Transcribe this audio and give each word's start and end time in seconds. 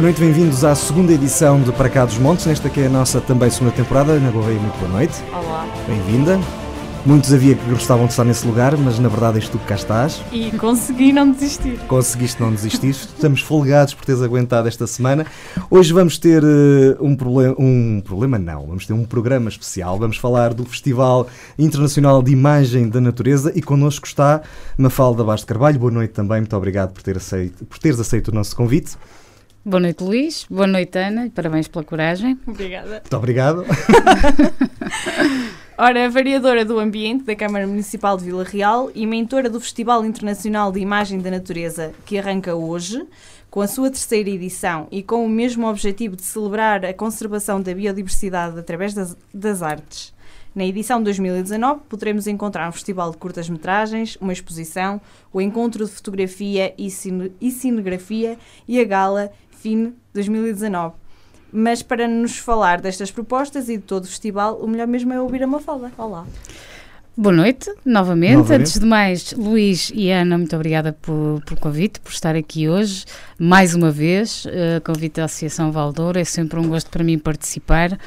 Boa 0.00 0.06
noite, 0.06 0.20
bem-vindos 0.22 0.64
à 0.64 0.74
segunda 0.74 1.12
edição 1.12 1.60
de 1.60 1.70
Para 1.72 1.90
Cá 1.90 2.06
dos 2.06 2.16
Montes, 2.16 2.46
nesta 2.46 2.70
que 2.70 2.80
é 2.80 2.86
a 2.86 2.88
nossa 2.88 3.20
também 3.20 3.50
segunda 3.50 3.70
temporada. 3.70 4.12
Ana 4.12 4.30
Gouveia, 4.30 4.58
muito 4.58 4.78
boa 4.78 4.90
noite. 4.92 5.22
Olá. 5.30 5.68
Bem-vinda. 5.86 6.40
Muitos 7.04 7.34
havia 7.34 7.54
que 7.54 7.68
gostavam 7.68 8.06
de 8.06 8.12
estar 8.12 8.24
nesse 8.24 8.46
lugar, 8.46 8.74
mas 8.78 8.98
na 8.98 9.10
verdade 9.10 9.36
és 9.36 9.48
tu 9.50 9.58
que 9.58 9.66
cá 9.66 9.74
estás. 9.74 10.22
E 10.32 10.52
consegui 10.52 11.12
não 11.12 11.30
desistir. 11.30 11.78
Conseguiste 11.80 12.40
não 12.40 12.50
desistir. 12.50 12.88
Estamos 12.92 13.42
folgados 13.42 13.92
por 13.92 14.06
teres 14.06 14.22
aguentado 14.22 14.68
esta 14.68 14.86
semana. 14.86 15.26
Hoje 15.70 15.92
vamos 15.92 16.16
ter 16.16 16.42
uh, 16.42 16.96
um 16.98 17.14
problema. 17.14 17.54
Um 17.58 18.00
problema 18.02 18.38
não, 18.38 18.68
vamos 18.68 18.86
ter 18.86 18.94
um 18.94 19.04
programa 19.04 19.50
especial. 19.50 19.98
Vamos 19.98 20.16
falar 20.16 20.54
do 20.54 20.64
Festival 20.64 21.28
Internacional 21.58 22.22
de 22.22 22.32
Imagem 22.32 22.88
da 22.88 23.02
Natureza 23.02 23.52
e 23.54 23.60
connosco 23.60 24.06
está 24.06 24.40
Mafalda 24.78 25.22
Bastos 25.22 25.44
Carvalho. 25.44 25.78
Boa 25.78 25.92
noite 25.92 26.14
também, 26.14 26.38
muito 26.38 26.56
obrigado 26.56 26.94
por, 26.94 27.02
ter 27.02 27.18
aceito, 27.18 27.66
por 27.66 27.78
teres 27.78 28.00
aceito 28.00 28.28
o 28.28 28.34
nosso 28.34 28.56
convite. 28.56 28.96
Boa 29.70 29.80
noite, 29.80 30.02
Luís. 30.02 30.46
Boa 30.50 30.66
noite, 30.66 30.98
Ana. 30.98 31.26
E 31.26 31.30
parabéns 31.30 31.68
pela 31.68 31.84
coragem. 31.84 32.36
Obrigada. 32.44 32.90
Muito 32.90 33.16
obrigado. 33.16 33.64
Ora, 35.78 36.10
variadora 36.10 36.64
do 36.64 36.80
ambiente 36.80 37.22
da 37.22 37.36
Câmara 37.36 37.68
Municipal 37.68 38.16
de 38.16 38.24
Vila 38.24 38.42
Real 38.42 38.90
e 38.96 39.06
mentora 39.06 39.48
do 39.48 39.60
Festival 39.60 40.04
Internacional 40.04 40.72
de 40.72 40.80
Imagem 40.80 41.20
da 41.20 41.30
Natureza, 41.30 41.92
que 42.04 42.18
arranca 42.18 42.52
hoje, 42.52 43.06
com 43.48 43.60
a 43.60 43.68
sua 43.68 43.90
terceira 43.90 44.28
edição 44.28 44.88
e 44.90 45.04
com 45.04 45.24
o 45.24 45.28
mesmo 45.28 45.68
objetivo 45.68 46.16
de 46.16 46.22
celebrar 46.22 46.84
a 46.84 46.92
conservação 46.92 47.62
da 47.62 47.72
biodiversidade 47.72 48.58
através 48.58 48.92
das, 48.92 49.16
das 49.32 49.62
artes. 49.62 50.12
Na 50.52 50.64
edição 50.64 50.98
de 50.98 51.04
2019 51.04 51.82
poderemos 51.88 52.26
encontrar 52.26 52.68
um 52.68 52.72
festival 52.72 53.12
de 53.12 53.18
curtas-metragens, 53.18 54.18
uma 54.20 54.32
exposição, 54.32 55.00
o 55.32 55.40
encontro 55.40 55.84
de 55.84 55.90
fotografia 55.92 56.74
e, 56.76 56.90
cine, 56.90 57.30
e 57.40 57.52
cinografia 57.52 58.36
e 58.66 58.80
a 58.80 58.84
gala 58.84 59.30
FIN 59.60 59.94
2019 60.14 60.94
mas 61.52 61.82
para 61.82 62.06
nos 62.06 62.38
falar 62.38 62.80
destas 62.80 63.10
propostas 63.10 63.68
e 63.68 63.76
de 63.76 63.82
todo 63.82 64.04
o 64.04 64.06
festival, 64.06 64.56
o 64.60 64.68
melhor 64.68 64.86
mesmo 64.86 65.12
é 65.12 65.20
ouvir 65.20 65.42
a 65.42 65.46
Mafalda. 65.46 65.90
Olá. 65.98 66.24
Boa 67.16 67.34
noite, 67.34 67.70
novamente. 67.84 68.36
novamente. 68.36 68.60
Antes 68.60 68.78
de 68.78 68.86
mais, 68.86 69.32
Luís 69.32 69.90
e 69.94 70.10
Ana, 70.10 70.38
muito 70.38 70.54
obrigada 70.54 70.92
por, 70.92 71.42
pelo 71.44 71.58
convite, 71.58 72.00
por 72.00 72.12
estar 72.12 72.36
aqui 72.36 72.68
hoje, 72.68 73.04
mais 73.38 73.74
uma 73.74 73.90
vez. 73.90 74.44
Uh, 74.44 74.80
convite 74.84 75.14
da 75.14 75.24
Associação 75.24 75.72
Valdoura, 75.72 76.20
é 76.20 76.24
sempre 76.24 76.58
um 76.58 76.68
gosto 76.68 76.88
para 76.88 77.02
mim 77.02 77.18
participar. 77.18 77.98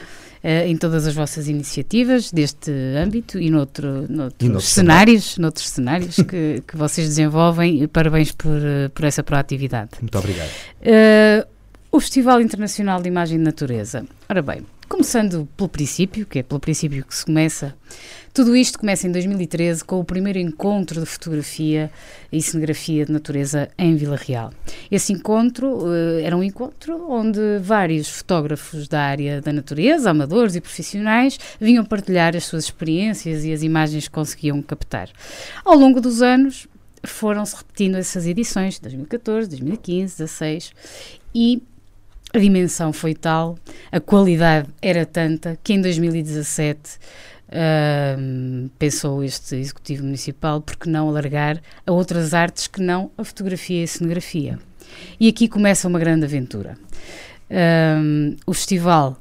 Uh, 0.44 0.67
em 0.67 0.75
todas 0.75 1.08
as 1.08 1.16
vossas 1.16 1.47
iniciativas 1.47 2.30
deste 2.30 2.69
âmbito 2.97 3.39
e 3.39 3.49
noutro, 3.49 4.05
noutros, 4.09 4.63
e 4.66 4.67
cenários, 4.67 5.38
noutros 5.38 5.69
cenários 5.69 6.17
que, 6.17 6.61
que 6.67 6.75
vocês 6.75 7.08
desenvolvem. 7.08 7.88
Parabéns 7.88 8.33
por, 8.33 8.58
eh, 8.61 8.89
por 8.89 9.05
essa 9.05 9.23
proatividade. 9.23 9.91
Muito 10.02 10.17
obrigado. 10.17 10.50
Uh, 10.81 11.47
o 11.94 12.00
Festival 12.00 12.41
Internacional 12.41 13.02
de 13.02 13.08
Imagem 13.08 13.38
de 13.38 13.44
Natureza. 13.45 14.05
Ora 14.27 14.41
bem, 14.41 14.66
começando 14.88 15.48
pelo 15.58 15.70
princípio, 15.70 16.26
que 16.26 16.39
é 16.39 16.44
pelo 16.44 16.59
princípio 16.59 17.06
que 17.06 17.16
se 17.16 17.26
começa, 17.26 17.76
tudo 18.34 18.56
isto 18.56 18.80
começa 18.80 19.08
em 19.08 19.12
2013 19.12 19.84
com 19.86 20.00
o 20.00 20.03
primeiro 20.03 20.40
encontro 20.40 21.00
de 21.00 21.06
fotografia 21.06 21.92
e 22.31 22.42
cenografia 22.42 23.06
de 23.06 23.12
natureza 23.12 23.70
em 23.78 23.95
Vila 23.95 24.16
Real. 24.16 24.52
Esse 24.90 25.14
encontro 25.14 25.86
uh, 25.86 26.20
era 26.23 26.36
um 26.36 26.42
encontro 26.42 27.12
onde 27.12 27.59
vários 27.62 28.09
fotógrafos 28.09 28.88
da 28.88 29.02
área 29.02 29.40
da 29.40 29.53
natureza, 29.53 30.09
amadores 30.09 30.56
e 30.56 30.62
profissionais, 30.62 31.40
vinham 31.59 31.86
partilhar 31.86 32.36
as 32.36 32.46
suas 32.46 32.63
experiências 32.63 33.46
e 33.46 33.53
as 33.53 33.62
imagens 33.62 34.07
que 34.07 34.13
conseguiam 34.13 34.62
captar. 34.63 35.09
Ao 35.63 35.78
longo 35.78 36.02
dos 36.02 36.24
anos, 36.24 36.68
foram-se 37.03 37.56
repetindo 37.56 37.97
essas 37.97 38.25
edições, 38.25 38.80
2014, 38.80 39.50
2015, 39.50 40.18
2016, 40.18 40.74
e 41.36 41.62
a 42.33 42.39
dimensão 42.39 42.91
foi 42.91 43.13
tal, 43.13 43.57
a 43.91 43.99
qualidade 43.99 44.67
era 44.81 45.05
tanta, 45.05 45.57
que 45.63 45.73
em 45.73 45.81
2017 45.81 46.97
uh, 47.49 48.69
pensou 48.79 49.23
este 49.23 49.55
Executivo 49.55 50.03
Municipal 50.03 50.59
por 50.59 50.75
que 50.75 50.89
não 50.89 51.07
alargar 51.07 51.61
a 51.85 51.91
outras 51.91 52.33
artes 52.33 52.67
que 52.67 52.81
não 52.81 53.11
a 53.17 53.23
fotografia 53.23 53.81
e 53.81 53.83
a 53.83 53.88
cenografia. 53.88 54.59
E 55.19 55.27
aqui 55.27 55.47
começa 55.47 55.88
uma 55.88 55.99
grande 55.99 56.25
aventura. 56.25 56.77
Uh, 57.49 58.35
o 58.47 58.53
festival 58.53 59.17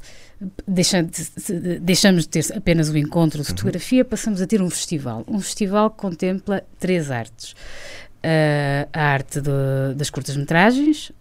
deixamos 0.66 2.24
de 2.24 2.28
ter 2.28 2.56
apenas 2.56 2.88
o 2.88 2.96
encontro 2.96 3.42
de 3.42 3.48
uhum. 3.48 3.56
fotografia, 3.56 4.04
passamos 4.04 4.40
a 4.40 4.46
ter 4.46 4.60
um 4.62 4.70
festival. 4.70 5.22
Um 5.28 5.40
festival 5.40 5.90
que 5.90 5.98
contempla 5.98 6.64
três 6.78 7.10
artes: 7.10 7.52
uh, 7.52 8.88
a 8.92 9.02
arte 9.02 9.40
de, 9.40 9.94
das 9.94 10.10
curtas-metragens, 10.10 11.12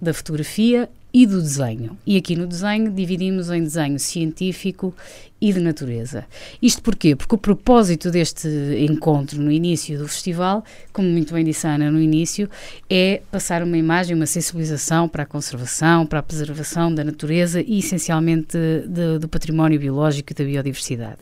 da 0.00 0.12
fotografia 0.12 0.88
e 1.16 1.24
do 1.24 1.40
desenho. 1.40 1.96
E 2.06 2.18
aqui 2.18 2.36
no 2.36 2.46
desenho 2.46 2.92
dividimos 2.92 3.48
em 3.48 3.62
desenho 3.62 3.98
científico 3.98 4.94
e 5.40 5.52
de 5.52 5.60
natureza. 5.60 6.24
Isto 6.62 6.82
porquê? 6.82 7.14
Porque 7.14 7.34
o 7.34 7.38
propósito 7.38 8.10
deste 8.10 8.48
encontro 8.88 9.40
no 9.40 9.50
início 9.50 9.98
do 9.98 10.08
festival, 10.08 10.64
como 10.92 11.08
muito 11.08 11.34
bem 11.34 11.44
disse 11.44 11.66
a 11.66 11.74
Ana 11.74 11.90
no 11.90 12.00
início, 12.00 12.48
é 12.88 13.20
passar 13.30 13.62
uma 13.62 13.76
imagem, 13.76 14.16
uma 14.16 14.26
sensibilização 14.26 15.08
para 15.08 15.24
a 15.24 15.26
conservação, 15.26 16.06
para 16.06 16.20
a 16.20 16.22
preservação 16.22 16.94
da 16.94 17.04
natureza 17.04 17.60
e 17.60 17.78
essencialmente 17.80 18.56
de, 18.88 19.18
do 19.18 19.28
património 19.28 19.78
biológico 19.78 20.32
e 20.32 20.34
da 20.34 20.44
biodiversidade. 20.44 21.20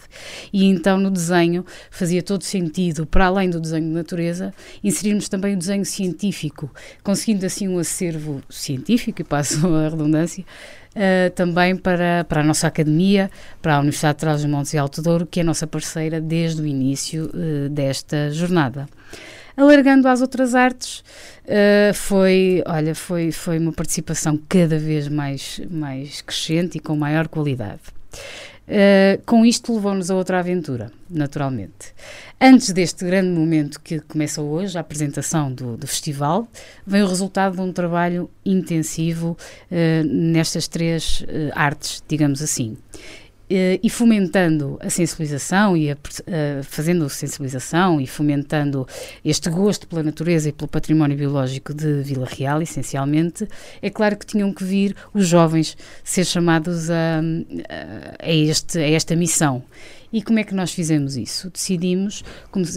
E 0.52 0.64
então 0.64 0.98
no 0.98 1.10
desenho 1.10 1.64
fazia 1.90 2.22
todo 2.22 2.42
sentido, 2.44 3.06
para 3.06 3.26
além 3.26 3.50
do 3.50 3.60
desenho 3.60 3.88
de 3.88 3.94
natureza, 3.94 4.54
inserirmos 4.82 5.28
também 5.28 5.54
o 5.54 5.58
desenho 5.58 5.84
científico, 5.84 6.70
conseguindo 7.02 7.44
assim 7.44 7.66
um 7.66 7.78
acervo 7.78 8.40
científico, 8.48 9.22
e 9.22 9.24
passo 9.24 9.66
a 9.74 9.88
redundância, 9.88 10.44
uh, 10.94 11.30
também 11.34 11.76
para, 11.76 12.24
para 12.24 12.40
a 12.40 12.44
nossa 12.44 12.66
academia, 12.66 13.30
para 13.60 13.76
a 13.76 13.80
Universidade 13.80 14.14
de 14.14 14.20
Trás-os-Montes 14.20 14.74
e 14.74 14.78
Alto 14.78 15.02
Douro, 15.02 15.26
que 15.26 15.40
é 15.40 15.42
a 15.42 15.46
nossa 15.46 15.66
parceira 15.66 16.20
desde 16.20 16.62
o 16.62 16.66
início 16.66 17.30
uh, 17.34 17.68
desta 17.68 18.30
jornada. 18.30 18.86
Alargando 19.56 20.08
às 20.08 20.20
outras 20.20 20.54
artes, 20.54 21.04
uh, 21.44 21.94
foi, 21.94 22.62
olha, 22.66 22.94
foi, 22.94 23.30
foi 23.30 23.58
uma 23.58 23.72
participação 23.72 24.38
cada 24.48 24.78
vez 24.78 25.06
mais, 25.08 25.60
mais 25.70 26.20
crescente 26.20 26.78
e 26.78 26.80
com 26.80 26.96
maior 26.96 27.28
qualidade. 27.28 27.80
Uh, 28.66 29.20
com 29.26 29.44
isto 29.44 29.74
levou-nos 29.74 30.10
a 30.10 30.14
outra 30.14 30.38
aventura, 30.38 30.90
naturalmente. 31.10 31.92
Antes 32.40 32.72
deste 32.72 33.04
grande 33.04 33.28
momento 33.28 33.78
que 33.78 34.00
começa 34.00 34.40
hoje, 34.40 34.78
a 34.78 34.80
apresentação 34.80 35.52
do, 35.52 35.76
do 35.76 35.86
festival, 35.86 36.48
vem 36.86 37.02
o 37.02 37.06
resultado 37.06 37.56
de 37.56 37.60
um 37.60 37.72
trabalho 37.72 38.30
intensivo 38.44 39.36
uh, 39.70 40.04
nestas 40.06 40.66
três 40.66 41.20
uh, 41.20 41.52
artes, 41.54 42.02
digamos 42.08 42.40
assim. 42.40 42.76
Uh, 43.44 43.76
e 43.82 43.90
fomentando 43.90 44.78
a 44.80 44.88
sensibilização 44.88 45.76
e 45.76 45.90
a, 45.90 45.94
uh, 45.94 46.64
fazendo 46.64 47.06
sensibilização 47.10 48.00
e 48.00 48.06
fomentando 48.06 48.88
este 49.22 49.50
gosto 49.50 49.86
pela 49.86 50.02
natureza 50.02 50.48
e 50.48 50.52
pelo 50.52 50.66
património 50.66 51.14
biológico 51.14 51.74
de 51.74 52.02
Vila 52.02 52.26
Real, 52.26 52.62
essencialmente, 52.62 53.46
é 53.82 53.90
claro 53.90 54.16
que 54.16 54.24
tinham 54.24 54.50
que 54.50 54.64
vir 54.64 54.96
os 55.12 55.28
jovens 55.28 55.76
ser 56.02 56.24
chamados 56.24 56.88
a, 56.90 57.20
a, 58.18 58.32
este, 58.32 58.78
a 58.78 58.90
esta 58.90 59.14
missão. 59.14 59.62
E 60.14 60.22
como 60.22 60.38
é 60.38 60.44
que 60.44 60.54
nós 60.54 60.72
fizemos 60.72 61.16
isso? 61.16 61.50
Decidimos 61.50 62.22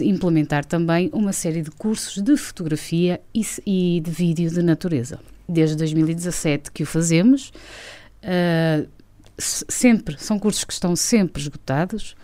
implementar 0.02 0.64
também 0.64 1.08
uma 1.12 1.32
série 1.32 1.62
de 1.62 1.70
cursos 1.70 2.20
de 2.20 2.36
fotografia 2.36 3.20
e, 3.32 3.46
e 3.64 4.00
de 4.04 4.10
vídeo 4.10 4.50
de 4.50 4.60
natureza. 4.60 5.20
Desde 5.48 5.76
2017 5.76 6.72
que 6.72 6.82
o 6.82 6.86
fazemos. 6.86 7.52
Uh, 8.24 8.88
sempre, 9.38 10.16
são 10.18 10.38
cursos 10.38 10.64
que 10.64 10.72
estão 10.72 10.96
sempre 10.96 11.40
esgotados. 11.40 12.16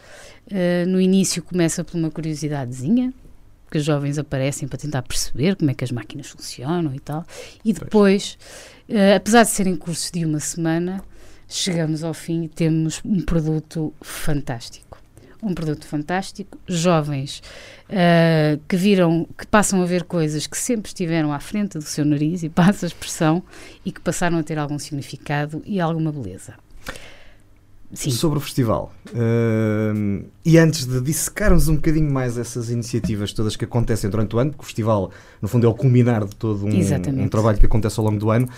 Uh, 0.47 0.87
no 0.89 1.01
início 1.01 1.43
começa 1.43 1.83
por 1.83 1.97
uma 1.97 2.11
curiosidadezinha, 2.11 3.15
que 3.71 3.79
os 3.79 3.85
jovens 3.85 4.19
aparecem 4.19 4.69
para 4.69 4.79
tentar 4.79 5.03
perceber 5.03 5.57
como 5.57 5.71
é 5.71 5.75
que 5.75 5.85
as 5.85 5.91
máquinas 5.91 6.29
funcionam 6.29 6.95
e 6.95 7.01
tal. 7.01 7.25
E 7.65 7.73
depois, 7.73 8.37
uh, 8.89 9.17
apesar 9.17 9.45
de 9.45 9.51
serem 9.51 9.77
cursos 9.77 10.11
de 10.11 10.25
uma 10.25 10.41
semana, 10.41 11.03
chegamos 11.49 12.03
ao 12.03 12.13
fim 12.13 12.45
e 12.45 12.49
temos 12.49 13.01
um 13.05 13.21
produto 13.21 13.93
fantástico. 14.01 15.03
Um 15.43 15.55
produto 15.55 15.87
fantástico, 15.87 16.59
jovens 16.67 17.43
uh, 17.91 18.59
que 18.67 18.77
viram, 18.77 19.29
que 19.37 19.47
passam 19.47 19.83
a 19.83 19.85
ver 19.85 20.05
coisas 20.05 20.47
que 20.47 20.57
sempre 20.57 20.89
estiveram 20.89 21.33
à 21.33 21.39
frente 21.39 21.79
do 21.79 21.85
seu 21.85 22.05
nariz 22.05 22.43
e 22.43 22.49
passa 22.51 22.87
a 22.87 22.89
expressão 22.89 23.43
e 23.85 23.93
que 23.93 24.01
passaram 24.01 24.39
a 24.39 24.43
ter 24.43 24.59
algum 24.59 24.79
significado 24.79 25.63
e 25.67 25.81
alguma 25.81 26.11
beleza. 26.11 26.64
Sim. 27.95 28.11
sobre 28.11 28.39
o 28.39 28.41
festival. 28.41 28.93
Uh, 29.09 30.25
e 30.45 30.59
antes 30.59 30.85
de 30.85 31.01
dissecarmos 31.01 31.69
um 31.69 31.77
bocadinho 31.77 32.11
mais 32.11 32.37
essas 32.37 32.69
iniciativas 32.71 33.33
todas 33.33 33.57
que 33.57 33.65
acontecem 33.65 34.11
durante 34.11 34.35
o 34.35 34.39
ano, 34.39 34.51
porque 34.51 34.63
o 34.63 34.67
festival, 34.67 35.11
no 35.41 35.49
fundo, 35.49 35.67
é 35.67 35.71
o 35.71 35.75
culminar 35.75 36.25
de 36.25 36.35
todo 36.35 36.67
um, 36.67 37.23
um 37.23 37.29
trabalho 37.29 37.59
que 37.59 37.67
acontece 37.67 37.99
ao 38.01 38.07
longo 38.07 38.19
do 38.19 38.31
ano. 38.31 38.49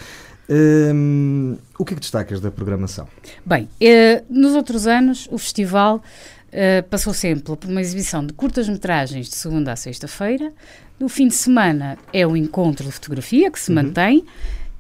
Uh, 0.49 1.59
o 1.77 1.85
que 1.85 1.93
é 1.93 1.97
que 1.97 2.01
destacas 2.01 2.41
da 2.41 2.51
programação? 2.51 3.09
Bem, 3.45 3.65
uh, 3.65 4.25
nos 4.31 4.55
outros 4.55 4.87
anos 4.87 5.29
o 5.31 5.39
festival 5.39 5.97
uh, 5.97 6.83
passou 6.89 7.13
sempre 7.13 7.43
por 7.43 7.59
uma 7.69 7.81
exibição 7.81 8.25
de 8.25 8.33
curtas-metragens 8.33 9.29
de 9.29 9.35
segunda 9.35 9.73
a 9.73 9.77
sexta-feira. 9.77 10.53
No 11.01 11.09
fim 11.09 11.27
de 11.29 11.35
semana 11.35 11.99
é 12.13 12.27
o 12.27 12.37
encontro 12.37 12.87
de 12.87 12.93
fotografia 12.93 13.51
que 13.51 13.59
se 13.59 13.71
uhum. 13.71 13.75
mantém 13.75 14.25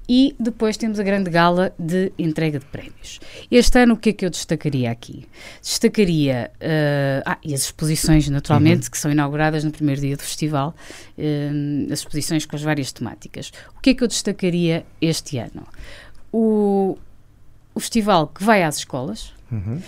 e 0.08 0.34
depois 0.38 0.76
temos 0.76 1.00
a 1.00 1.02
grande 1.02 1.30
gala 1.30 1.74
de 1.78 2.12
entrega 2.18 2.58
de 2.58 2.66
prémios. 2.66 3.18
Este 3.50 3.78
ano, 3.80 3.94
o 3.94 3.96
que 3.96 4.10
é 4.10 4.12
que 4.12 4.24
eu 4.24 4.30
destacaria 4.30 4.90
aqui? 4.90 5.26
Destacaria 5.60 6.50
uh, 6.56 7.22
ah, 7.26 7.38
e 7.42 7.54
as 7.54 7.62
exposições, 7.62 8.28
naturalmente, 8.28 8.84
uhum. 8.84 8.90
que 8.90 8.98
são 8.98 9.10
inauguradas 9.10 9.64
no 9.64 9.70
primeiro 9.70 10.00
dia 10.00 10.16
do 10.16 10.22
festival, 10.22 10.74
uh, 11.18 11.92
as 11.92 12.00
exposições 12.00 12.46
com 12.46 12.54
as 12.54 12.62
várias 12.62 12.92
temáticas. 12.92 13.52
O 13.76 13.80
que 13.80 13.90
é 13.90 13.94
que 13.94 14.04
eu 14.04 14.08
destacaria 14.08 14.86
este 15.00 15.38
ano? 15.38 15.66
O, 16.32 16.96
o 17.74 17.80
festival 17.80 18.28
que 18.28 18.44
vai 18.44 18.62
às 18.62 18.78
escolas, 18.78 19.32
Uhum. 19.50 19.80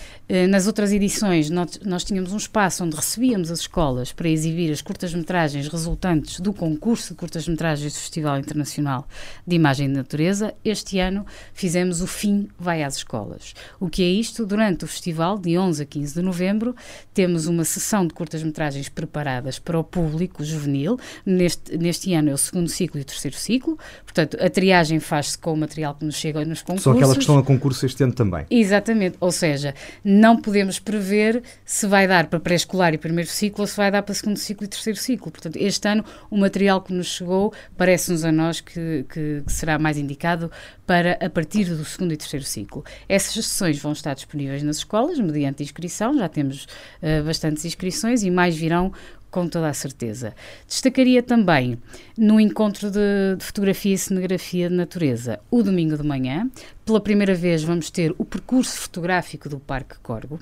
Nas 0.49 0.66
outras 0.69 0.93
edições, 0.93 1.50
nós, 1.50 1.81
nós, 1.84 2.05
tínhamos 2.05 2.32
um 2.32 2.37
espaço 2.37 2.84
onde 2.84 2.94
recebíamos 2.94 3.50
as 3.50 3.60
escolas 3.60 4.12
para 4.12 4.28
exibir 4.28 4.70
as 4.70 4.81
curtas-metragens 4.81 5.66
resultantes 5.66 6.38
do 6.38 6.52
concurso 6.52 7.08
de 7.08 7.19
curtas-metragens 7.19 7.93
do 7.93 7.99
Festival 7.99 8.38
Internacional 8.38 9.08
de 9.46 9.56
Imagem 9.56 9.88
de 9.88 9.94
Natureza. 9.94 10.55
Este 10.64 11.00
ano 11.00 11.26
fizemos 11.52 12.00
o 12.00 12.06
Fim 12.06 12.49
Vai 12.58 12.84
às 12.84 12.96
Escolas. 12.96 13.55
O 13.81 13.88
que 13.88 14.02
é 14.02 14.06
isto? 14.06 14.46
Durante 14.46 14.84
o 14.84 14.88
festival, 14.88 15.38
de 15.38 15.58
11 15.58 15.82
a 15.82 15.87
15 15.87 16.14
de 16.14 16.22
novembro, 16.22 16.76
temos 17.12 17.46
uma 17.46 17.64
sessão 17.64 18.06
de 18.06 18.14
curtas-metragens 18.14 18.88
preparadas 18.88 19.58
para 19.58 19.78
o 19.78 19.82
público 19.82 20.44
juvenil. 20.44 20.99
Neste, 21.26 21.76
neste 21.76 22.14
ano 22.14 22.31
é 22.31 22.32
o 22.32 22.38
segundo 22.38 22.69
ciclo 22.69 23.00
e 23.00 23.02
o 23.02 23.05
terceiro 23.05 23.37
ciclo. 23.37 23.76
Portanto, 24.05 24.37
a 24.40 24.49
triagem 24.49 25.00
faz-se 25.00 25.37
com 25.37 25.52
o 25.52 25.56
material 25.56 25.94
que 25.94 26.05
nos 26.05 26.14
chega 26.14 26.44
nos 26.44 26.62
concursos. 26.62 26.84
São 26.84 26.93
aquelas 26.93 27.16
que 27.16 27.22
estão 27.22 27.38
a 27.38 27.43
concurso 27.43 27.84
este 27.84 28.05
ano 28.05 28.12
também. 28.12 28.46
Exatamente. 28.50 29.16
Ou 29.20 29.32
seja, 29.32 29.48
seja, 29.49 29.75
não 30.05 30.37
podemos 30.37 30.79
prever 30.79 31.43
se 31.65 31.87
vai 31.87 32.06
dar 32.06 32.27
para 32.27 32.39
pré-escolar 32.39 32.93
e 32.95 32.99
primeiro 32.99 33.31
ciclo 33.31 33.62
ou 33.62 33.67
se 33.67 33.77
vai 33.77 33.91
dar 33.91 34.03
para 34.03 34.15
segundo 34.15 34.37
ciclo 34.37 34.65
e 34.65 34.69
terceiro 34.69 34.99
ciclo. 34.99 35.31
Portanto, 35.31 35.56
este 35.56 35.89
ano 35.89 36.05
o 36.31 36.37
material 36.37 36.83
que 36.83 36.93
nos 36.93 37.06
chegou 37.06 37.53
parece-nos 37.77 38.25
a 38.25 38.33
nós 38.33 38.61
que, 38.61 39.05
que, 39.09 39.43
que 39.47 39.53
será 39.53 39.79
mais 39.79 39.97
indicado 39.97 40.50
para 40.87 41.19
a 41.21 41.31
partir 41.31 41.65
do 41.65 41.85
segundo 41.85 42.12
e 42.12 42.17
terceiro 42.17 42.45
ciclo. 42.45 42.85
Essas 43.09 43.33
sessões 43.47 43.79
vão 43.79 43.93
estar 43.93 44.15
disponíveis 44.15 44.62
nas 44.62 44.79
escolas, 44.79 45.19
mediante 45.19 45.62
inscrição, 45.62 46.17
já 46.17 46.29
temos 46.29 46.65
uh, 47.03 47.25
bastantes 47.25 47.65
inscrições 47.65 48.23
e 48.23 48.31
mais 48.31 48.56
virão 48.56 48.93
com 49.31 49.49
toda 49.49 49.69
a 49.69 49.75
certeza. 49.75 50.35
Destacaria 50.67 51.23
também 51.23 51.79
no 52.17 52.41
encontro 52.41 52.91
de, 52.91 53.37
de, 53.37 53.45
fotografia 53.45 53.95
e 53.95 53.99
cenografia 53.99 54.69
de 54.69 54.75
natureza, 54.75 55.41
o 55.51 55.63
domingo 55.63 55.97
de 55.97 56.03
manhã. 56.03 56.51
Pela 56.85 57.01
primeira 57.01 57.35
vez 57.35 57.63
vamos 57.63 57.91
ter 57.91 58.15
o 58.19 58.25
percurso 58.25 58.79
fotográfico 58.79 59.49
do 59.49 59.59
Parque 59.59 59.99
Corgo. 60.03 60.39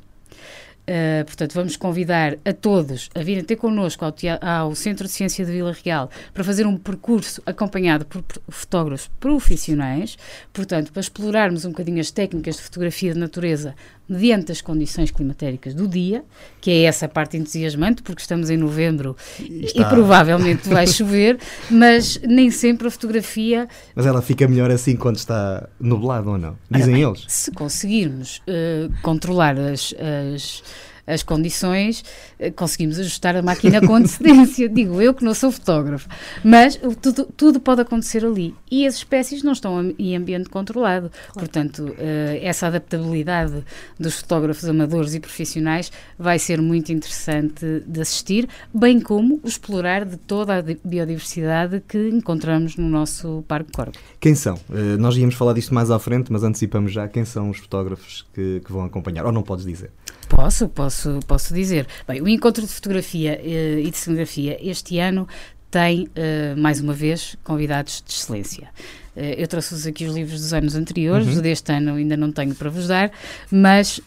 Uh, 0.89 1.25
portanto, 1.25 1.53
vamos 1.53 1.77
convidar 1.77 2.39
a 2.45 2.53
todos 2.53 3.11
a 3.13 3.21
virem 3.21 3.43
ter 3.43 3.57
connosco 3.57 4.05
ao, 4.05 4.15
ao, 4.41 4.73
Centro 4.77 5.09
de 5.09 5.13
Ciência 5.13 5.45
de 5.45 5.51
Vila 5.51 5.77
Real 5.85 6.09
para 6.33 6.45
fazer 6.45 6.65
um 6.65 6.77
percurso 6.77 7.43
acompanhado 7.45 8.07
por 8.07 8.23
fotógrafos 8.49 9.11
profissionais, 9.19 10.17
portanto, 10.53 10.93
para 10.93 11.01
explorarmos 11.01 11.65
um 11.65 11.71
bocadinho 11.71 12.01
as 12.01 12.13
técnicas 12.13 12.55
de 12.55 12.63
fotografia 12.63 13.13
de 13.13 13.19
natureza 13.19 13.75
mediante 14.09 14.53
as 14.53 14.61
condições 14.61 15.11
climatéricas 15.11 15.75
do 15.75 15.89
dia, 15.89 16.25
que 16.61 16.71
é 16.71 16.83
essa 16.83 17.09
parte 17.09 17.37
entusiasmante, 17.37 18.03
porque 18.03 18.21
estamos 18.21 18.51
em 18.51 18.57
novembro 18.57 19.17
e, 19.41 19.73
e 19.75 19.85
provavelmente 19.85 20.69
vai 20.69 20.87
chover, 20.89 21.39
mas 21.71 22.21
nem 22.23 22.51
sempre 22.51 22.89
a 22.89 22.91
fotografia. 22.91 23.69
Mas 23.95 24.07
ela 24.07 24.23
fica 24.23 24.47
melhor 24.47 24.71
assim 24.71 24.97
quando 24.97 25.17
está 25.17 25.69
nublado 25.81 26.31
ou 26.31 26.39
não? 26.39 26.57
Dizem 26.71 27.03
eles. 27.03 27.25
Se 27.29 27.51
conseguirmos 27.51 28.39
uh, 28.39 28.93
controlar 29.03 29.59
as, 29.59 29.95
as 30.35 30.63
as 31.07 31.23
condições, 31.23 32.05
eh, 32.39 32.51
conseguimos 32.51 32.99
ajustar 32.99 33.37
a 33.37 33.43
máquina 33.43 33.81
com 33.81 33.95
antecedência. 33.97 34.69
Digo 34.69 35.01
eu 35.01 35.15
que 35.15 35.25
não 35.25 35.35
sou 35.35 35.53
fotógrafo. 35.53 36.09
Mas 36.45 36.79
tudo, 37.01 37.25
tudo 37.37 37.61
pode 37.61 37.83
acontecer 37.83 38.25
ali. 38.25 38.55
E 38.71 38.87
as 38.87 38.97
espécies 38.97 39.43
não 39.43 39.53
estão 39.53 39.95
em 39.99 40.17
ambiente 40.17 40.49
controlado. 40.49 41.11
Claro. 41.11 41.39
Portanto, 41.39 41.85
uh, 41.85 41.97
essa 42.43 42.67
adaptabilidade 42.67 43.65
dos 43.99 44.21
fotógrafos 44.21 44.65
amadores 44.65 45.15
e 45.15 45.21
profissionais 45.21 45.93
vai 46.19 46.39
ser 46.39 46.61
muito 46.61 46.93
interessante 46.93 47.83
de 47.87 48.01
assistir, 48.01 48.49
bem 48.75 49.01
como 49.01 49.41
o 49.43 49.49
explorar 49.49 50.05
de 50.05 50.17
toda 50.17 50.59
a 50.59 50.63
biodiversidade 50.63 51.83
que 51.87 52.09
encontramos 52.09 52.77
no 52.77 52.89
nosso 52.89 53.45
Parque 53.47 53.71
Corvo. 53.73 53.93
Quem 54.21 54.35
são? 54.35 54.55
Uh, 54.69 54.99
nós 54.99 55.17
íamos 55.17 55.35
falar 55.35 55.53
disto 55.53 55.73
mais 55.73 55.91
à 55.91 55.99
frente, 55.99 56.33
mas 56.33 56.43
antecipamos 56.43 56.93
já 56.93 57.07
quem 57.07 57.25
são 57.25 57.51
os 57.51 57.59
fotógrafos 57.59 58.27
que, 58.35 58.61
que 58.65 58.73
vão 58.73 58.85
acompanhar. 58.85 59.25
Ou 59.25 59.33
não 59.33 59.43
podes 59.43 59.65
dizer? 59.65 59.91
Posso, 60.29 60.69
posso, 60.69 60.96
posso 61.27 61.55
dizer. 61.55 61.87
Bem, 62.07 62.21
o 62.21 62.29
encontro 62.29 62.67
de 62.67 62.73
fotografia 62.73 63.41
uh, 63.43 63.79
e 63.79 63.91
de 63.91 63.97
cenografia 63.97 64.59
este 64.61 64.99
ano 64.99 65.29
tem, 65.71 66.05
uh, 66.05 66.57
mais 66.57 66.81
uma 66.81 66.93
vez, 66.93 67.37
convidados 67.45 68.03
de 68.07 68.13
excelência. 68.13 68.69
Uh, 69.17 69.21
eu 69.39 69.49
trouxe-vos 69.49 69.87
aqui 69.87 70.05
os 70.05 70.15
livros 70.15 70.41
dos 70.41 70.53
anos 70.53 70.75
anteriores, 70.75 71.29
uhum. 71.29 71.43
deste 71.43 71.73
ano 71.73 71.95
ainda 71.95 72.17
não 72.17 72.31
tenho 72.33 72.55
para 72.55 72.71
vos 72.71 72.89
dar, 72.89 73.11
mas 73.51 74.01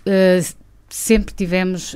sempre 0.90 1.34
tivemos 1.36 1.96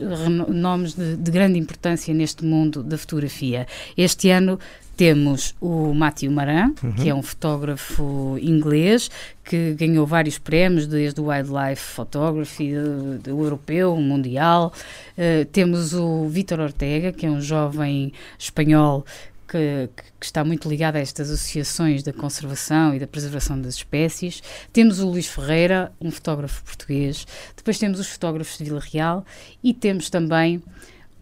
nomes 0.49 0.93
de, 0.93 1.15
de, 1.17 1.31
grande 1.31 1.57
importância 1.57 2.13
neste 2.13 2.45
mundo 2.45 2.83
da 2.83 2.97
fotografia. 2.97 3.65
Este 3.97 4.29
ano 4.29 4.59
temos 4.95 5.55
o 5.59 5.93
Matthew 5.93 6.31
Maran, 6.31 6.73
uhum. 6.83 6.93
que 6.93 7.09
é 7.09 7.15
um 7.15 7.23
fotógrafo 7.23 8.37
inglês 8.41 9.09
que 9.43 9.73
ganhou 9.73 10.05
vários 10.05 10.37
prémios, 10.37 10.87
desde 10.87 11.19
o 11.19 11.25
Wildlife 11.25 11.81
Photography, 11.81 12.73
do, 12.73 13.19
do 13.19 13.29
europeu, 13.29 13.95
mundial. 13.97 14.73
Uh, 15.17 15.45
temos 15.45 15.93
o 15.93 16.27
Vítor 16.27 16.59
Ortega, 16.59 17.11
que 17.11 17.25
é 17.25 17.29
um 17.29 17.41
jovem 17.41 18.13
espanhol 18.37 19.05
que, 19.53 19.89
que, 20.19 20.25
está 20.25 20.43
muito 20.43 20.67
ligado 20.67 20.95
a 20.95 20.99
estas 20.99 21.29
associações 21.29 22.01
da 22.01 22.11
conservação 22.11 22.95
e 22.95 22.99
da 22.99 23.05
preservação 23.05 23.61
das 23.61 23.75
espécies. 23.75 24.41
Temos 24.71 24.99
o 24.99 25.09
Luís 25.09 25.27
Ferreira, 25.27 25.91
um 26.01 26.09
fotógrafo 26.09 26.63
português. 26.63 27.27
Depois 27.55 27.77
temos 27.77 27.99
os 27.99 28.07
fotógrafos 28.07 28.57
de 28.57 28.63
Vila 28.63 28.81
Real 28.81 29.23
e 29.63 29.73
temos 29.73 30.09
também 30.09 30.63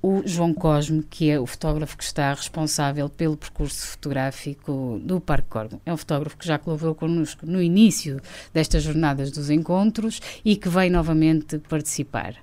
o 0.02 0.22
João 0.26 0.54
Cosme, 0.54 1.04
que 1.04 1.30
é 1.30 1.40
o 1.40 1.46
fotógrafo 1.46 1.96
que 1.96 2.04
está 2.04 2.34
responsável 2.34 3.08
pelo 3.08 3.38
percurso 3.38 3.88
fotográfico 3.88 5.00
do 5.04 5.22
Parque 5.22 5.48
Corvo. 5.50 5.82
É 5.86 5.94
um 5.94 5.98
fotógrafo 5.98 6.38
que 6.38 6.48
já 6.48 6.58
colaborou 6.58 6.96
connosco 6.96 7.46
no 7.46 7.62
início 7.62 8.20
destas 8.54 8.84
jornadas 8.84 9.32
dos 9.32 9.50
encontros 9.50 10.20
e 10.44 10.56
que 10.56 10.70
vem 10.70 10.90
novamente 10.90 11.60
participar. 11.60 12.34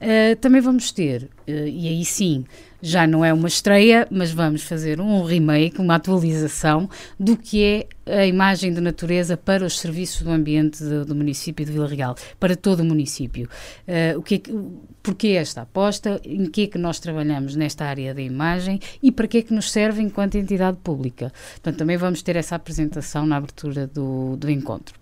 Uh, 0.00 0.36
também 0.40 0.60
vamos 0.60 0.92
ter, 0.92 1.24
uh, 1.24 1.50
e 1.50 1.88
aí 1.88 2.04
sim, 2.04 2.44
já 2.80 3.06
não 3.06 3.24
é 3.24 3.32
uma 3.32 3.48
estreia, 3.48 4.06
mas 4.10 4.30
vamos 4.30 4.62
fazer 4.62 5.00
um 5.00 5.22
remake, 5.24 5.80
uma 5.80 5.96
atualização 5.96 6.88
do 7.18 7.36
que 7.36 7.62
é 7.64 7.86
a 8.06 8.26
imagem 8.26 8.72
de 8.72 8.80
natureza 8.80 9.36
para 9.36 9.64
os 9.64 9.78
serviços 9.78 10.22
do 10.22 10.30
ambiente 10.30 10.82
do, 10.82 11.04
do 11.04 11.14
município 11.14 11.64
de 11.64 11.72
Vila 11.72 11.88
Real, 11.88 12.14
para 12.38 12.56
todo 12.56 12.80
o 12.80 12.84
município. 12.84 13.48
Uh, 13.86 14.18
o 14.18 14.22
que 14.22 14.36
é 14.36 14.38
que, 14.38 14.54
porquê 15.02 15.28
esta 15.28 15.62
aposta, 15.62 16.20
em 16.24 16.46
que 16.46 16.62
é 16.62 16.66
que 16.66 16.78
nós 16.78 16.98
trabalhamos 16.98 17.56
nesta 17.56 17.84
área 17.84 18.14
da 18.14 18.22
imagem 18.22 18.80
e 19.02 19.10
para 19.10 19.26
que 19.26 19.38
é 19.38 19.42
que 19.42 19.52
nos 19.52 19.70
serve 19.70 20.00
enquanto 20.00 20.36
entidade 20.36 20.78
pública. 20.82 21.32
Portanto, 21.52 21.76
também 21.76 21.96
vamos 21.96 22.22
ter 22.22 22.36
essa 22.36 22.54
apresentação 22.54 23.26
na 23.26 23.36
abertura 23.36 23.86
do, 23.86 24.36
do 24.36 24.50
encontro. 24.50 24.94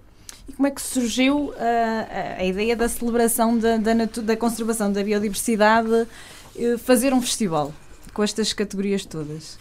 E 0.48 0.52
como 0.52 0.68
é 0.68 0.70
que 0.70 0.80
surgiu 0.80 1.50
uh, 1.50 1.54
a 2.38 2.44
ideia 2.44 2.76
da 2.76 2.88
celebração 2.88 3.58
da, 3.58 3.76
da, 3.76 3.92
da 3.94 4.36
conservação 4.36 4.92
da 4.92 5.02
biodiversidade 5.02 6.06
fazer 6.78 7.12
um 7.12 7.20
festival 7.20 7.72
com 8.12 8.22
estas 8.22 8.52
categorias 8.52 9.04
todas? 9.04 9.58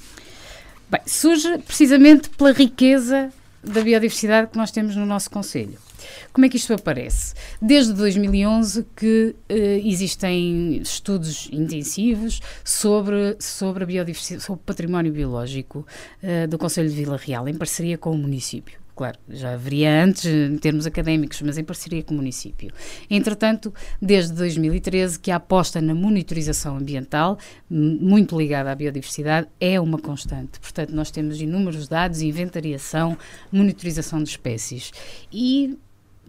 Bem, 0.89 1.01
surge 1.05 1.57
precisamente 1.59 2.29
pela 2.29 2.51
riqueza 2.51 3.31
da 3.63 3.81
biodiversidade 3.81 4.51
que 4.51 4.57
nós 4.57 4.71
temos 4.71 4.95
no 4.95 5.05
nosso 5.05 5.29
Conselho. 5.29 5.77
Como 6.31 6.45
é 6.45 6.49
que 6.49 6.57
isto 6.57 6.71
aparece? 6.73 7.33
Desde 7.59 7.93
2011 7.93 8.85
que 8.95 9.35
uh, 9.49 9.53
existem 9.83 10.77
estudos 10.77 11.49
intensivos 11.51 12.39
sobre, 12.63 13.35
sobre 13.39 13.83
a 13.83 13.87
biodiversidade, 13.87 14.43
sobre 14.43 14.61
o 14.61 14.63
património 14.63 15.11
biológico 15.11 15.85
uh, 16.21 16.47
do 16.47 16.59
Conselho 16.59 16.89
de 16.89 16.95
Vila 16.95 17.17
Real, 17.17 17.47
em 17.47 17.55
parceria 17.55 17.97
com 17.97 18.11
o 18.11 18.17
município 18.17 18.84
claro, 18.95 19.19
já 19.29 19.53
haveria 19.53 20.03
antes 20.03 20.25
em 20.25 20.57
termos 20.57 20.87
académicos, 20.87 21.41
mas 21.41 21.57
em 21.57 21.63
parceria 21.63 22.01
com 22.01 22.13
o 22.13 22.17
município. 22.17 22.71
Entretanto, 23.09 23.73
desde 24.01 24.33
2013 24.33 25.19
que 25.19 25.29
a 25.31 25.35
aposta 25.35 25.81
na 25.81 25.93
monitorização 25.93 26.77
ambiental, 26.77 27.37
muito 27.69 28.37
ligada 28.37 28.71
à 28.71 28.75
biodiversidade, 28.75 29.47
é 29.59 29.79
uma 29.79 29.99
constante. 29.99 30.59
Portanto, 30.59 30.91
nós 30.91 31.11
temos 31.11 31.41
inúmeros 31.41 31.87
dados, 31.87 32.21
inventariação, 32.21 33.17
monitorização 33.51 34.23
de 34.23 34.29
espécies. 34.29 34.91
E 35.31 35.77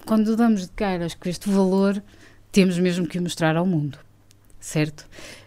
quando 0.04 0.36
damos 0.36 0.62
de 0.62 0.70
caras 0.70 1.14
com 1.14 1.28
este 1.28 1.48
valor, 1.48 2.02
temos 2.50 2.78
mesmo 2.78 3.06
que 3.06 3.18
o 3.18 3.22
mostrar 3.22 3.56
ao 3.56 3.66
mundo 3.66 3.98
certo? 4.66 5.06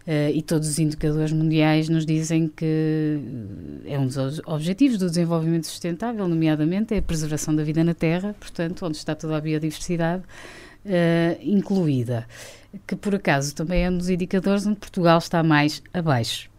Uh, 0.10 0.34
e 0.34 0.42
todos 0.42 0.68
os 0.68 0.80
indicadores 0.80 1.32
mundiais 1.32 1.88
nos 1.88 2.04
dizem 2.04 2.48
que 2.48 3.20
é 3.86 4.00
um 4.00 4.08
dos 4.08 4.42
objetivos 4.48 4.98
do 4.98 5.06
desenvolvimento 5.06 5.68
sustentável, 5.68 6.28
nomeadamente 6.28 6.96
é 6.96 6.98
a 6.98 7.02
preservação 7.02 7.56
da 7.56 7.64
vida 7.64 7.84
na 7.84 7.94
Terra, 7.94 8.36
portanto, 8.40 8.88
onde 8.88 8.98
está 8.98 9.14
toda 9.14 9.38
a 9.38 9.40
biodiversidade 9.40 10.24
uh, 10.24 11.40
incluída, 11.44 12.28
que 12.88 12.96
por 12.96 13.14
acaso 13.14 13.54
também 13.54 13.84
é 13.84 13.90
um 13.92 14.00
dos 14.00 14.10
indicadores 14.10 14.66
onde 14.66 14.78
Portugal 14.78 15.20
está 15.20 15.44
mais 15.44 15.84
abaixo. 15.94 16.50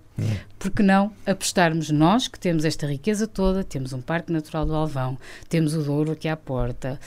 Por 0.59 0.71
que 0.71 0.83
não 0.83 1.11
apostarmos 1.27 1.91
nós, 1.91 2.29
que 2.29 2.39
temos 2.39 2.65
esta 2.65 2.87
riqueza 2.87 3.27
toda, 3.27 3.65
temos 3.65 3.93
um 3.93 4.01
Parque 4.01 4.33
Natural 4.33 4.67
do 4.67 4.75
Alvão, 4.75 5.19
temos 5.49 5.75
o 5.75 5.83
Douro 5.83 6.13
aqui 6.13 6.29
à 6.29 6.37
porta, 6.37 7.01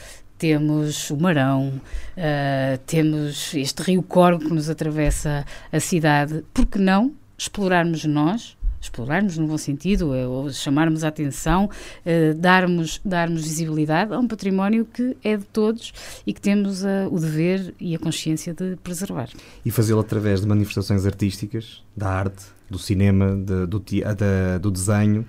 temos 0.43 1.09
o 1.09 1.15
Marão, 1.15 1.69
uh, 2.17 2.77
temos 2.85 3.53
este 3.53 3.81
rio 3.81 4.03
Corvo 4.03 4.39
que 4.39 4.53
nos 4.53 4.69
atravessa 4.69 5.45
a 5.71 5.79
cidade, 5.79 6.43
por 6.53 6.65
que 6.65 6.77
não 6.77 7.13
explorarmos 7.38 8.03
nós 8.03 8.57
explorarmos 8.81 9.38
no 9.38 9.47
bom 9.47 9.57
sentido, 9.57 10.13
é, 10.13 10.27
ou 10.27 10.51
chamarmos 10.51 11.05
a 11.05 11.07
atenção, 11.07 11.69
uh, 11.69 12.33
darmos, 12.38 13.00
darmos 13.05 13.43
visibilidade 13.43 14.13
a 14.13 14.19
um 14.19 14.27
património 14.27 14.83
que 14.83 15.15
é 15.23 15.38
de 15.38 15.45
todos 15.45 15.93
e 16.27 16.33
que 16.33 16.41
temos 16.41 16.83
uh, 16.83 17.07
o 17.09 17.17
dever 17.17 17.73
e 17.79 17.95
a 17.95 18.00
consciência 18.00 18.53
de 18.53 18.75
preservar. 18.83 19.29
E 19.63 19.71
fazê-lo 19.71 20.01
através 20.01 20.41
de 20.41 20.47
manifestações 20.47 21.05
artísticas, 21.05 21.81
da 21.95 22.09
arte, 22.09 22.43
do 22.69 22.77
cinema, 22.77 23.33
de, 23.33 23.65
do, 23.65 23.79
da, 23.79 24.57
do 24.57 24.69
desenho, 24.69 25.25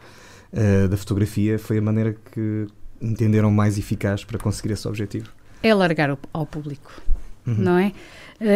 uh, 0.52 0.88
da 0.88 0.96
fotografia, 0.96 1.56
foi 1.56 1.78
a 1.78 1.82
maneira 1.82 2.16
que 2.32 2.66
entenderam 3.00 3.50
mais 3.50 3.78
eficaz 3.78 4.24
para 4.24 4.38
conseguir 4.38 4.72
esse 4.72 4.86
objetivo. 4.86 5.30
É 5.62 5.70
alargar 5.70 6.16
ao 6.32 6.46
público, 6.46 6.92
uhum. 7.46 7.54
não 7.54 7.78
é? 7.78 7.92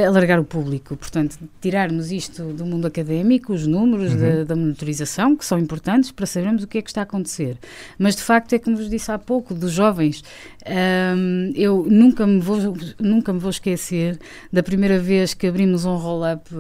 alargar 0.07 0.41
o 0.41 0.45
público. 0.45 0.97
Portanto, 0.97 1.39
tirarmos 1.61 2.11
isto 2.11 2.43
do 2.53 2.67
mundo 2.67 2.87
académico, 2.87 3.53
os 3.53 3.67
números 3.67 4.13
uhum. 4.13 4.19
da, 4.19 4.45
da, 4.45 4.57
monitorização, 4.57 5.37
que 5.37 5.45
são 5.45 5.59
importantes 5.59 6.11
para 6.11 6.27
sabermos 6.27 6.63
o 6.63 6.67
que 6.67 6.79
é 6.79 6.83
que 6.83 6.91
está 6.91 7.03
a 7.03 7.05
acontecer. 7.05 7.57
Mas, 7.99 8.17
de 8.17 8.23
facto, 8.23 8.53
é 8.53 8.59
como 8.59 8.77
vos 8.77 8.89
disse 8.91 9.11
há 9.11 9.19
pouco, 9.19 9.55
dos 9.55 9.73
jovens. 9.73 10.23
Um, 10.67 11.53
eu 11.55 11.87
nunca 11.89 12.27
me, 12.27 12.41
vou, 12.41 12.77
nunca 12.99 13.33
me 13.33 13.39
vou 13.39 13.51
esquecer 13.51 14.19
da 14.53 14.63
primeira 14.63 14.99
vez 14.99 15.35
que 15.35 15.47
abrimos 15.47 15.85
um 15.85 15.97
roll-up 15.97 16.51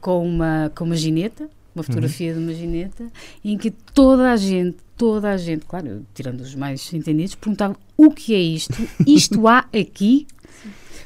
com 0.00 0.26
uma, 0.26 0.70
com 0.74 0.84
uma 0.84 0.96
gineta, 0.96 1.48
uma 1.76 1.82
fotografia 1.82 2.32
uhum. 2.32 2.38
de 2.38 2.44
uma 2.44 2.54
gineta, 2.54 3.06
em 3.44 3.56
que 3.56 3.70
toda 3.70 4.32
a 4.32 4.36
gente, 4.36 4.78
toda 4.96 5.30
a 5.30 5.36
gente, 5.36 5.66
claro, 5.66 6.04
tirando 6.14 6.40
os 6.40 6.54
mais 6.54 6.92
entendidos, 6.92 7.34
perguntava 7.34 7.76
o 7.96 8.10
que 8.10 8.34
é 8.34 8.40
isto? 8.40 8.74
Isto 9.06 9.46
há 9.46 9.66
aqui? 9.72 10.26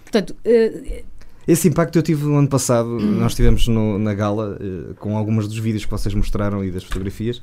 Portanto, 0.05 0.35
uh, 0.45 1.05
esse 1.47 1.69
impacto 1.69 1.97
eu 1.97 2.03
tive 2.03 2.25
no 2.25 2.37
ano 2.37 2.49
passado. 2.49 2.89
Nós 2.89 3.33
estivemos 3.33 3.67
no, 3.67 3.99
na 3.99 4.15
gala 4.15 4.57
uh, 4.61 4.95
com 4.95 5.17
alguns 5.17 5.49
dos 5.49 5.59
vídeos 5.59 5.85
que 5.85 5.91
vocês 5.91 6.15
mostraram 6.15 6.65
e 6.65 6.71
das 6.71 6.85
fotografias. 6.85 7.43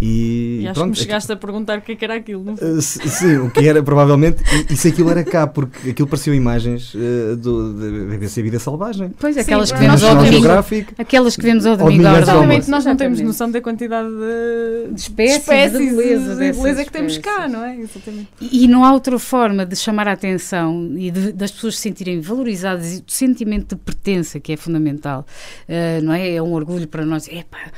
E, 0.00 0.60
e 0.62 0.68
acho 0.68 0.80
pronto, 0.80 0.94
que 0.94 0.98
me 0.98 1.04
chegaste 1.04 1.30
a 1.30 1.36
perguntar 1.36 1.78
o 1.78 1.82
que, 1.82 1.92
é 1.92 1.96
que 1.96 2.04
era 2.04 2.14
aquilo, 2.14 2.42
não 2.42 2.54
uh, 2.54 2.80
Sim, 2.80 3.36
o 3.36 3.50
que 3.50 3.68
era 3.68 3.82
provavelmente. 3.82 4.42
E, 4.70 4.72
e 4.72 4.76
se 4.76 4.88
aquilo 4.88 5.10
era 5.10 5.22
cá, 5.22 5.46
porque 5.46 5.90
aquilo 5.90 6.08
pareciam 6.08 6.34
imagens 6.34 6.94
uh, 6.94 7.36
do, 7.36 7.74
da 7.74 8.08
BBC 8.08 8.42
Vida 8.42 8.58
Selvagem. 8.58 9.12
Pois, 9.18 9.36
aquelas, 9.36 9.68
sim, 9.68 9.74
que 9.74 9.80
vemos 9.80 10.02
ao 10.02 10.16
domingo, 10.16 10.48
aquelas 10.96 11.36
que 11.36 11.42
vemos 11.42 11.66
ao 11.66 11.76
domingo. 11.76 12.02
Exatamente, 12.02 12.70
nós 12.70 12.84
não 12.86 12.96
temos 12.96 13.20
noção 13.20 13.50
da 13.50 13.60
quantidade 13.60 14.08
de, 14.08 14.94
de 14.94 15.00
espécies, 15.00 15.34
de, 15.34 15.40
espécies, 15.40 15.78
de 15.78 15.96
beleza, 15.96 16.34
de 16.34 16.52
beleza 16.52 16.84
que 16.84 16.92
temos 16.92 17.18
cá, 17.18 17.46
não 17.46 17.62
é? 17.62 17.76
Exatamente. 17.76 18.28
E, 18.40 18.64
e, 18.64 18.68
não 18.68 18.84
há 18.84 18.94
outra 18.94 19.18
forma 19.18 19.66
de 19.66 19.76
chamar 19.76 20.08
a 20.08 20.12
atenção 20.12 20.94
e 20.96 21.10
de, 21.10 21.32
das 21.32 21.50
pessoas 21.50 21.76
se 21.76 21.82
sentirem 21.82 22.20
valorizadas 22.20 22.94
e 22.94 22.96
o 22.98 23.04
sentimento 23.06 23.74
de 23.74 23.82
pertença 23.82 24.40
que 24.40 24.52
é 24.52 24.56
fundamental, 24.56 25.26
uh, 25.68 26.02
não 26.02 26.14
é? 26.14 26.36
É 26.36 26.42
um 26.42 26.54
orgulho 26.54 26.88
para 26.88 27.04
nós. 27.04 27.28
Epá, 27.28 27.70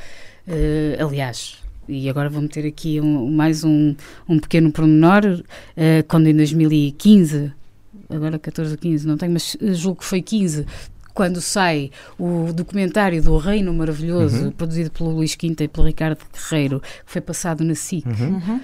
aliás 0.99 1.62
e 1.87 2.09
agora 2.09 2.29
vou 2.29 2.41
meter 2.41 2.65
aqui 2.65 2.99
um, 2.99 3.31
mais 3.31 3.63
um, 3.63 3.95
um 4.27 4.39
pequeno 4.39 4.71
pormenor, 4.71 5.23
uh, 5.25 6.03
quando 6.07 6.27
em 6.27 6.35
2015, 6.35 7.51
agora 8.09 8.39
14 8.39 8.71
ou 8.71 8.77
15, 8.77 9.07
não 9.07 9.17
tenho, 9.17 9.33
mas 9.33 9.57
julgo 9.77 9.99
que 9.99 10.05
foi 10.05 10.21
15, 10.21 10.65
quando 11.13 11.39
sai 11.41 11.91
o 12.17 12.51
documentário 12.51 13.21
do 13.21 13.37
Reino 13.37 13.73
Maravilhoso, 13.73 14.45
uhum. 14.45 14.51
produzido 14.51 14.91
pelo 14.91 15.11
Luís 15.11 15.35
Quinta 15.35 15.63
e 15.63 15.67
pelo 15.67 15.85
Ricardo 15.85 16.17
Guerreiro, 16.33 16.79
que 16.79 17.11
foi 17.11 17.21
passado 17.21 17.63
na 17.63 17.75
SIC, 17.75 18.05
uhum. 18.05 18.57
uh, 18.57 18.61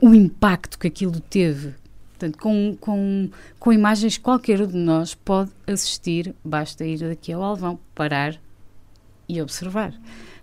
o 0.00 0.14
impacto 0.14 0.78
que 0.78 0.86
aquilo 0.86 1.20
teve. 1.20 1.74
Portanto, 2.10 2.38
com, 2.38 2.76
com, 2.78 3.30
com 3.58 3.72
imagens 3.72 4.18
qualquer 4.18 4.60
um 4.60 4.66
de 4.66 4.76
nós 4.76 5.14
pode 5.14 5.50
assistir, 5.66 6.34
basta 6.44 6.84
ir 6.84 6.98
daqui 6.98 7.32
ao 7.32 7.42
Alvão, 7.42 7.78
parar 7.94 8.38
e 9.26 9.40
observar. 9.40 9.94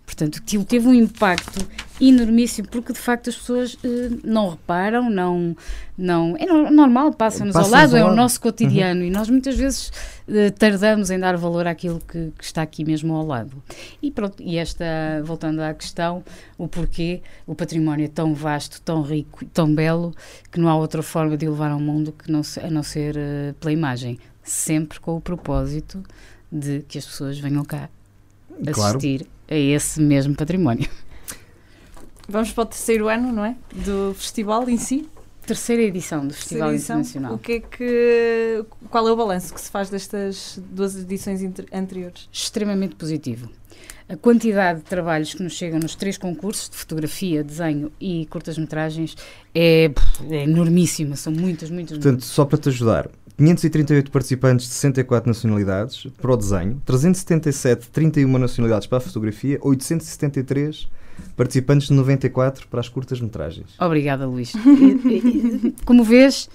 Portanto, 0.07 0.39
aquilo 0.41 0.63
teve 0.63 0.87
um 0.87 0.93
impacto 0.93 1.67
enormíssimo, 1.99 2.69
porque 2.69 2.93
de 2.93 2.97
facto 2.97 3.29
as 3.29 3.35
pessoas 3.35 3.73
uh, 3.73 4.19
não 4.23 4.51
reparam, 4.51 5.09
não, 5.09 5.55
não 5.97 6.33
é 6.39 6.45
no, 6.45 6.71
normal, 6.71 7.11
passam-nos 7.11 7.55
ao 7.55 7.67
lado, 7.67 7.97
é 7.97 8.05
o 8.05 8.15
nosso 8.15 8.39
cotidiano 8.39 9.01
uhum. 9.01 9.07
e 9.07 9.09
nós 9.09 9.29
muitas 9.29 9.57
vezes 9.57 9.91
uh, 10.29 10.49
tardamos 10.57 11.11
em 11.11 11.19
dar 11.19 11.35
valor 11.35 11.67
àquilo 11.67 11.99
que, 11.99 12.31
que, 12.37 12.43
está 12.43 12.61
aqui 12.61 12.85
mesmo 12.85 13.13
ao 13.13 13.25
lado. 13.25 13.61
E 14.01 14.09
pronto, 14.09 14.41
e 14.41 14.57
esta, 14.57 14.85
voltando 15.25 15.59
à 15.59 15.73
questão, 15.73 16.23
o 16.57 16.69
porquê, 16.69 17.21
o 17.45 17.53
património 17.53 18.05
é 18.05 18.09
tão 18.09 18.33
vasto, 18.33 18.81
tão 18.81 19.01
rico, 19.01 19.43
tão 19.47 19.75
belo, 19.75 20.15
que 20.49 20.57
não 20.57 20.69
há 20.69 20.75
outra 20.77 21.03
forma 21.03 21.35
de 21.35 21.49
levar 21.49 21.69
ao 21.69 21.81
mundo 21.81 22.13
que 22.13 22.31
não, 22.31 22.41
a 22.63 22.69
não 22.69 22.81
ser 22.81 23.17
uh, 23.17 23.53
pela 23.59 23.73
imagem, 23.73 24.17
sempre 24.41 25.01
com 25.01 25.17
o 25.17 25.21
propósito 25.21 26.01
de 26.49 26.85
que 26.87 26.97
as 26.97 27.05
pessoas 27.05 27.37
venham 27.37 27.65
cá 27.65 27.89
assistir 28.65 28.73
claro 28.73 29.36
a 29.47 29.55
esse 29.55 30.01
mesmo 30.01 30.35
património. 30.35 30.89
Vamos 32.27 32.51
para 32.51 32.63
o 32.63 32.65
terceiro 32.65 33.07
ano, 33.07 33.31
não 33.31 33.45
é? 33.45 33.55
Do 33.73 34.13
festival 34.15 34.67
em 34.69 34.77
si? 34.77 35.07
Terceira 35.45 35.81
edição 35.81 36.27
do 36.27 36.33
Festival 36.33 36.73
edição. 36.73 36.97
Internacional. 36.97 37.35
O 37.35 37.39
que 37.39 37.53
é 37.53 37.59
que, 37.61 38.65
qual 38.89 39.07
é 39.07 39.11
o 39.13 39.15
balanço 39.15 39.53
que 39.53 39.61
se 39.61 39.71
faz 39.71 39.89
destas 39.89 40.59
duas 40.71 40.97
edições 40.97 41.41
anteriores? 41.71 42.27
Extremamente 42.33 42.95
positivo. 42.95 43.49
A 44.09 44.17
quantidade 44.17 44.79
de 44.79 44.85
trabalhos 44.85 45.33
que 45.33 45.41
nos 45.41 45.53
chegam 45.53 45.79
nos 45.79 45.95
três 45.95 46.17
concursos 46.17 46.69
de 46.69 46.75
fotografia, 46.75 47.45
desenho 47.45 47.91
e 47.99 48.25
curtas-metragens 48.25 49.15
é, 49.55 49.89
é 50.29 50.43
enormíssima, 50.43 51.15
são 51.15 51.31
muitas, 51.31 51.69
muitas. 51.69 51.97
Portanto, 51.97 52.11
muitas. 52.11 52.29
só 52.29 52.43
para 52.43 52.57
te 52.57 52.67
ajudar, 52.67 53.09
538 53.37 54.11
participantes 54.11 54.67
de 54.67 54.73
64 54.73 55.29
nacionalidades 55.29 56.07
para 56.19 56.31
o 56.31 56.37
desenho, 56.37 56.81
377 56.85 57.89
31 57.89 58.37
nacionalidades 58.37 58.87
para 58.87 58.97
a 58.97 59.01
fotografia, 59.01 59.59
873 59.61 60.87
participantes 61.35 61.87
de 61.87 61.93
94 61.93 62.67
para 62.67 62.79
as 62.79 62.89
curtas-metragens. 62.89 63.67
Obrigada, 63.79 64.25
Luís. 64.25 64.53
Como 65.85 66.03
vês. 66.03 66.49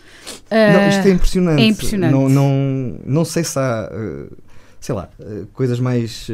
Uh, 0.51 0.73
não, 0.73 0.89
isto 0.89 1.09
é 1.09 1.11
impressionante. 1.11 1.63
É 1.63 1.67
impressionante. 1.67 2.13
Não, 2.13 2.29
não, 2.29 3.01
não 3.05 3.25
sei 3.25 3.45
se 3.45 3.59
há. 3.59 3.91
Uh, 3.93 4.37
sei 4.83 4.95
lá, 4.95 5.09
uh, 5.19 5.47
coisas 5.55 5.81
mais. 5.81 6.29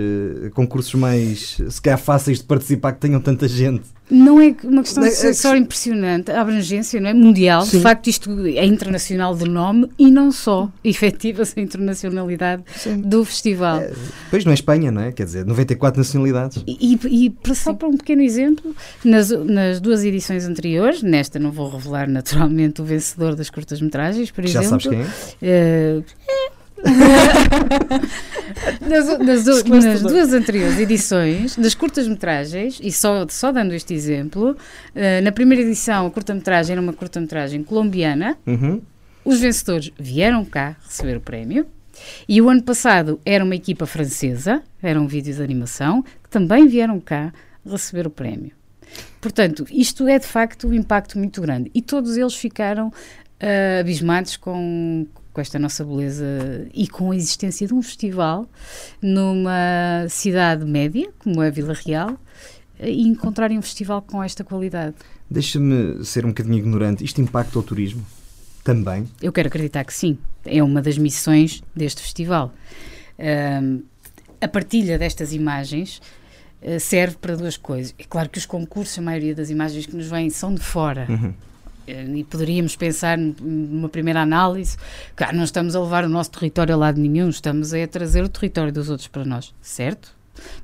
concursos 0.54 0.94
mais. 0.94 1.58
se 1.68 1.80
calhar 1.80 1.98
fáceis 1.98 2.38
de 2.38 2.44
participar 2.44 2.92
que 2.92 3.00
tenham 3.00 3.20
tanta 3.20 3.46
gente. 3.46 3.84
Não 4.10 4.40
é 4.40 4.54
uma 4.64 4.82
questão 4.82 5.02
de 5.04 5.10
ser 5.10 5.34
só 5.34 5.54
impossivamente, 5.54 6.30
a 6.30 6.40
abrangência 6.40 6.98
não 6.98 7.10
é? 7.10 7.14
mundial, 7.14 7.66
Sim. 7.66 7.76
de 7.76 7.82
facto 7.82 8.06
isto 8.06 8.30
é 8.46 8.64
internacional 8.64 9.34
de 9.36 9.44
nome 9.44 9.90
e 9.98 10.10
não 10.10 10.32
só, 10.32 10.70
efetiva-se 10.82 11.60
a 11.60 11.62
internacionalidade 11.62 12.62
Sim. 12.74 13.02
do 13.02 13.22
festival. 13.24 13.80
É, 13.80 13.92
pois 14.30 14.46
não 14.46 14.52
é 14.52 14.54
Espanha, 14.54 14.90
não 14.90 15.02
é? 15.02 15.12
Quer 15.12 15.26
dizer, 15.26 15.44
94 15.44 16.00
nacionalidades. 16.00 16.64
E, 16.66 16.98
e, 17.04 17.26
e 17.26 17.54
só 17.54 17.74
para 17.74 17.88
um 17.88 17.98
pequeno 17.98 18.22
exemplo, 18.22 18.74
nas, 19.04 19.30
nas 19.30 19.78
duas 19.78 20.02
edições 20.04 20.46
anteriores, 20.46 21.02
nesta 21.02 21.38
não 21.38 21.52
vou 21.52 21.68
revelar 21.68 22.08
naturalmente 22.08 22.80
o 22.80 22.84
vencedor 22.84 23.34
das 23.34 23.50
curtas-metragens, 23.50 24.30
por 24.30 24.46
Já 24.46 24.60
exemplo. 24.60 24.80
Já 24.80 24.90
sabes 24.90 25.06
quem 25.40 25.48
é? 25.48 25.98
Uh, 25.98 26.04
nas, 28.80 29.18
nas, 29.18 29.44
nas, 29.64 30.02
duas 30.02 30.32
anteriores 30.32 30.78
edições 30.78 31.56
das 31.56 31.74
curtas-metragens, 31.74 32.80
e 32.82 32.90
só, 32.92 33.26
só 33.28 33.52
dando 33.52 33.74
este 33.74 33.94
exemplo, 33.94 34.50
uh, 34.50 34.56
na 35.22 35.32
primeira 35.32 35.62
edição 35.62 36.06
a 36.06 36.10
curta-metragem 36.10 36.72
era 36.72 36.80
uma 36.80 36.92
curta-metragem 36.92 37.64
colombiana, 37.64 38.36
uhum. 38.46 38.80
os 39.24 39.40
vencedores 39.40 39.90
vieram 39.98 40.44
cá 40.44 40.76
receber 40.86 41.16
o 41.16 41.20
prémio, 41.20 41.66
e 42.28 42.40
o 42.40 42.48
ano 42.48 42.62
passado 42.62 43.20
era 43.24 43.44
uma 43.44 43.56
equipa 43.56 43.86
francesa, 43.86 44.62
eram 44.82 45.08
vídeos 45.08 45.36
de 45.36 45.42
animação, 45.42 46.02
que 46.02 46.30
também 46.30 46.68
vieram 46.68 47.00
cá 47.00 47.32
receber 47.66 48.06
o 48.06 48.10
prémio. 48.10 48.52
Portanto, 49.20 49.66
isto 49.70 50.06
é 50.06 50.18
de 50.18 50.26
facto 50.26 50.68
um 50.68 50.72
impacto 50.72 51.18
muito 51.18 51.40
grande. 51.40 51.70
E 51.74 51.82
todos 51.82 52.16
eles 52.16 52.34
ficaram 52.34 52.88
uh, 52.88 53.80
abismados 53.80 54.36
com, 54.36 55.06
com 55.38 55.42
esta 55.42 55.56
nossa 55.56 55.84
beleza 55.84 56.68
e 56.74 56.88
com 56.88 57.12
a 57.12 57.16
existência 57.16 57.64
de 57.64 57.72
um 57.72 57.80
festival 57.80 58.48
numa 59.00 60.04
cidade 60.08 60.64
média, 60.64 61.08
como 61.20 61.40
é 61.40 61.48
Vila 61.48 61.74
Real, 61.74 62.18
e 62.80 63.06
encontrarem 63.06 63.56
um 63.56 63.62
festival 63.62 64.02
com 64.02 64.20
esta 64.20 64.42
qualidade. 64.42 64.96
Deixa-me 65.30 66.04
ser 66.04 66.24
um 66.24 66.30
bocadinho 66.30 66.58
ignorante. 66.58 67.04
Isto 67.04 67.20
impacta 67.20 67.56
o 67.56 67.62
turismo? 67.62 68.04
Também? 68.64 69.06
Eu 69.22 69.32
quero 69.32 69.46
acreditar 69.46 69.84
que 69.84 69.94
sim. 69.94 70.18
É 70.44 70.60
uma 70.60 70.82
das 70.82 70.98
missões 70.98 71.62
deste 71.72 72.02
festival. 72.02 72.52
Um, 73.16 73.84
a 74.40 74.48
partilha 74.48 74.98
destas 74.98 75.32
imagens 75.32 76.02
uh, 76.62 76.80
serve 76.80 77.16
para 77.20 77.36
duas 77.36 77.56
coisas. 77.56 77.94
É 77.96 78.02
claro 78.02 78.28
que 78.28 78.38
os 78.38 78.46
concursos, 78.46 78.98
a 78.98 79.02
maioria 79.02 79.36
das 79.36 79.50
imagens 79.50 79.86
que 79.86 79.94
nos 79.94 80.08
vêm 80.08 80.30
são 80.30 80.52
de 80.52 80.62
fora. 80.62 81.06
Uhum. 81.08 81.32
Eh, 81.88 82.18
e 82.18 82.24
poderíamos 82.24 82.76
pensar 82.76 83.16
numa 83.16 83.88
primeira 83.88 84.20
análise 84.20 84.76
que 85.16 85.32
não 85.32 85.44
estamos 85.44 85.74
a 85.74 85.80
levar 85.80 86.04
o 86.04 86.08
nosso 86.08 86.30
território 86.30 86.74
a 86.74 86.76
lado 86.76 87.00
nenhum, 87.00 87.30
estamos 87.30 87.72
a 87.72 87.86
trazer 87.86 88.22
o 88.22 88.28
território 88.28 88.72
dos 88.72 88.90
outros 88.90 89.08
para 89.08 89.24
nós, 89.24 89.54
certo? 89.62 90.14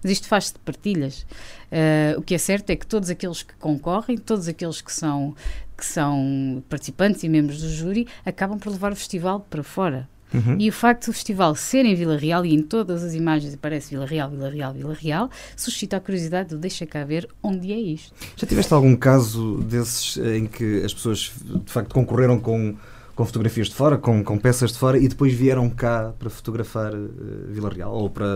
Mas 0.02 0.12
isto 0.12 0.28
faz-se 0.28 0.52
de 0.52 0.58
partilhas. 0.60 1.26
Uh, 1.72 2.18
o 2.18 2.22
que 2.22 2.34
é 2.34 2.38
certo 2.38 2.70
é 2.70 2.76
que 2.76 2.86
todos 2.86 3.10
aqueles 3.10 3.42
que 3.42 3.54
concorrem, 3.54 4.16
todos 4.16 4.46
aqueles 4.46 4.80
que 4.80 4.92
são, 4.92 5.34
que 5.76 5.84
são 5.84 6.62
participantes 6.68 7.24
e 7.24 7.28
membros 7.28 7.60
do 7.60 7.68
júri, 7.68 8.06
acabam 8.24 8.58
por 8.58 8.70
levar 8.70 8.92
o 8.92 8.96
festival 8.96 9.40
para 9.50 9.62
fora. 9.64 10.08
Uhum. 10.34 10.56
E 10.58 10.68
o 10.68 10.72
facto 10.72 11.06
do 11.06 11.12
festival 11.12 11.54
ser 11.54 11.84
em 11.86 11.94
Vila 11.94 12.16
Real 12.16 12.44
e 12.44 12.52
em 12.52 12.60
todas 12.60 13.04
as 13.04 13.14
imagens 13.14 13.54
aparece 13.54 13.90
Vila 13.90 14.04
Real, 14.04 14.28
Vila 14.28 14.50
Real, 14.50 14.72
Vila 14.72 14.94
Real, 14.94 15.30
suscita 15.56 15.96
a 15.96 16.00
curiosidade 16.00 16.50
de 16.50 16.56
deixa 16.56 16.84
cá 16.84 17.04
ver 17.04 17.28
onde 17.42 17.72
é 17.72 17.78
isto. 17.78 18.12
Já 18.36 18.46
tiveste 18.46 18.74
algum 18.74 18.96
caso 18.96 19.58
desses 19.58 20.16
em 20.16 20.46
que 20.46 20.82
as 20.82 20.92
pessoas 20.92 21.32
de 21.64 21.70
facto 21.70 21.94
concorreram 21.94 22.40
com, 22.40 22.74
com 23.14 23.24
fotografias 23.24 23.68
de 23.68 23.74
fora, 23.74 23.96
com, 23.96 24.24
com 24.24 24.36
peças 24.36 24.72
de 24.72 24.78
fora 24.78 24.98
e 24.98 25.06
depois 25.08 25.32
vieram 25.32 25.70
cá 25.70 26.12
para 26.18 26.28
fotografar 26.28 26.92
uh, 26.92 27.10
Vila 27.48 27.70
Real 27.70 27.94
ou 27.94 28.10
para 28.10 28.26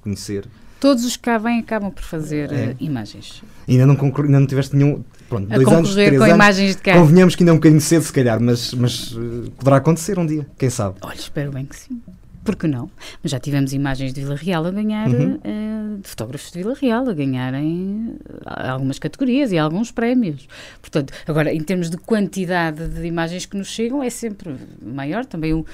conhecer? 0.00 0.46
Todos 0.78 1.04
os 1.04 1.16
que 1.16 1.24
cá 1.24 1.38
vêm 1.38 1.58
acabam 1.58 1.90
por 1.90 2.04
fazer 2.04 2.52
é. 2.52 2.68
uh, 2.68 2.76
imagens. 2.78 3.42
ainda 3.68 3.84
não, 3.84 3.96
ainda 4.00 4.40
não 4.40 4.46
tiveste 4.46 4.76
nenhum. 4.76 5.02
Pronto, 5.28 5.52
a 5.52 5.56
dois 5.56 5.68
anos, 5.68 5.94
três 5.94 6.10
com 6.16 6.24
anos, 6.24 6.34
imagens 6.34 6.76
de 6.76 6.82
cá. 6.82 6.94
Convenhamos 6.94 7.36
que 7.36 7.42
ainda 7.42 7.50
é 7.50 7.54
um 7.54 7.56
bocadinho 7.56 7.80
cedo, 7.80 8.02
se 8.02 8.12
calhar, 8.12 8.40
mas, 8.40 8.72
mas 8.72 9.12
uh, 9.12 9.50
poderá 9.58 9.76
acontecer 9.76 10.18
um 10.18 10.26
dia, 10.26 10.46
quem 10.56 10.70
sabe? 10.70 10.96
Olha, 11.02 11.14
espero 11.14 11.52
bem 11.52 11.66
que 11.66 11.76
sim. 11.76 12.00
Porque 12.44 12.66
não? 12.66 12.90
Mas 13.22 13.32
já 13.32 13.38
tivemos 13.38 13.74
imagens 13.74 14.14
de 14.14 14.22
Vila 14.22 14.34
Real 14.34 14.64
a 14.64 14.70
ganhar, 14.70 15.06
uhum. 15.08 15.34
uh, 15.34 15.98
de 15.98 16.08
fotógrafos 16.08 16.50
de 16.50 16.58
Vila 16.58 16.74
Real 16.80 17.06
a 17.06 17.12
ganharem 17.12 18.16
algumas 18.46 18.98
categorias 18.98 19.52
e 19.52 19.58
alguns 19.58 19.90
prémios. 19.90 20.48
Portanto, 20.80 21.12
agora, 21.26 21.52
em 21.52 21.60
termos 21.60 21.90
de 21.90 21.98
quantidade 21.98 22.88
de 22.88 23.06
imagens 23.06 23.44
que 23.44 23.54
nos 23.54 23.68
chegam, 23.68 24.02
é 24.02 24.08
sempre 24.08 24.56
maior. 24.82 25.26
Também 25.26 25.52
o, 25.52 25.66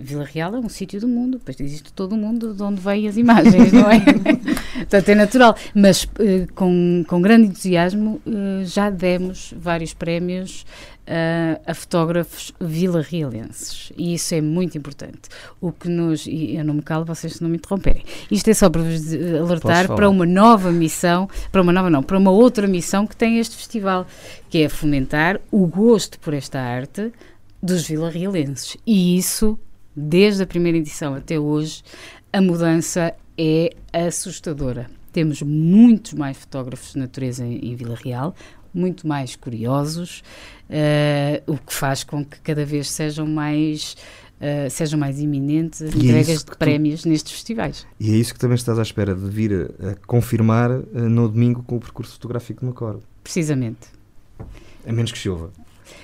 Vila 0.00 0.24
Real 0.24 0.54
é 0.54 0.58
um 0.58 0.68
sítio 0.68 1.00
do 1.00 1.08
mundo, 1.08 1.38
depois 1.38 1.60
existe 1.60 1.92
todo 1.92 2.12
o 2.14 2.16
mundo 2.16 2.54
de 2.54 2.62
onde 2.62 2.80
vêm 2.80 3.06
as 3.06 3.16
imagens, 3.16 3.72
não 3.72 3.90
é? 3.90 4.00
Portanto, 4.80 5.08
é 5.08 5.14
natural. 5.14 5.56
Mas 5.74 6.04
uh, 6.04 6.52
com, 6.54 7.04
com 7.06 7.20
grande 7.20 7.48
entusiasmo 7.48 8.20
uh, 8.26 8.64
já 8.64 8.90
demos 8.90 9.54
vários 9.56 9.92
prémios 9.92 10.64
uh, 11.06 11.60
a 11.66 11.74
fotógrafos 11.74 12.52
vila-realenses 12.60 13.92
e 13.96 14.14
isso 14.14 14.34
é 14.34 14.40
muito 14.40 14.78
importante. 14.78 15.28
O 15.60 15.70
que 15.72 15.88
nos. 15.88 16.26
E 16.26 16.56
eu 16.56 16.64
não 16.64 16.74
me 16.74 16.82
calo, 16.82 17.04
vocês 17.04 17.34
se 17.34 17.42
não 17.42 17.50
me 17.50 17.56
interromperem. 17.56 18.04
Isto 18.30 18.50
é 18.50 18.54
só 18.54 18.70
para 18.70 18.82
vos 18.82 19.12
alertar 19.12 19.86
para 19.88 20.08
uma 20.08 20.26
nova 20.26 20.72
missão, 20.72 21.28
para 21.52 21.62
uma 21.62 21.72
nova 21.72 21.90
não, 21.90 22.02
para 22.02 22.18
uma 22.18 22.30
outra 22.30 22.66
missão 22.66 23.06
que 23.06 23.16
tem 23.16 23.38
este 23.38 23.56
festival, 23.56 24.06
que 24.48 24.62
é 24.62 24.68
fomentar 24.68 25.40
o 25.50 25.66
gosto 25.66 26.18
por 26.18 26.34
esta 26.34 26.58
arte 26.58 27.12
dos 27.62 27.86
vila-realenses. 27.86 28.76
E 28.86 29.18
isso 29.18 29.58
desde 29.94 30.42
a 30.42 30.46
primeira 30.46 30.78
edição 30.78 31.14
até 31.14 31.38
hoje, 31.38 31.82
a 32.32 32.40
mudança 32.40 33.14
é 33.36 33.70
assustadora. 33.92 34.90
Temos 35.12 35.42
muitos 35.42 36.12
mais 36.12 36.36
fotógrafos 36.36 36.92
de 36.92 36.98
natureza 36.98 37.44
em, 37.44 37.58
em 37.58 37.74
Vila 37.74 37.96
Real, 37.96 38.34
muito 38.72 39.06
mais 39.06 39.34
curiosos, 39.34 40.22
uh, 40.68 41.52
o 41.52 41.58
que 41.58 41.74
faz 41.74 42.04
com 42.04 42.24
que 42.24 42.40
cada 42.40 42.64
vez 42.64 42.90
sejam 42.90 43.26
mais 43.26 43.96
Uh, 44.40 44.70
sejam 44.70 44.98
mais 44.98 45.20
iminentes 45.20 45.82
as 45.82 45.94
é 45.94 45.98
entregas 45.98 46.42
de 46.42 46.56
prémios 46.56 47.02
tu... 47.02 47.10
nestes 47.10 47.30
festivais. 47.30 47.86
E 48.00 48.10
é 48.10 48.16
isso 48.16 48.32
que 48.32 48.40
também 48.40 48.54
estás 48.54 48.78
à 48.78 48.82
espera 48.82 49.14
de 49.14 49.28
vir 49.28 49.52
a, 49.52 49.90
a 49.90 49.94
confirmar 50.06 50.70
uh, 50.70 50.84
no 50.94 51.28
domingo 51.28 51.62
com 51.62 51.76
o 51.76 51.78
percurso 51.78 52.14
fotográfico 52.14 52.64
no 52.64 52.72
Coro. 52.72 53.02
Precisamente. 53.22 53.88
A 54.86 54.92
menos 54.94 55.12
que 55.12 55.18
chova. 55.18 55.52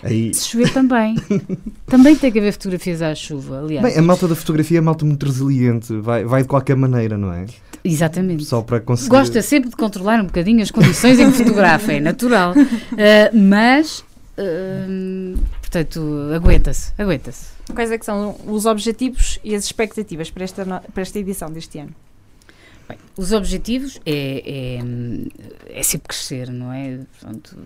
Aí... 0.02 0.32
Se 0.32 0.48
chover 0.48 0.72
também. 0.72 1.16
também 1.86 2.14
tem 2.16 2.30
que 2.30 2.38
haver 2.38 2.52
fotografias 2.52 3.02
à 3.02 3.14
chuva, 3.14 3.60
aliás. 3.60 3.84
Bem, 3.84 3.98
a 3.98 4.02
malta 4.02 4.28
da 4.28 4.34
fotografia 4.34 4.78
é 4.78 4.80
malta 4.80 5.04
muito 5.04 5.24
resiliente, 5.26 5.94
vai, 5.96 6.24
vai 6.24 6.42
de 6.42 6.48
qualquer 6.48 6.76
maneira, 6.76 7.16
não 7.16 7.32
é? 7.32 7.46
Exatamente. 7.82 8.44
Só 8.44 8.62
para 8.62 8.80
conseguir... 8.80 9.10
Gosta 9.10 9.42
sempre 9.42 9.70
de 9.70 9.76
controlar 9.76 10.20
um 10.20 10.26
bocadinho 10.26 10.62
as 10.62 10.70
condições 10.70 11.18
em 11.18 11.30
que 11.30 11.38
fotografa, 11.38 11.92
é 11.92 12.00
natural. 12.00 12.54
Uh, 12.96 13.36
mas, 13.36 14.00
uh, 14.38 15.38
portanto, 15.60 16.00
aguenta-se, 16.34 16.92
aguenta-se. 16.96 17.48
Quais 17.74 17.90
é 17.90 17.98
que 17.98 18.04
são 18.04 18.36
os 18.46 18.64
objetivos 18.64 19.38
e 19.44 19.54
as 19.54 19.64
expectativas 19.64 20.30
para 20.30 20.44
esta, 20.44 20.64
para 20.64 21.02
esta 21.02 21.18
edição 21.18 21.50
deste 21.50 21.78
ano? 21.78 21.94
Bem, 22.88 22.98
os 23.16 23.32
objetivos 23.32 24.00
é, 24.06 24.78
é, 24.78 25.78
é 25.78 25.82
sempre 25.82 26.08
crescer, 26.08 26.50
não 26.50 26.72
é? 26.72 27.00
Portanto, 27.18 27.58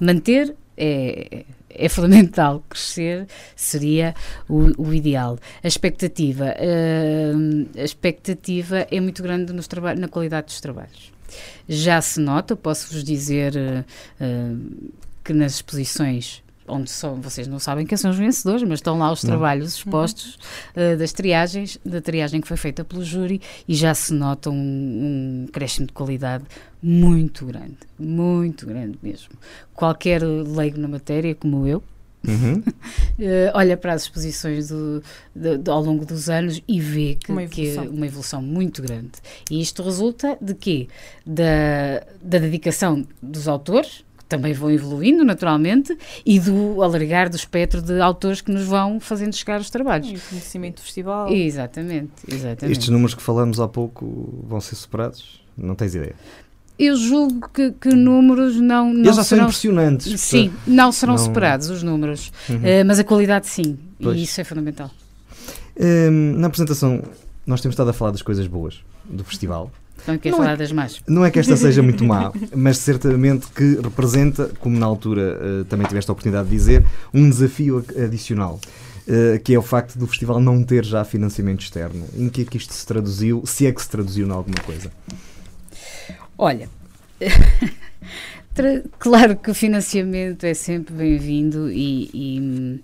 manter 0.00 0.54
é, 0.76 1.44
é 1.70 1.88
fundamental. 1.88 2.62
Crescer 2.68 3.26
seria 3.54 4.14
o, 4.48 4.88
o 4.88 4.94
ideal. 4.94 5.38
A 5.62 5.68
expectativa, 5.68 6.46
uh, 6.46 7.68
a 7.78 7.82
expectativa 7.82 8.86
é 8.90 9.00
muito 9.00 9.22
grande 9.22 9.52
nos 9.52 9.68
na 9.98 10.08
qualidade 10.08 10.46
dos 10.46 10.60
trabalhos. 10.60 11.12
Já 11.68 12.00
se 12.00 12.20
nota, 12.20 12.56
posso-vos 12.56 13.04
dizer 13.04 13.54
uh, 13.54 14.92
que 15.22 15.32
nas 15.32 15.54
exposições 15.54 16.42
onde 16.68 16.90
só, 16.90 17.14
vocês 17.14 17.46
não 17.46 17.58
sabem 17.58 17.86
quem 17.86 17.96
são 17.96 18.10
os 18.10 18.18
vencedores, 18.18 18.62
mas 18.62 18.78
estão 18.78 18.98
lá 18.98 19.10
os 19.10 19.22
não. 19.22 19.30
trabalhos 19.30 19.74
expostos 19.74 20.38
uhum. 20.76 20.94
uh, 20.94 20.96
das 20.96 21.12
triagens, 21.12 21.78
da 21.84 22.00
triagem 22.00 22.40
que 22.40 22.48
foi 22.48 22.56
feita 22.56 22.84
pelo 22.84 23.04
júri 23.04 23.40
e 23.66 23.74
já 23.74 23.94
se 23.94 24.12
nota 24.12 24.50
um, 24.50 24.54
um 24.54 25.46
crescimento 25.52 25.88
de 25.88 25.94
qualidade 25.94 26.44
muito 26.82 27.46
grande, 27.46 27.76
muito 27.98 28.66
grande 28.66 28.98
mesmo. 29.02 29.30
Qualquer 29.74 30.22
leigo 30.22 30.78
na 30.78 30.88
matéria, 30.88 31.34
como 31.34 31.66
eu, 31.66 31.82
Uhum. 32.26 32.58
uh, 32.58 32.64
olha 33.54 33.76
para 33.76 33.92
as 33.92 34.02
exposições 34.02 34.68
do, 34.68 35.02
do, 35.34 35.58
do, 35.58 35.70
ao 35.70 35.82
longo 35.82 36.04
dos 36.04 36.28
anos 36.28 36.60
e 36.66 36.80
vê 36.80 37.14
que, 37.14 37.30
uma 37.30 37.46
que 37.46 37.76
é 37.76 37.80
uma 37.80 38.06
evolução 38.06 38.42
muito 38.42 38.82
grande. 38.82 39.12
E 39.50 39.60
isto 39.60 39.82
resulta 39.82 40.36
de 40.40 40.54
quê? 40.54 40.88
Da, 41.24 42.02
da 42.20 42.38
dedicação 42.38 43.06
dos 43.22 43.46
autores, 43.46 44.04
também 44.28 44.52
vão 44.52 44.70
evoluindo 44.70 45.24
naturalmente 45.24 45.96
e 46.24 46.38
do 46.38 46.82
alargar 46.82 47.30
do 47.30 47.36
espectro 47.36 47.80
de 47.80 48.00
autores 48.00 48.40
que 48.40 48.52
nos 48.52 48.64
vão 48.64 49.00
fazendo 49.00 49.34
chegar 49.34 49.60
os 49.60 49.70
trabalhos. 49.70 50.08
E 50.08 50.14
o 50.16 50.20
conhecimento 50.20 50.76
do 50.76 50.82
festival. 50.82 51.32
Exatamente, 51.32 52.12
exatamente. 52.30 52.72
Estes 52.72 52.88
números 52.88 53.14
que 53.14 53.22
falamos 53.22 53.58
há 53.58 53.66
pouco 53.66 54.44
vão 54.46 54.60
ser 54.60 54.76
superados? 54.76 55.40
Não 55.56 55.74
tens 55.74 55.94
ideia? 55.94 56.14
Eu 56.78 56.94
julgo 56.94 57.48
que, 57.48 57.72
que 57.72 57.88
números 57.88 58.54
não, 58.56 58.92
não 58.94 59.00
Eles 59.00 59.16
já 59.16 59.24
serão, 59.24 59.24
são 59.24 59.38
impressionantes. 59.48 60.20
Sim, 60.20 60.52
não 60.64 60.92
serão 60.92 61.14
não... 61.14 61.24
superados 61.24 61.70
os 61.70 61.82
números, 61.82 62.30
uhum. 62.48 62.56
uh, 62.56 62.84
mas 62.86 63.00
a 63.00 63.04
qualidade 63.04 63.48
sim, 63.48 63.76
pois. 64.00 64.16
e 64.16 64.22
isso 64.22 64.40
é 64.40 64.44
fundamental. 64.44 64.88
Um, 65.76 66.38
na 66.38 66.46
apresentação, 66.46 67.02
nós 67.44 67.60
temos 67.60 67.74
estado 67.74 67.90
a 67.90 67.92
falar 67.92 68.12
das 68.12 68.22
coisas 68.22 68.46
boas 68.46 68.80
do 69.04 69.24
festival. 69.24 69.72
Então 70.02 70.16
queres 70.18 70.36
falar 70.36 70.52
é, 70.52 70.56
das 70.56 70.72
más? 70.72 71.00
Não 71.06 71.24
é 71.24 71.30
que 71.30 71.38
esta 71.38 71.56
seja 71.56 71.82
muito 71.82 72.04
má, 72.04 72.32
mas 72.54 72.78
certamente 72.78 73.46
que 73.48 73.78
representa, 73.82 74.50
como 74.60 74.78
na 74.78 74.86
altura 74.86 75.38
uh, 75.40 75.64
também 75.64 75.86
tiveste 75.86 76.10
a 76.10 76.12
oportunidade 76.12 76.48
de 76.48 76.56
dizer, 76.56 76.84
um 77.12 77.28
desafio 77.28 77.84
adicional. 78.02 78.60
Uh, 79.06 79.40
que 79.42 79.54
é 79.54 79.58
o 79.58 79.62
facto 79.62 79.98
do 79.98 80.06
festival 80.06 80.38
não 80.38 80.62
ter 80.62 80.84
já 80.84 81.02
financiamento 81.02 81.62
externo. 81.62 82.04
Em 82.14 82.28
que 82.28 82.42
é 82.42 82.44
que 82.44 82.58
isto 82.58 82.74
se 82.74 82.86
traduziu, 82.86 83.42
se 83.46 83.66
é 83.66 83.72
que 83.72 83.80
se 83.80 83.88
traduziu 83.88 84.26
em 84.26 84.30
alguma 84.30 84.58
coisa? 84.66 84.92
Olha, 86.36 86.68
claro 88.98 89.34
que 89.36 89.50
o 89.50 89.54
financiamento 89.54 90.44
é 90.44 90.52
sempre 90.52 90.94
bem-vindo 90.94 91.70
e, 91.70 92.10
e, 92.12 92.80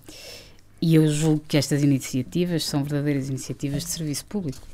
e 0.81 0.95
eu 0.95 1.07
julgo 1.09 1.43
que 1.47 1.59
estas 1.59 1.83
iniciativas 1.83 2.65
são 2.65 2.83
verdadeiras 2.83 3.29
iniciativas 3.29 3.85
de 3.85 3.91
serviço 3.91 4.25
público 4.25 4.67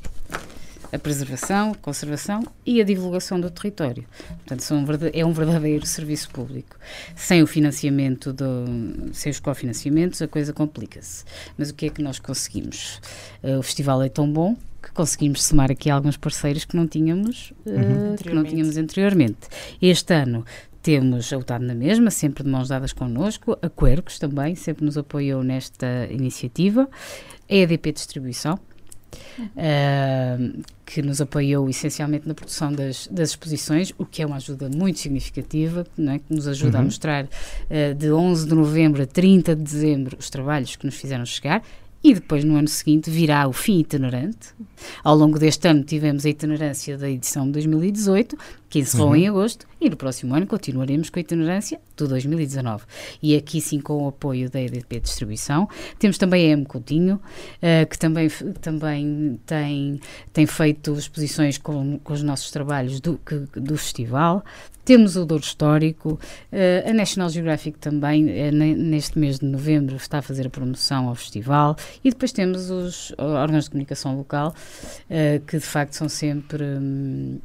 a 0.92 0.98
preservação, 0.98 1.72
a 1.72 1.74
conservação 1.74 2.42
e 2.64 2.81
a 2.81 2.85
divulgação 2.85 3.40
do 3.40 3.50
território. 3.50 4.05
Portanto, 4.29 4.61
são, 4.62 4.85
é 5.12 5.24
um 5.24 5.33
verdadeiro 5.33 5.87
serviço 5.87 6.31
público. 6.31 6.76
Sem 7.14 7.42
o 7.42 7.46
financiamento, 7.46 8.33
do, 8.33 9.11
sem 9.12 9.31
os 9.31 9.40
cofinanciamentos, 9.40 10.20
a 10.20 10.29
coisa 10.29 10.53
complica-se. 10.53 11.24
Mas 11.57 11.70
o 11.70 11.74
que 11.74 11.87
é 11.87 11.90
que 11.90 12.03
nós 12.03 12.18
conseguimos? 12.18 13.00
Uh, 13.42 13.59
o 13.59 13.62
festival 13.62 14.03
é 14.03 14.09
tão 14.09 14.31
bom 14.31 14.57
que 14.83 14.90
conseguimos 14.92 15.44
somar 15.44 15.70
aqui 15.70 15.90
alguns 15.90 16.16
parceiros 16.16 16.64
que 16.64 16.74
não 16.74 16.87
tínhamos, 16.87 17.53
uh, 17.66 18.22
que 18.22 18.33
não 18.33 18.44
tínhamos 18.44 18.76
anteriormente. 18.76 19.48
Este 19.81 20.14
ano 20.14 20.44
temos 20.83 21.33
a 21.33 21.37
UTAD 21.37 21.64
na 21.64 21.74
mesma, 21.74 22.11
sempre 22.11 22.42
de 22.42 22.48
mãos 22.48 22.68
dadas 22.68 22.92
connosco, 22.92 23.59
a 23.61 23.68
Quercos 23.68 24.18
também, 24.18 24.55
sempre 24.55 24.85
nos 24.85 24.96
apoiou 24.96 25.42
nesta 25.42 26.09
iniciativa, 26.11 26.88
a 27.48 27.55
EDP 27.55 27.92
Distribuição, 27.92 28.59
uh, 29.40 30.62
que 30.85 31.03
nos 31.03 31.20
apoiou 31.20 31.68
essencialmente 31.68 32.27
na 32.27 32.35
produção 32.35 32.73
das, 32.73 33.07
das, 33.09 33.31
exposições, 33.31 33.92
o 33.99 34.05
que 34.05 34.23
é 34.23 34.27
uma 34.27 34.37
ajuda 34.37 34.68
muito 34.68 34.99
significativa, 34.99 35.87
não 35.96 36.12
é? 36.12 36.18
que 36.18 36.35
nos 36.35 36.46
ajuda 36.49 36.79
uhum. 36.79 36.83
a 36.83 36.85
mostrar 36.85 37.25
uh, 37.25 37.94
de 37.96 38.11
11 38.11 38.49
de 38.49 38.55
novembro 38.55 39.03
a 39.03 39.07
30 39.07 39.55
de 39.57 39.62
dezembro 39.62 40.16
os 40.18 40.31
trabalhos 40.31 40.77
que 40.77 40.85
nos 40.85 40.96
fizeram 40.96 41.25
chegar. 41.25 41.62
E 42.03 42.14
depois, 42.14 42.42
no 42.44 42.57
ano 42.57 42.66
seguinte, 42.66 43.11
virá 43.11 43.46
o 43.46 43.53
fim 43.53 43.81
itinerante. 43.81 44.55
Ao 45.05 45.14
longo 45.14 45.38
deste 45.38 45.68
ano, 45.68 45.85
tivemos 45.85 46.25
a 46.25 46.31
itinerância 46.31 46.96
da 46.96 47.11
edição 47.11 47.44
de 47.44 47.53
2018 47.53 48.38
que 48.70 48.78
encerrou 48.78 49.09
uhum. 49.09 49.16
em 49.16 49.28
agosto, 49.28 49.66
e 49.80 49.90
no 49.90 49.96
próximo 49.96 50.33
ano 50.33 50.46
continuaremos 50.46 51.11
com 51.11 51.18
a 51.18 51.22
itinerância 51.22 51.80
do 51.96 52.06
2019. 52.06 52.85
E 53.20 53.35
aqui 53.35 53.61
sim 53.61 53.80
com 53.80 54.04
o 54.04 54.09
apoio 54.09 54.48
da 54.48 54.61
EDP 54.61 55.00
Distribuição. 55.00 55.68
Temos 55.98 56.16
também 56.16 56.46
a 56.46 56.52
M 56.52 56.64
Coutinho, 56.64 57.16
uh, 57.16 57.87
que 57.88 57.98
também, 57.98 58.28
também 58.61 59.40
tem, 59.44 60.00
tem 60.33 60.46
feito 60.46 60.92
exposições 60.94 61.59
com, 61.59 61.98
com 61.98 62.12
os 62.12 62.22
nossos 62.22 62.52
trabalhos 62.52 63.00
do, 63.00 63.18
que, 63.18 63.35
do 63.59 63.76
festival. 63.76 64.44
Temos 64.85 65.16
o 65.16 65.24
Douro 65.24 65.42
Histórico, 65.42 66.12
uh, 66.52 66.88
a 66.88 66.92
National 66.92 67.28
Geographic 67.28 67.76
também, 67.78 68.26
uh, 68.26 68.52
neste 68.52 69.18
mês 69.18 69.40
de 69.40 69.46
novembro, 69.46 69.96
está 69.96 70.18
a 70.18 70.22
fazer 70.22 70.46
a 70.46 70.50
promoção 70.50 71.09
ao 71.09 71.16
festival, 71.16 71.76
e 72.04 72.11
depois 72.11 72.30
temos 72.30 72.70
os 72.70 73.12
órgãos 73.18 73.64
de 73.64 73.70
comunicação 73.70 74.16
local, 74.16 74.54
que 75.46 75.59
de 75.59 75.64
facto 75.64 75.94
são 75.94 76.09
sempre. 76.09 76.62
Um, 76.62 77.40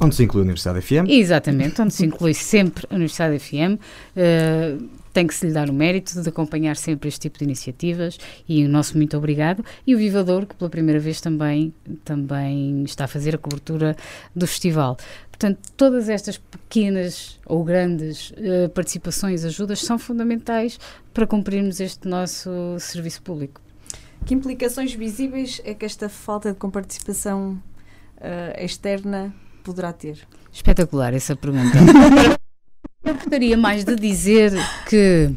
Onde 0.00 0.14
se 0.14 0.22
inclui 0.22 0.42
a 0.42 0.44
Universidade 0.44 0.80
FM? 0.80 1.08
Exatamente, 1.08 1.82
onde 1.82 1.92
se 1.92 2.06
inclui 2.06 2.32
sempre 2.32 2.86
a 2.88 2.94
Universidade 2.94 3.38
FM. 3.38 3.80
Uh, 4.16 4.98
tem 5.12 5.26
que 5.26 5.34
se 5.34 5.46
lhe 5.46 5.52
dar 5.52 5.68
o 5.68 5.72
mérito 5.72 6.22
de 6.22 6.28
acompanhar 6.28 6.76
sempre 6.76 7.08
este 7.08 7.20
tipo 7.20 7.38
de 7.38 7.44
iniciativas 7.44 8.18
e 8.48 8.64
o 8.64 8.68
nosso 8.68 8.96
muito 8.96 9.16
obrigado. 9.16 9.64
E 9.84 9.94
o 9.94 9.98
Vivador, 9.98 10.46
que 10.46 10.54
pela 10.54 10.70
primeira 10.70 11.00
vez 11.00 11.20
também, 11.20 11.74
também 12.04 12.84
está 12.84 13.04
a 13.04 13.08
fazer 13.08 13.34
a 13.34 13.38
cobertura 13.38 13.96
do 14.36 14.46
festival. 14.46 14.96
Portanto, 15.28 15.58
todas 15.76 16.08
estas 16.08 16.38
pequenas 16.38 17.40
ou 17.44 17.64
grandes 17.64 18.30
uh, 18.30 18.68
participações, 18.72 19.44
ajudas, 19.44 19.80
são 19.80 19.98
fundamentais 19.98 20.78
para 21.12 21.26
cumprirmos 21.26 21.80
este 21.80 22.06
nosso 22.06 22.50
serviço 22.78 23.20
público. 23.22 23.60
Que 24.24 24.34
implicações 24.34 24.94
visíveis 24.94 25.60
é 25.64 25.74
que 25.74 25.84
esta 25.84 26.08
falta 26.08 26.52
de 26.52 26.58
comparticipação 26.58 27.60
uh, 28.18 28.64
externa 28.64 29.34
poderá 29.68 29.92
ter? 29.92 30.18
Espetacular 30.50 31.12
essa 31.12 31.36
pergunta. 31.36 31.76
Eu 33.04 33.14
gostaria 33.14 33.56
mais 33.56 33.84
de 33.84 33.94
dizer 33.96 34.52
que 34.88 35.30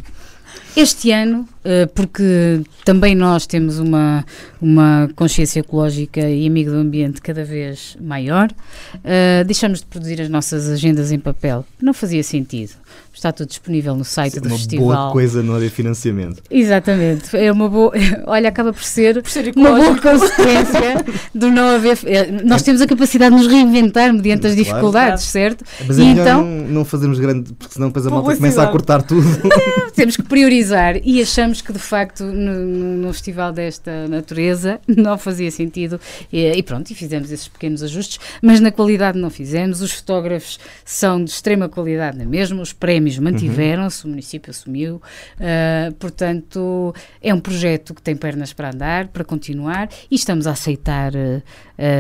este 0.76 1.12
ano, 1.12 1.48
eh, 1.64 1.86
porque 1.94 2.62
também 2.84 3.14
nós 3.14 3.46
temos 3.46 3.78
uma, 3.78 4.26
uma 4.60 5.10
consciência 5.16 5.60
ecológica 5.60 6.22
e 6.22 6.48
amigo 6.48 6.72
do 6.72 6.78
ambiente 6.78 7.22
cada 7.22 7.46
vez 7.46 7.96
maior, 8.02 8.50
uh, 8.96 9.46
deixamos 9.46 9.80
de 9.80 9.86
produzir 9.86 10.20
as 10.22 10.30
nossas 10.30 10.68
agendas 10.68 11.12
em 11.12 11.20
papel. 11.20 11.64
Não 11.80 11.94
fazia 11.94 12.24
sentido. 12.24 12.72
Está 13.14 13.32
tudo 13.32 13.50
disponível 13.50 13.96
no 13.96 14.04
site 14.04 14.34
Sim, 14.34 14.40
do 14.40 14.48
uma 14.48 14.58
festival. 14.58 14.88
Uma 14.88 14.96
boa 14.96 15.12
coisa 15.12 15.44
não 15.44 15.54
haver 15.54 15.70
financiamento. 15.70 16.42
Exatamente. 16.50 17.38
É 17.38 17.52
uma 17.52 17.70
boa. 17.70 17.92
Olha, 18.26 18.50
acaba 18.50 18.74
por 18.74 18.84
ser, 18.84 19.22
por 19.22 19.30
ser 19.30 19.54
uma 19.56 19.70
boa 19.70 20.00
consequência 20.00 21.06
do 21.36 21.52
não 21.52 21.76
haver. 21.76 22.00
É, 22.06 22.32
nós 22.44 22.64
temos 22.64 22.82
a 22.82 22.88
capacidade 22.88 23.36
de 23.36 23.42
nos 23.44 23.52
reinventar 23.52 24.12
mediante 24.12 24.48
as 24.48 24.56
dificuldades, 24.56 25.26
certo? 25.26 25.64
Mas 25.86 26.00
é 26.00 26.02
e 26.02 26.06
então 26.08 26.44
não, 26.44 26.68
não 26.68 26.86
fazermos 26.86 27.20
grande. 27.20 27.54
Porque 27.54 27.74
senão 27.74 27.90
depois 27.90 28.08
a 28.08 28.10
malta 28.10 28.36
começa 28.36 28.64
a 28.64 28.68
cortar 28.68 29.04
tudo. 29.04 29.28
É, 29.92 29.96
temos 29.96 30.16
que 30.16 30.24
priorizar 30.24 30.98
e 31.04 31.22
achamos 31.22 31.62
que 31.62 31.74
de 31.74 31.80
facto 31.80 32.24
no, 32.24 32.98
no 32.98 33.14
festival 33.14 33.52
desta 33.52 34.08
natureza 34.08 34.80
não 34.88 35.18
fazia 35.18 35.52
sentido. 35.52 36.00
E, 36.32 36.46
e 36.46 36.64
pronto, 36.64 36.90
e 36.92 36.96
fizemos 36.96 37.32
esses 37.32 37.48
pequenos 37.48 37.84
ajustes, 37.84 38.20
mas 38.42 38.60
na 38.60 38.72
qualidade 38.72 39.18
não 39.18 39.30
fizemos. 39.30 39.82
Os 39.82 39.92
fotógrafos 39.92 40.60
são 40.86 41.24
de 41.24 41.30
extrema 41.30 41.68
qualidade 41.68 42.18
na 42.18 42.26
mesma, 42.26 42.62
os 42.62 42.74
prémios 42.74 43.02
prémios 43.02 43.18
mantiveram-se, 43.18 44.04
uhum. 44.04 44.10
o 44.10 44.12
município 44.12 44.52
assumiu, 44.52 44.96
uh, 44.96 45.94
portanto, 45.96 46.94
é 47.22 47.34
um 47.34 47.40
projeto 47.40 47.94
que 47.94 48.02
tem 48.02 48.16
pernas 48.16 48.54
para 48.54 48.70
andar, 48.70 49.08
para 49.08 49.24
continuar, 49.24 49.90
e 50.10 50.16
estamos 50.16 50.48
a 50.48 50.52
aceitar 50.52 51.14
uh, 51.14 51.42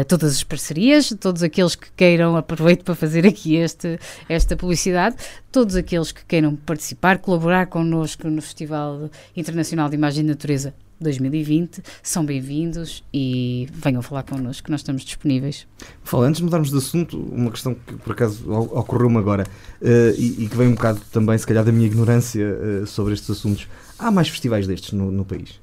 todas 0.07 0.33
as 0.33 0.43
parcerias, 0.43 1.13
todos 1.19 1.43
aqueles 1.43 1.75
que 1.75 1.91
queiram, 1.95 2.35
aproveito 2.37 2.83
para 2.83 2.95
fazer 2.95 3.25
aqui 3.25 3.55
este, 3.55 3.99
esta 4.29 4.55
publicidade, 4.55 5.15
todos 5.51 5.75
aqueles 5.75 6.11
que 6.11 6.23
queiram 6.25 6.55
participar, 6.55 7.17
colaborar 7.19 7.67
connosco 7.67 8.27
no 8.29 8.41
Festival 8.41 9.09
Internacional 9.35 9.89
de 9.89 9.95
Imagem 9.95 10.23
e 10.23 10.27
Natureza 10.27 10.73
2020, 11.01 11.81
são 12.03 12.23
bem-vindos 12.23 13.03
e 13.11 13.67
venham 13.73 14.01
falar 14.01 14.23
connosco, 14.23 14.69
nós 14.69 14.81
estamos 14.81 15.03
disponíveis. 15.03 15.67
Fala, 16.03 16.27
antes 16.27 16.37
de 16.37 16.43
mudarmos 16.43 16.69
de 16.69 16.77
assunto, 16.77 17.17
uma 17.17 17.49
questão 17.49 17.73
que 17.73 17.95
por 17.95 18.11
acaso 18.11 18.49
ocorreu-me 18.51 19.17
agora 19.17 19.45
uh, 19.81 19.87
e, 20.15 20.43
e, 20.43 20.47
que 20.47 20.55
vem 20.55 20.67
um 20.67 20.75
bocado 20.75 21.01
também, 21.11 21.37
se 21.37 21.47
calhar, 21.47 21.65
da 21.65 21.71
minha 21.71 21.87
ignorância 21.87 22.45
uh, 22.45 22.87
sobre 22.87 23.13
estes 23.13 23.29
assuntos. 23.31 23.67
Há 23.97 24.11
mais 24.11 24.29
festivais 24.29 24.67
destes 24.67 24.93
no, 24.93 25.11
no 25.11 25.25
país? 25.25 25.59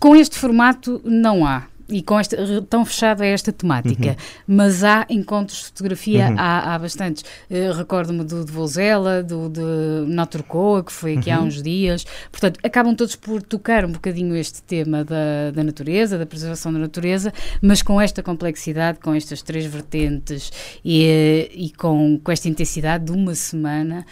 Com 0.00 0.16
este 0.16 0.38
formato, 0.38 1.00
não 1.04 1.44
há 1.44 1.66
e 1.88 2.02
com 2.02 2.18
esta, 2.18 2.36
tão 2.68 2.84
fechada 2.84 3.24
a 3.24 3.26
esta 3.26 3.52
temática. 3.52 4.10
Uhum. 4.10 4.16
Mas 4.56 4.82
há 4.82 5.06
encontros 5.08 5.58
de 5.58 5.64
fotografia, 5.66 6.28
uhum. 6.28 6.36
há, 6.38 6.74
há 6.74 6.78
bastantes. 6.78 7.24
Uh, 7.50 7.72
Recordo-me 7.76 8.24
do 8.24 8.44
de 8.44 8.52
Vozela, 8.52 9.22
do 9.22 9.48
de 9.48 10.12
Naturcoa, 10.12 10.82
que 10.82 10.92
foi 10.92 11.16
aqui 11.16 11.30
uhum. 11.30 11.36
há 11.36 11.40
uns 11.40 11.62
dias. 11.62 12.04
Portanto, 12.30 12.58
acabam 12.62 12.94
todos 12.94 13.14
por 13.16 13.42
tocar 13.42 13.84
um 13.84 13.92
bocadinho 13.92 14.34
este 14.36 14.62
tema 14.62 15.04
da, 15.04 15.50
da 15.54 15.62
natureza, 15.62 16.18
da 16.18 16.26
preservação 16.26 16.72
da 16.72 16.78
natureza, 16.78 17.32
mas 17.62 17.82
com 17.82 18.00
esta 18.00 18.22
complexidade, 18.22 18.98
com 18.98 19.14
estas 19.14 19.42
três 19.42 19.66
vertentes 19.66 20.50
e, 20.84 21.04
eh, 21.04 21.50
e 21.54 21.70
com, 21.70 22.20
com 22.22 22.32
esta 22.32 22.48
intensidade 22.48 23.04
de 23.04 23.12
uma 23.12 23.34
semana, 23.34 24.04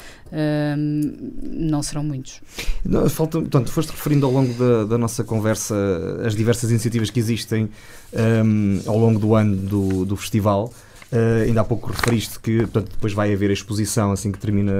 não 1.52 1.82
serão 1.82 2.02
muitos. 2.02 2.40
falta, 3.10 3.38
portanto, 3.38 3.70
foste 3.70 3.90
referindo 3.90 4.26
ao 4.26 4.32
longo 4.32 4.52
da, 4.54 4.84
da 4.84 4.98
nossa 4.98 5.22
conversa 5.22 5.74
as 6.24 6.34
diversas 6.34 6.70
iniciativas 6.70 7.10
que 7.10 7.20
existem 7.20 7.63
um, 8.44 8.80
ao 8.86 8.98
longo 8.98 9.18
do 9.18 9.34
ano 9.34 9.56
do, 9.56 10.04
do 10.04 10.16
festival. 10.16 10.72
Uh, 11.12 11.44
ainda 11.46 11.60
há 11.60 11.64
pouco 11.64 11.92
referiste 11.92 12.40
que 12.40 12.58
portanto, 12.62 12.90
depois 12.90 13.12
vai 13.12 13.32
haver 13.32 13.48
a 13.48 13.52
exposição 13.52 14.10
assim 14.10 14.32
que 14.32 14.38
termina 14.38 14.72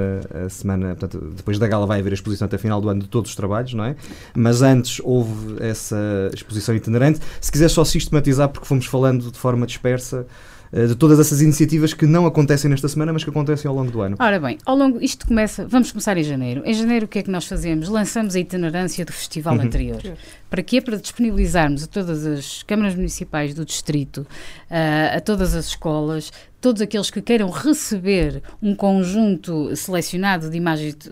a 0.44 0.48
semana, 0.48 0.96
portanto, 0.96 1.32
depois 1.36 1.60
da 1.60 1.68
gala 1.68 1.86
vai 1.86 2.00
haver 2.00 2.10
a 2.10 2.14
exposição 2.14 2.46
até 2.46 2.58
final 2.58 2.80
do 2.80 2.88
ano 2.88 3.02
de 3.02 3.08
todos 3.08 3.30
os 3.30 3.36
trabalhos, 3.36 3.72
não 3.72 3.84
é? 3.84 3.94
Mas 4.34 4.60
antes 4.60 5.00
houve 5.04 5.62
essa 5.62 5.96
exposição 6.34 6.74
itinerante. 6.74 7.20
Se 7.40 7.52
quiser 7.52 7.68
só 7.68 7.84
sistematizar, 7.84 8.48
porque 8.48 8.66
fomos 8.66 8.86
falando 8.86 9.30
de 9.30 9.38
forma 9.38 9.64
dispersa, 9.64 10.26
eh, 10.74 10.86
de 10.86 10.96
todas 10.96 11.20
essas 11.20 11.40
iniciativas 11.40 11.94
que 11.94 12.04
não 12.04 12.26
acontecem 12.26 12.68
nesta 12.68 12.88
semana, 12.88 13.12
mas 13.12 13.22
que 13.22 13.30
acontecem 13.30 13.68
ao 13.68 13.76
longo 13.76 13.92
do 13.92 14.00
ano. 14.00 14.16
Ora 14.18 14.40
bem, 14.40 14.58
ao 14.66 14.76
longo, 14.76 15.00
isto 15.00 15.24
começa, 15.24 15.64
vamos 15.68 15.92
começar 15.92 16.16
em 16.16 16.24
janeiro. 16.24 16.62
Em 16.64 16.74
janeiro 16.74 17.06
o 17.06 17.08
que 17.08 17.20
é 17.20 17.22
que 17.22 17.30
nós 17.30 17.46
fazemos? 17.46 17.88
Lançamos 17.88 18.34
a 18.34 18.40
itinerância 18.40 19.04
do 19.04 19.12
festival 19.12 19.54
uhum. 19.54 19.62
anterior. 19.62 20.02
Para 20.50 20.62
quê? 20.62 20.80
Para 20.80 20.96
disponibilizarmos 20.96 21.84
a 21.84 21.86
todas 21.86 22.24
as 22.26 22.62
câmaras 22.62 22.94
municipais 22.94 23.54
do 23.54 23.64
distrito, 23.64 24.18
uh, 24.18 25.16
a 25.16 25.20
todas 25.20 25.54
as 25.54 25.66
escolas, 25.66 26.30
todos 26.64 26.80
aqueles 26.80 27.10
que 27.10 27.20
queiram 27.20 27.50
receber 27.50 28.42
um 28.62 28.74
conjunto 28.74 29.76
selecionado 29.76 30.48
de 30.48 30.56
imagens 30.56 30.94
de, 30.94 31.10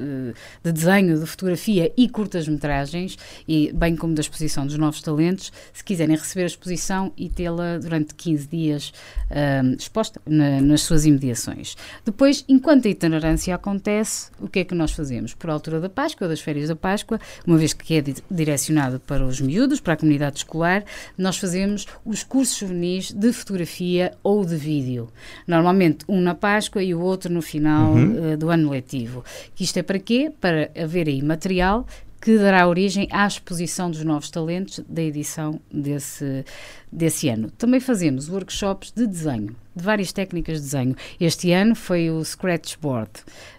de 0.64 0.72
desenho, 0.72 1.20
de 1.20 1.26
fotografia 1.26 1.92
e 1.94 2.08
curtas-metragens, 2.08 3.18
e 3.46 3.70
bem 3.70 3.94
como 3.94 4.14
da 4.14 4.22
exposição 4.22 4.66
dos 4.66 4.78
novos 4.78 5.02
talentos, 5.02 5.52
se 5.74 5.84
quiserem 5.84 6.16
receber 6.16 6.44
a 6.44 6.46
exposição 6.46 7.12
e 7.18 7.28
tê-la 7.28 7.76
durante 7.76 8.14
15 8.14 8.48
dias 8.48 8.94
um, 9.30 9.74
exposta 9.74 10.18
na, 10.24 10.58
nas 10.62 10.80
suas 10.80 11.04
imediações. 11.04 11.76
Depois, 12.02 12.46
enquanto 12.48 12.88
a 12.88 12.90
itinerância 12.90 13.54
acontece, 13.54 14.30
o 14.40 14.48
que 14.48 14.60
é 14.60 14.64
que 14.64 14.74
nós 14.74 14.92
fazemos? 14.92 15.34
Por 15.34 15.50
altura 15.50 15.80
da 15.80 15.90
Páscoa, 15.90 16.28
das 16.28 16.40
férias 16.40 16.68
da 16.68 16.76
Páscoa, 16.76 17.20
uma 17.46 17.58
vez 17.58 17.74
que 17.74 17.94
é 17.94 18.02
direcionado 18.30 19.00
para 19.00 19.21
os 19.26 19.40
miúdos, 19.40 19.80
para 19.80 19.94
a 19.94 19.96
comunidade 19.96 20.38
escolar, 20.38 20.84
nós 21.16 21.38
fazemos 21.38 21.86
os 22.04 22.22
cursos 22.22 22.56
juvenis 22.56 23.10
de 23.12 23.32
fotografia 23.32 24.12
ou 24.22 24.44
de 24.44 24.56
vídeo. 24.56 25.08
Normalmente 25.46 26.04
um 26.08 26.20
na 26.20 26.34
Páscoa 26.34 26.82
e 26.82 26.94
o 26.94 27.00
outro 27.00 27.32
no 27.32 27.42
final 27.42 27.92
uhum. 27.92 28.32
uh, 28.32 28.36
do 28.36 28.50
ano 28.50 28.70
letivo. 28.70 29.24
Que 29.54 29.64
isto 29.64 29.78
é 29.78 29.82
para 29.82 29.98
quê? 29.98 30.32
Para 30.40 30.70
haver 30.76 31.08
aí 31.08 31.22
material 31.22 31.86
que 32.22 32.38
dará 32.38 32.68
origem 32.68 33.08
à 33.10 33.26
exposição 33.26 33.90
dos 33.90 34.04
novos 34.04 34.30
talentos 34.30 34.78
da 34.88 35.02
edição 35.02 35.60
desse, 35.68 36.44
desse 36.90 37.28
ano. 37.28 37.50
Também 37.58 37.80
fazemos 37.80 38.28
workshops 38.28 38.92
de 38.92 39.08
desenho, 39.08 39.56
de 39.74 39.82
várias 39.82 40.12
técnicas 40.12 40.58
de 40.58 40.62
desenho. 40.62 40.96
Este 41.18 41.50
ano 41.50 41.74
foi 41.74 42.10
o 42.10 42.24
Scratchboard, 42.24 43.10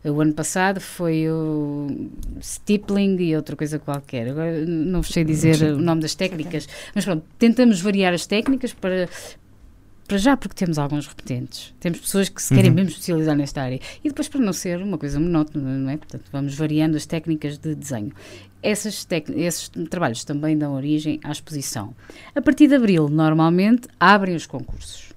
o 0.06 0.22
ano 0.22 0.34
passado 0.34 0.80
foi 0.80 1.30
o 1.30 2.10
Stippling 2.42 3.18
e 3.20 3.36
outra 3.36 3.58
coisa 3.58 3.78
qualquer. 3.78 4.30
Agora 4.30 4.66
não 4.66 5.02
vos 5.02 5.12
sei 5.12 5.26
dizer 5.26 5.62
o 5.62 5.78
nome 5.78 6.02
das 6.02 6.16
técnicas, 6.16 6.66
mas 6.96 7.04
pronto, 7.04 7.26
tentamos 7.38 7.82
variar 7.82 8.14
as 8.14 8.26
técnicas 8.26 8.72
para, 8.72 9.10
para 10.08 10.18
já 10.18 10.38
porque 10.38 10.56
temos 10.56 10.78
alguns 10.78 11.06
repetentes, 11.06 11.74
temos 11.82 12.00
pessoas 12.00 12.30
que 12.30 12.42
se 12.42 12.56
querem 12.56 12.70
uhum. 12.70 12.76
mesmo 12.78 12.92
especializar 12.92 13.36
nesta 13.36 13.62
área 13.62 13.82
e 14.02 14.08
depois 14.08 14.30
para 14.30 14.40
não 14.40 14.54
ser 14.54 14.82
uma 14.82 14.98
coisa 14.98 15.20
monótona, 15.20 15.78
não 15.78 15.90
é? 15.90 15.98
Portanto, 15.98 16.24
vamos 16.32 16.56
variando 16.56 16.96
as 16.96 17.06
técnicas 17.06 17.58
de 17.58 17.76
desenho. 17.76 18.14
Essas 18.64 19.06
esses 19.36 19.70
trabalhos 19.90 20.24
também 20.24 20.58
dão 20.58 20.74
origem 20.74 21.20
à 21.24 21.32
exposição. 21.32 21.94
A 22.34 22.42
partir 22.42 22.68
de 22.68 22.76
abril, 22.76 23.10
normalmente, 23.10 23.88
abrem 24.00 24.36
os 24.36 24.46
concursos 24.46 25.14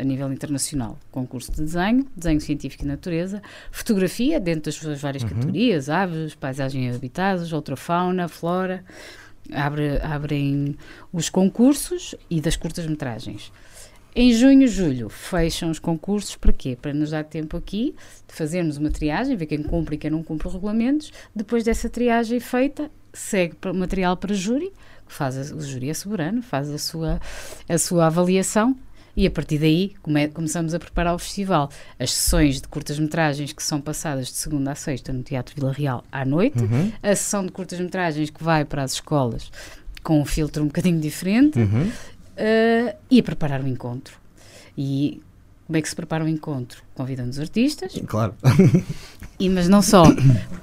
a 0.00 0.04
nível 0.04 0.32
internacional. 0.32 0.98
Concurso 1.10 1.52
de 1.52 1.58
desenho, 1.58 2.06
desenho 2.16 2.40
científico 2.40 2.84
e 2.84 2.86
natureza, 2.86 3.42
fotografia, 3.70 4.40
dentro 4.40 4.62
das 4.62 4.76
suas 4.76 5.00
várias 5.00 5.22
uhum. 5.22 5.28
categorias, 5.28 5.90
aves, 5.90 6.34
paisagem 6.34 6.88
e 6.88 6.90
habitados, 6.90 7.50
fauna, 7.76 8.26
flora. 8.26 8.82
Abre, 9.52 9.98
abrem 10.02 10.76
os 11.12 11.28
concursos 11.28 12.14
e 12.30 12.40
das 12.40 12.56
curtas-metragens. 12.56 13.52
Em 14.14 14.32
junho, 14.32 14.66
julho, 14.66 15.08
fecham 15.08 15.70
os 15.70 15.78
concursos 15.78 16.34
para 16.34 16.52
quê? 16.52 16.76
Para 16.80 16.92
nos 16.92 17.10
dar 17.10 17.24
tempo 17.24 17.56
aqui 17.56 17.94
de 18.28 18.34
fazermos 18.34 18.76
uma 18.76 18.90
triagem, 18.90 19.36
ver 19.36 19.46
quem 19.46 19.62
cumpre 19.62 19.94
e 19.94 19.98
quem 19.98 20.10
não 20.10 20.22
cumpre 20.22 20.48
os 20.48 20.54
regulamentos. 20.54 21.12
Depois 21.34 21.62
dessa 21.62 21.88
triagem 21.88 22.40
feita, 22.40 22.90
segue 23.12 23.54
para- 23.54 23.72
material 23.72 24.16
para 24.16 24.34
júri, 24.34 24.72
que 25.06 25.14
faz 25.14 25.36
a- 25.52 25.54
o 25.54 25.60
júri 25.60 25.90
é 25.90 25.94
soberano, 25.94 26.42
faz 26.42 26.68
a 26.70 26.78
sua, 26.78 27.20
a 27.68 27.78
sua 27.78 28.06
avaliação 28.06 28.76
e 29.16 29.26
a 29.28 29.30
partir 29.30 29.58
daí 29.58 29.92
come- 30.02 30.28
começamos 30.28 30.74
a 30.74 30.78
preparar 30.80 31.14
o 31.14 31.18
festival. 31.18 31.70
As 31.96 32.12
sessões 32.12 32.60
de 32.60 32.66
curtas-metragens 32.66 33.52
que 33.52 33.62
são 33.62 33.80
passadas 33.80 34.26
de 34.26 34.34
segunda 34.34 34.72
a 34.72 34.74
sexta 34.74 35.12
no 35.12 35.22
Teatro 35.22 35.54
Vila 35.54 35.72
Real 35.72 36.04
à 36.10 36.24
noite, 36.24 36.58
Uhum. 36.58 36.92
a 37.00 37.14
sessão 37.14 37.46
de 37.46 37.52
curtas-metragens 37.52 38.28
que 38.30 38.42
vai 38.42 38.64
para 38.64 38.82
as 38.82 38.94
escolas 38.94 39.50
com 40.02 40.20
um 40.20 40.24
filtro 40.24 40.64
um 40.64 40.66
bocadinho 40.66 40.98
diferente 40.98 41.58
Uhum. 41.60 41.90
Uh, 42.40 42.96
e 43.10 43.20
a 43.20 43.22
preparar 43.22 43.62
o 43.62 43.68
encontro. 43.68 44.18
E 44.76 45.20
como 45.66 45.76
é 45.76 45.82
que 45.82 45.88
se 45.88 45.94
prepara 45.94 46.24
o 46.24 46.28
encontro? 46.28 46.82
Convidando 46.94 47.30
os 47.30 47.38
artistas, 47.38 47.94
Claro. 48.06 48.34
e, 49.38 49.48
mas 49.48 49.68
não 49.68 49.80
só. 49.80 50.02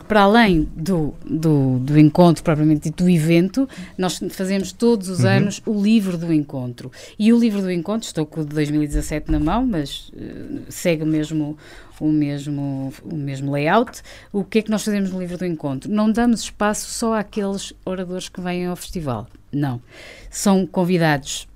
Para 0.06 0.22
além 0.24 0.68
do, 0.76 1.14
do, 1.26 1.80
do 1.80 1.98
encontro 1.98 2.44
propriamente 2.44 2.90
dito, 2.90 3.06
do 3.06 3.10
evento, 3.10 3.70
nós 3.98 4.20
fazemos 4.32 4.74
todos 4.74 5.08
os 5.08 5.20
Uhum. 5.22 5.30
anos 5.30 5.62
o 5.66 5.82
livro 5.82 6.18
do 6.18 6.34
encontro. 6.34 6.92
E 7.18 7.32
o 7.32 7.40
livro 7.40 7.62
do 7.62 7.72
encontro, 7.72 8.06
estou 8.06 8.26
com 8.26 8.42
o 8.42 8.46
de 8.46 8.54
2017 8.54 9.32
na 9.32 9.40
mão, 9.40 9.66
mas 9.66 10.10
uh, 10.10 10.64
segue 10.70 11.04
o 11.04 11.08
mesmo, 11.08 11.58
o, 12.02 12.12
mesmo, 12.12 12.94
o 13.06 13.16
mesmo 13.16 13.52
layout. 13.54 14.02
O 14.34 14.44
que 14.44 14.60
é 14.60 14.62
que 14.62 14.70
nós 14.70 14.84
fazemos 14.84 15.10
no 15.12 15.20
livro 15.22 15.38
do 15.38 15.46
encontro? 15.46 15.90
Não 15.90 16.12
damos 16.12 16.42
espaço 16.42 16.90
só 16.90 17.14
àqueles 17.14 17.72
oradores 17.86 18.28
que 18.28 18.42
vêm 18.42 18.66
ao 18.66 18.76
festival. 18.76 19.26
Não. 19.54 19.82
São 20.30 20.66
convidados 20.68 21.48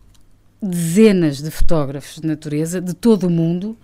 dezenas 0.62 1.42
de 1.42 1.50
fotógrafos 1.50 2.22
de 2.22 2.28
natureza 2.28 2.80
de 2.80 2.94
todo 2.94 3.28
o 3.28 3.30
mundo 3.30 3.78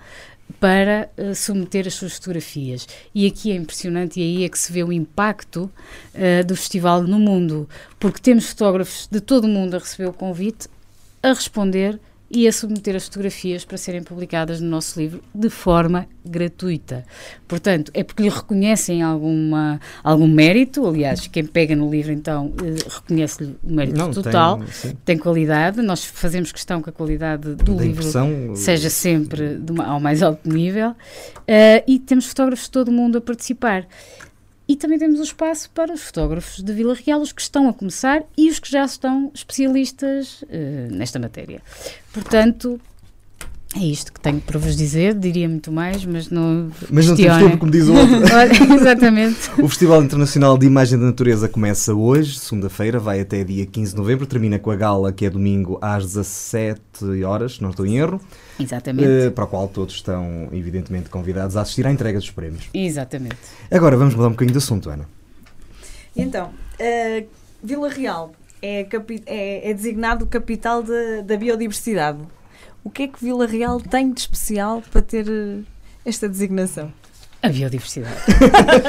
para 0.59 1.09
uh, 1.17 1.35
submeter 1.35 1.87
as 1.87 1.93
suas 1.93 2.13
fotografias. 2.13 2.87
E 3.13 3.27
aqui 3.27 3.51
é 3.51 3.55
impressionante 3.55 4.19
e 4.19 4.23
aí 4.23 4.43
é 4.43 4.49
que 4.49 4.57
se 4.57 4.71
vê 4.71 4.83
o 4.83 4.93
impacto 4.93 5.69
uh, 6.13 6.45
do 6.45 6.55
festival 6.55 7.03
no 7.03 7.19
mundo, 7.19 7.67
porque 7.99 8.21
temos 8.21 8.49
fotógrafos 8.49 9.07
de 9.11 9.19
todo 9.19 9.45
o 9.45 9.49
mundo 9.49 9.75
a 9.75 9.79
receber 9.79 10.09
o 10.09 10.13
convite, 10.13 10.67
a 11.21 11.29
responder 11.29 11.99
e 12.29 12.47
a 12.47 12.51
submeter 12.51 12.95
as 12.95 13.05
fotografias 13.05 13.63
para 13.63 13.77
serem 13.77 14.03
publicadas 14.03 14.59
no 14.59 14.69
nosso 14.69 14.99
livro 14.99 15.21
de 15.33 15.49
forma 15.49 16.07
gratuita. 16.25 17.05
Portanto, 17.47 17.89
é 17.93 18.03
porque 18.03 18.21
lhe 18.23 18.29
reconhecem 18.29 19.01
alguma, 19.01 19.79
algum 20.03 20.27
mérito, 20.27 20.85
aliás, 20.85 21.25
quem 21.27 21.45
pega 21.45 21.73
no 21.75 21.89
livro 21.89 22.11
então 22.11 22.53
eh, 22.63 22.75
reconhece-lhe 22.89 23.55
o 23.63 23.73
mérito 23.73 23.97
Não, 23.97 24.11
total, 24.11 24.59
tem, 24.81 24.97
tem 25.05 25.17
qualidade, 25.17 25.81
nós 25.81 26.03
fazemos 26.03 26.51
questão 26.51 26.81
que 26.81 26.89
a 26.89 26.93
qualidade 26.93 27.55
do 27.55 27.75
Da 27.75 27.81
livro 27.83 28.03
seja 28.55 28.89
sempre 28.89 29.55
de 29.55 29.71
uma- 29.71 29.85
ao 29.85 29.99
mais 29.99 30.21
alto 30.21 30.49
nível. 30.49 30.93
Eh, 31.47 31.83
e 31.87 31.97
temos 31.97 32.25
fotógrafos 32.27 32.65
de 32.65 32.71
todo 32.71 32.89
o 32.89 32.91
mundo 32.91 33.17
a 33.17 33.21
participar. 33.21 33.87
E 34.67 34.75
também 34.75 34.99
temos 34.99 35.19
o 35.19 35.23
espaço 35.23 35.69
para 35.69 35.93
os 35.93 36.01
fotógrafos 36.01 36.61
de 36.61 36.73
Vila 36.73 36.93
Real, 36.93 37.21
os 37.21 37.31
que 37.31 37.41
estão 37.41 37.69
a 37.69 37.73
começar 37.73 38.23
e 38.37 38.49
os 38.49 38.59
que 38.59 38.69
já 38.69 38.83
estão 38.83 39.31
especialistas 39.33 40.43
eh, 40.49 40.89
nesta 40.91 41.17
matéria. 41.17 41.61
Portanto, 42.11 42.79
é 43.75 43.79
isto 43.79 44.11
que 44.13 44.19
tenho 44.19 44.39
para 44.39 44.57
vos 44.57 44.75
dizer, 44.75 45.13
diria 45.13 45.47
muito 45.47 45.71
mais, 45.71 46.03
mas 46.05 46.29
não. 46.29 46.71
Mas 46.89 47.07
não 47.07 47.15
temos 47.15 47.37
tempo, 47.37 47.57
como 47.57 47.71
diz 47.71 47.87
o 47.87 47.93
outro. 47.93 48.15
Olha, 48.33 48.73
Exatamente. 48.75 49.51
O 49.61 49.67
Festival 49.67 50.03
Internacional 50.03 50.57
de 50.57 50.65
Imagem 50.65 50.97
da 50.97 51.05
Natureza 51.05 51.47
começa 51.47 51.93
hoje, 51.93 52.39
segunda-feira, 52.39 52.99
vai 52.99 53.19
até 53.19 53.43
dia 53.43 53.65
15 53.65 53.91
de 53.91 53.97
novembro, 53.97 54.25
termina 54.25 54.57
com 54.57 54.71
a 54.71 54.75
gala 54.75 55.11
que 55.11 55.25
é 55.25 55.29
domingo 55.29 55.77
às 55.81 56.03
17 56.05 56.81
horas, 57.25 57.55
se 57.55 57.61
não 57.61 57.69
estou 57.69 57.85
em 57.85 57.97
erro, 57.97 58.21
Exatamente. 58.59 59.07
eh, 59.07 59.29
para 59.29 59.43
a 59.43 59.47
qual 59.47 59.67
todos 59.67 59.95
estão 59.95 60.49
evidentemente 60.51 61.09
convidados 61.09 61.55
a 61.57 61.61
assistir 61.61 61.85
à 61.85 61.91
entrega 61.91 62.19
dos 62.19 62.29
prémios. 62.31 62.69
Exatamente. 62.73 63.37
Agora 63.71 63.95
vamos 63.97 64.15
mudar 64.15 64.27
um 64.27 64.31
bocadinho 64.31 64.53
de 64.53 64.57
assunto, 64.57 64.89
Ana. 64.89 65.07
Então, 66.15 66.51
eh, 66.79 67.25
Vila 67.63 67.89
Real 67.89 68.31
é, 68.61 68.83
capi- 68.85 69.23
é- 69.25 69.69
é 69.69 69.73
designado 69.73 70.25
capital 70.25 70.81
da- 70.81 71.21
da 71.23 71.37
biodiversidade. 71.37 72.19
O 72.83 72.89
que 72.89 73.03
é 73.03 73.07
que 73.07 73.23
Vila 73.23 73.45
Real 73.45 73.79
tem 73.79 74.11
de 74.11 74.21
especial 74.21 74.81
para 74.91 75.01
ter 75.01 75.27
eh, 75.29 75.59
esta 76.05 76.27
designação? 76.27 76.91
A 77.47 77.49
biodiversidade. 77.49 78.15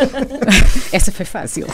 Essa 0.92 1.12
foi 1.12 1.24
fácil. 1.24 1.66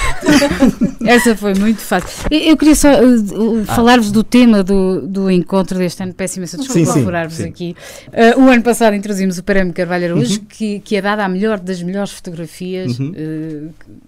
Essa 1.07 1.37
foi 1.37 1.55
muito 1.55 1.81
fácil. 1.81 2.09
Eu, 2.31 2.41
eu 2.41 2.57
queria 2.57 2.75
só 2.75 2.89
uh, 3.03 3.61
uh, 3.61 3.65
falar-vos 3.65 4.11
do 4.11 4.23
tema 4.25 4.63
do, 4.63 5.07
do 5.07 5.31
encontro 5.31 5.79
deste 5.79 6.03
ano. 6.03 6.13
Peço 6.15 6.39
imensa 6.39 6.57
desculpa 6.59 6.93
por 6.93 7.31
sim. 7.31 7.45
aqui. 7.45 7.77
Uh, 8.09 8.43
o 8.43 8.49
ano 8.49 8.63
passado 8.63 8.95
introduzimos 8.95 9.39
o 9.39 9.43
Prémio 9.43 9.73
Carvalho 9.73 10.05
Araújo, 10.07 10.35
Uhum. 10.39 10.45
que, 10.49 10.81
que 10.81 10.97
é 10.97 11.03
dada 11.03 11.25
a 11.25 11.29
melhor 11.29 11.59
das 11.61 11.83
melhores 11.83 12.11
fotografias 12.13 12.99
Uhum. 12.99 13.13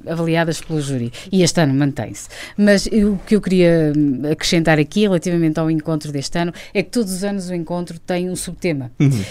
uh, 0.06 0.10
avaliadas 0.12 0.60
pelo 0.60 0.80
júri. 0.80 1.12
E 1.30 1.42
este 1.42 1.60
ano 1.60 1.74
mantém-se. 1.74 2.28
Mas 2.56 2.88
eu- 2.90 3.12
o 3.14 3.18
que 3.18 3.36
eu 3.36 3.40
queria 3.40 3.92
hum, 3.96 4.22
acrescentar 4.30 4.78
aqui, 4.78 5.02
relativamente 5.02 5.58
ao 5.60 5.70
encontro 5.70 6.10
deste 6.12 6.38
ano, 6.38 6.52
é 6.74 6.82
que 6.82 6.90
todos 6.90 7.12
os 7.12 7.24
anos 7.24 7.48
o 7.48 7.54
encontro 7.54 7.98
tem 7.98 8.28
um 8.30 8.36
subtema. 8.36 8.90
Uhum. 8.98 9.08
Uh, 9.08 9.22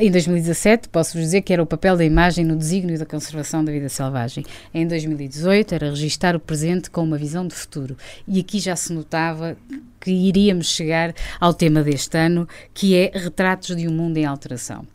em 0.00 0.10
2017, 0.10 0.88
posso-vos 0.88 1.22
dizer 1.24 1.42
que 1.42 1.52
era 1.52 1.62
o 1.62 1.66
papel 1.66 1.96
da 1.96 2.04
imagem 2.04 2.44
no 2.44 2.56
desígnio 2.68 2.98
da 2.98 3.06
conservação 3.06 3.64
da 3.64 3.72
vida 3.72 3.88
selvagem. 3.88 4.44
Em 4.74 4.86
2018, 4.86 5.74
era 5.74 5.88
registar 5.88 6.36
o 6.36 6.40
presente 6.40 6.90
com 6.90 7.02
uma 7.02 7.16
visão 7.16 7.46
de 7.46 7.54
futuro. 7.54 7.96
E 8.26 8.38
aqui 8.38 8.60
já 8.60 8.76
se 8.76 8.92
notava 8.92 9.56
que 10.00 10.10
iríamos 10.10 10.68
chegar 10.70 11.14
ao 11.40 11.52
tema 11.54 11.82
deste 11.82 12.16
ano, 12.16 12.46
que 12.74 12.94
é 12.94 13.10
retratos 13.12 13.74
de 13.74 13.88
um 13.88 13.90
mundo 13.92 14.16
em 14.18 14.24
alteração. 14.24 14.86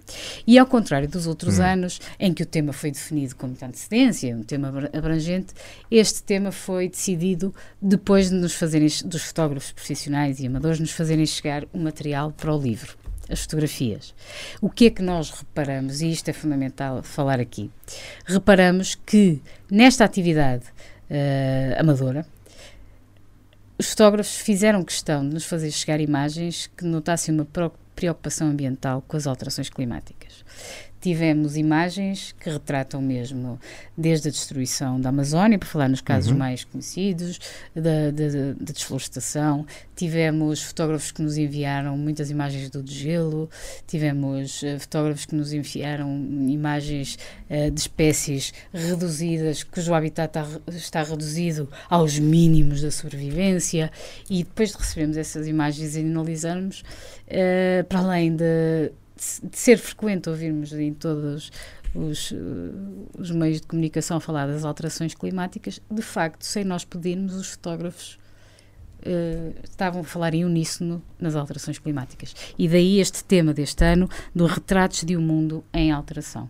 E 0.46 0.58
ao 0.58 0.66
contrário 0.66 1.10
dos 1.10 1.28
outros 1.28 1.60
anos, 1.60 2.00
em 2.20 2.34
que 2.34 2.44
o 2.44 2.46
tema 2.46 2.72
foi 2.72 2.92
definido 2.92 3.36
com 3.36 3.48
muita 3.48 3.66
antecedência, 3.66 4.36
um 4.36 4.44
tema 4.44 4.70
abra- 4.70 4.92
abrangente, 4.94 5.54
este 5.92 6.24
tema 6.24 6.52
foi 6.52 6.88
decidido 6.88 7.54
depois 7.82 8.30
de 8.30 8.36
nos 8.36 8.54
fazerem, 8.54 8.88
dos 9.06 9.24
fotógrafos 9.24 9.72
profissionais 9.72 10.40
e 10.40 10.48
amadores, 10.48 10.80
nos 10.80 10.92
fazerem 10.92 11.26
chegar 11.26 11.66
o 11.74 11.80
material 11.80 12.32
para 12.32 12.56
o 12.56 12.62
livro 12.62 13.03
as 13.30 13.42
fotografias. 13.42 14.14
O 14.62 14.70
que 14.70 14.88
é 14.88 14.90
que 14.90 15.02
nós 15.02 15.30
reparamos, 15.32 16.02
e 16.02 16.12
isto 16.12 16.30
é 16.30 16.34
fundamental 16.34 17.02
falar 17.04 17.40
aqui? 17.40 17.72
Reparamos 18.26 18.96
que 18.96 19.42
nesta 19.70 20.04
atividade 20.04 20.66
eh, 21.10 21.76
amadora, 21.80 22.26
os 23.78 23.90
fotógrafos 23.90 24.38
fizeram 24.38 24.84
questão 24.84 25.28
de 25.28 25.34
nos 25.34 25.46
fazer 25.46 25.72
chegar 25.72 26.00
imagens 26.00 26.70
que 26.78 26.86
notassem 26.86 27.34
uma 27.34 27.48
preocupação 27.96 28.48
ambiental 28.48 29.04
com 29.08 29.18
as 29.18 29.28
alterações 29.28 29.70
climáticas. 29.70 30.44
Tivemos 31.04 31.58
imagens 31.58 32.34
que 32.40 32.50
retratam 32.50 33.02
mesmo 33.02 33.60
desde 33.98 34.30
a 34.30 34.32
destruição 34.32 35.02
da 35.02 35.10
Amazónia, 35.10 35.60
por 35.60 35.68
falar 35.68 35.90
nos 35.90 36.00
casos 36.00 36.32
Uhum. 36.32 36.38
mais 36.38 36.64
conhecidos, 36.64 37.40
da, 37.76 38.10
da- 38.10 38.54
da 38.58 38.72
desflorestação. 38.72 39.66
Tivemos 39.98 40.64
fotógrafos 40.64 41.12
que 41.12 41.22
nos 41.22 41.38
enviaram 41.38 41.98
muitas 41.98 42.30
imagens 42.32 42.70
do 42.70 42.82
degelo, 42.82 43.50
tivemos 43.86 44.64
eh, 44.64 44.80
fotógrafos 44.80 45.26
que 45.26 45.36
nos 45.36 45.52
enviaram 45.52 46.08
imagens 46.50 47.20
eh, 47.50 47.70
de 47.70 47.82
espécies 47.82 48.54
reduzidas, 48.74 49.62
cujo 49.62 49.94
habitat 49.94 50.30
está, 50.30 50.48
está 50.70 51.04
reduzido 51.04 51.70
aos 51.90 52.18
mínimos 52.18 52.82
da 52.82 52.90
sobrevivência. 52.92 53.92
E 54.30 54.46
depois 54.46 54.72
de 54.72 54.78
recebermos 54.78 55.18
essas 55.18 55.48
imagens 55.50 55.98
e 55.98 56.00
analisarmos, 56.00 56.82
eh, 57.28 57.84
para 57.90 58.00
além 58.00 58.34
de, 58.38 58.90
de 59.44 59.58
ser 59.58 59.78
frequente 59.78 60.30
ouvirmos 60.30 60.74
em 60.74 60.94
todos 60.94 61.52
os, 61.94 62.32
eh, 62.32 62.36
os 63.18 63.32
meios 63.32 63.62
de 63.62 63.68
comunicação 63.68 64.20
falar 64.20 64.48
das 64.48 64.64
alterações 64.64 65.14
climáticas, 65.14 65.80
de 65.90 66.02
facto, 66.02 66.44
sem 66.44 66.64
nós 66.64 66.84
pedirmos, 66.84 67.36
os 67.36 67.52
fotógrafos 67.52 68.18
eh, 69.06 69.52
estavam 69.64 70.02
a 70.02 70.04
falar 70.04 70.34
em 70.34 70.46
uníssono 70.46 71.02
nas 71.20 71.36
alterações 71.36 71.78
climáticas. 71.78 72.34
E 72.58 72.68
daí 72.68 73.00
este 73.00 73.24
tema 73.24 73.54
deste 73.54 73.84
ano, 73.84 74.10
do 74.34 74.46
retratos 74.46 75.04
de 75.04 75.18
um 75.18 75.22
mundo 75.22 75.64
em 75.74 75.92
alteração. 75.92 76.50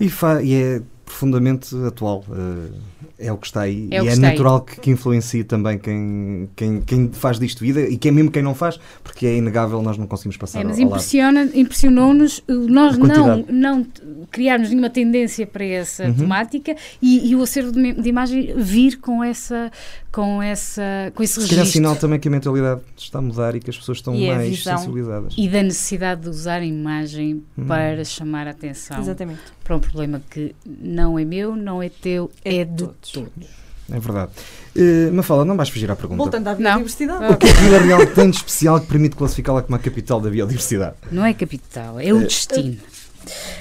E, 0.00 0.08
e 0.44 0.54
é 0.54 0.82
profundamente 1.12 1.74
atual. 1.86 2.24
eh, 2.30 3.26
é 3.26 3.32
o 3.32 3.36
que 3.36 3.46
está 3.46 3.60
aí. 3.62 3.88
É 3.90 4.02
e 4.02 4.08
é 4.08 4.16
natural 4.16 4.62
que, 4.62 4.80
que 4.80 4.90
influencie 4.90 5.44
também 5.44 5.78
quem, 5.78 6.48
quem, 6.56 6.80
quem 6.80 7.10
faz 7.12 7.38
disto 7.38 7.60
vida 7.60 7.80
e 7.82 7.96
que 7.96 8.08
é 8.08 8.10
mesmo 8.10 8.30
quem 8.30 8.42
não 8.42 8.54
faz, 8.54 8.80
porque 9.04 9.26
é 9.26 9.36
inegável 9.36 9.80
nós 9.82 9.96
não 9.98 10.06
conseguimos 10.06 10.36
passar 10.36 10.60
É, 10.60 10.64
mas 10.64 10.78
ao 10.78 10.84
impressiona, 10.84 11.48
impressionou-nos 11.54 12.38
uh, 12.38 12.52
nós 12.68 12.98
não, 12.98 13.44
não 13.48 13.86
criarmos 14.30 14.70
nenhuma 14.70 14.90
tendência 14.90 15.46
para 15.46 15.64
essa 15.64 16.04
Uhum. 16.06 16.14
temática 16.14 16.74
e, 17.00 17.30
e 17.30 17.36
o 17.36 17.42
acervo 17.42 17.70
de, 17.72 17.92
de 17.92 18.08
imagem 18.08 18.54
vir 18.56 18.96
com, 18.98 19.22
essa, 19.22 19.70
com, 20.10 20.42
essa, 20.42 20.82
com 21.14 21.22
esse 21.22 21.34
Se 21.34 21.40
calhar 21.40 21.52
é 21.52 21.58
registro. 21.58 21.72
sinal 21.72 21.96
também 21.96 22.18
que 22.18 22.26
a 22.28 22.30
mentalidade 22.30 22.80
está 22.96 23.18
a 23.18 23.22
mudar 23.22 23.54
e 23.54 23.60
que 23.60 23.70
as 23.70 23.76
pessoas 23.78 23.98
estão 23.98 24.14
E 24.14 24.26
mais 24.26 24.62
sensibilizadas. 24.64 25.34
E 25.36 25.48
da 25.48 25.62
necessidade 25.62 26.22
de 26.22 26.28
usar 26.28 26.60
a 26.60 26.64
imagem 26.64 27.42
Hum. 27.56 27.66
para 27.66 28.04
chamar 28.04 28.46
a 28.46 28.50
atenção 28.50 28.98
Exatamente. 28.98 29.40
Para 29.62 29.76
um 29.76 29.80
problema 29.80 30.22
que 30.30 30.54
não 30.64 31.18
é 31.18 31.24
meu, 31.24 31.56
não 31.56 31.82
é 31.82 31.88
teu, 31.88 32.30
É 32.44 32.58
é, 32.58 32.64
de 32.64 32.84
todos. 32.84 33.10
todos. 33.12 33.62
É 33.90 33.98
verdade. 33.98 34.30
Uh, 34.74 35.12
Mafala, 35.12 35.44
não 35.44 35.56
vais 35.56 35.68
fugir 35.68 35.90
à 35.90 35.96
pergunta. 35.96 36.22
Voltando 36.22 36.48
à 36.48 36.54
biodiversidade. 36.54 37.34
O 37.34 37.36
que 37.36 37.46
é 37.46 37.52
que 37.52 37.60
Vila 37.60 37.78
Real 37.78 38.06
tem 38.06 38.30
de 38.30 38.36
especial 38.36 38.80
que 38.80 38.86
permite 38.86 39.16
classificá-la 39.16 39.62
como 39.62 39.76
a 39.76 39.78
capital 39.78 40.20
da 40.20 40.30
biodiversidade? 40.30 40.94
Não 41.10 41.24
é 41.24 41.34
capital, 41.34 42.00
é 42.00 42.12
o 42.12 42.20
destino. 42.20 42.78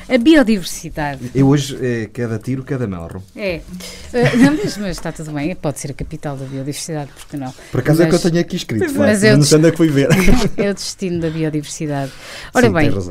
A 0.10 0.18
biodiversidade. 0.18 1.32
Eu 1.34 1.48
hoje 1.48 1.78
é 1.82 2.06
cada 2.08 2.38
tiro, 2.38 2.64
cada 2.64 2.86
melro. 2.88 3.24
É. 3.36 3.62
Uh, 4.14 4.38
não, 4.38 4.58
mas, 4.58 4.78
mas, 4.78 4.98
está 4.98 5.12
tudo 5.12 5.32
bem, 5.32 5.56
pode 5.56 5.80
ser 5.80 5.92
a 5.92 5.94
capital 5.94 6.36
da 6.36 6.46
biodiversidade, 6.46 7.12
porque 7.16 7.38
não? 7.38 7.54
Por 7.72 7.80
acaso 7.80 8.00
mas, 8.00 8.08
é 8.08 8.10
que 8.10 8.16
eu 8.16 8.32
tenho 8.32 8.42
aqui 8.42 8.56
escrito, 8.56 8.94
mas 8.96 9.24
é 9.24 9.36
não 9.36 9.68
é 9.68 9.72
que 9.72 9.78
fui 9.78 9.90
ver. 9.90 10.10
é 10.58 10.70
o 10.70 10.74
destino 10.74 11.22
da 11.22 11.30
biodiversidade. 11.30 12.12
Ora 12.54 12.68
Sim, 12.68 12.74
bem, 12.74 12.90
uh, 12.90 13.04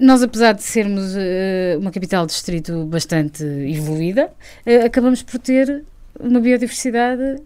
nós 0.00 0.22
apesar 0.22 0.52
de 0.52 0.62
sermos 0.62 1.14
uh, 1.14 1.78
uma 1.78 1.90
capital 1.90 2.26
de 2.26 2.32
distrito 2.32 2.84
bastante 2.86 3.44
evoluída, 3.44 4.30
acabamos 4.84 5.22
por 5.22 5.38
ter 5.38 5.84
uma 6.18 6.40
biodiversidade 6.40 7.42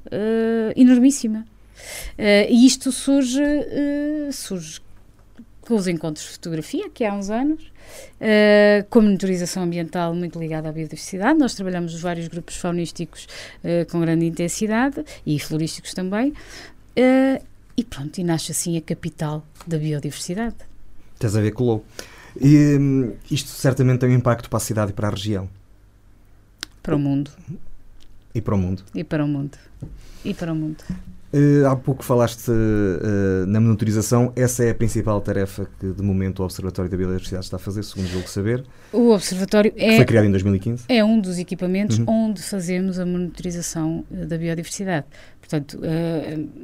enormíssima. 0.76 1.44
e 2.18 2.66
isto 2.66 2.92
surge, 2.92 3.42
surge 4.32 4.80
com 5.70 5.76
os 5.76 5.86
encontros 5.86 6.26
de 6.26 6.32
fotografia, 6.32 6.90
que 6.90 7.04
há 7.04 7.14
uns 7.14 7.30
anos, 7.30 7.69
uh, 8.20 8.86
com 8.88 9.00
monitorização 9.00 9.62
ambiental 9.62 10.14
muito 10.14 10.38
ligada 10.38 10.68
à 10.68 10.72
biodiversidade. 10.72 11.38
Nós 11.38 11.54
trabalhamos 11.54 11.98
vários 12.00 12.28
grupos 12.28 12.56
faunísticos 12.56 13.26
uh, 13.64 13.90
com 13.90 14.00
grande 14.00 14.26
intensidade 14.26 15.04
e 15.26 15.38
florísticos 15.38 15.94
também. 15.94 16.30
Uh, 16.96 17.42
e 17.76 17.84
pronto, 17.84 18.18
e 18.18 18.24
nasce 18.24 18.52
assim 18.52 18.76
a 18.76 18.80
capital 18.82 19.44
da 19.66 19.78
biodiversidade. 19.78 20.56
Tens 21.18 21.34
a 21.36 21.40
ver 21.40 21.52
com 21.52 21.64
o 21.64 21.84
E 22.40 22.76
hum, 22.78 23.14
isto 23.30 23.48
certamente 23.48 24.00
tem 24.00 24.10
um 24.10 24.14
impacto 24.14 24.48
para 24.50 24.58
a 24.58 24.60
cidade 24.60 24.90
e 24.90 24.94
para 24.94 25.08
a 25.08 25.10
região. 25.10 25.48
Para 26.82 26.96
o 26.96 26.98
mundo. 26.98 27.30
E 28.34 28.40
para 28.40 28.54
o 28.54 28.58
mundo. 28.58 28.82
E 28.94 29.04
para 29.04 29.24
o 29.24 29.28
mundo. 29.28 29.58
E 30.24 30.34
para 30.34 30.52
o 30.52 30.56
mundo. 30.56 30.84
Uh, 31.32 31.64
há 31.68 31.76
pouco 31.76 32.04
falaste 32.04 32.50
uh, 32.50 33.46
na 33.46 33.60
monitorização, 33.60 34.32
essa 34.34 34.64
é 34.64 34.70
a 34.70 34.74
principal 34.74 35.20
tarefa 35.20 35.68
que 35.78 35.92
de 35.92 36.02
momento 36.02 36.40
o 36.40 36.44
Observatório 36.44 36.90
da 36.90 36.96
Biodiversidade 36.96 37.44
está 37.44 37.56
a 37.56 37.60
fazer, 37.60 37.84
segundo 37.84 38.08
julgo 38.08 38.28
saber. 38.28 38.64
O 38.92 39.10
Observatório 39.12 39.72
é, 39.76 39.94
foi 39.94 40.04
criado 40.04 40.24
em 40.24 40.30
2015. 40.32 40.86
É 40.88 41.04
um 41.04 41.20
dos 41.20 41.38
equipamentos 41.38 41.98
uhum. 42.00 42.04
onde 42.08 42.42
fazemos 42.42 42.98
a 42.98 43.06
monitorização 43.06 44.04
uh, 44.10 44.26
da 44.26 44.36
biodiversidade. 44.36 45.06
Portanto, 45.40 45.80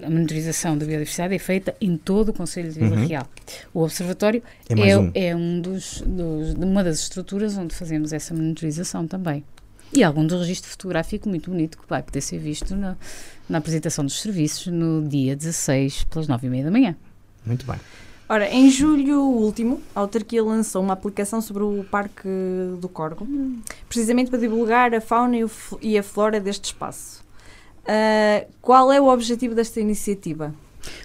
a 0.04 0.10
monitorização 0.10 0.78
da 0.78 0.86
biodiversidade 0.86 1.34
é 1.34 1.38
feita 1.40 1.74
em 1.80 1.96
todo 1.96 2.28
o 2.28 2.32
Conselho 2.32 2.70
de 2.70 2.78
Vila 2.78 2.96
uhum. 2.96 3.06
Real. 3.06 3.26
O 3.74 3.82
Observatório 3.82 4.40
é, 4.68 4.90
é 4.90 4.98
um. 4.98 5.10
é 5.12 5.34
um 5.34 5.60
dos, 5.60 6.02
dos, 6.06 6.54
uma 6.54 6.84
das 6.84 7.00
estruturas 7.00 7.56
onde 7.58 7.74
fazemos 7.74 8.12
essa 8.12 8.32
monitorização 8.32 9.04
também. 9.04 9.44
E 9.92 10.02
algum 10.02 10.26
do 10.26 10.38
registro 10.38 10.70
fotográfico 10.70 11.28
muito 11.28 11.50
bonito 11.50 11.78
que 11.78 11.88
vai 11.88 12.02
poder 12.02 12.20
ser 12.20 12.38
visto 12.38 12.74
na, 12.76 12.96
na 13.48 13.58
apresentação 13.58 14.04
dos 14.04 14.20
serviços 14.20 14.66
no 14.66 15.06
dia 15.06 15.36
16, 15.36 16.04
pelas 16.04 16.28
9h30 16.28 16.64
da 16.64 16.70
manhã. 16.70 16.96
Muito 17.44 17.64
bem. 17.64 17.78
Ora, 18.28 18.48
em 18.50 18.68
julho 18.68 19.20
último, 19.20 19.80
a 19.94 20.00
autarquia 20.00 20.42
lançou 20.42 20.82
uma 20.82 20.94
aplicação 20.94 21.40
sobre 21.40 21.62
o 21.62 21.84
Parque 21.88 22.28
do 22.80 22.88
Corgo, 22.88 23.26
precisamente 23.88 24.30
para 24.30 24.40
divulgar 24.40 24.92
a 24.92 25.00
fauna 25.00 25.36
e 25.80 25.96
a 25.96 26.02
flora 26.02 26.40
deste 26.40 26.64
espaço. 26.64 27.24
Uh, 27.82 28.44
qual 28.60 28.92
é 28.92 29.00
o 29.00 29.06
objetivo 29.06 29.54
desta 29.54 29.80
iniciativa? 29.80 30.52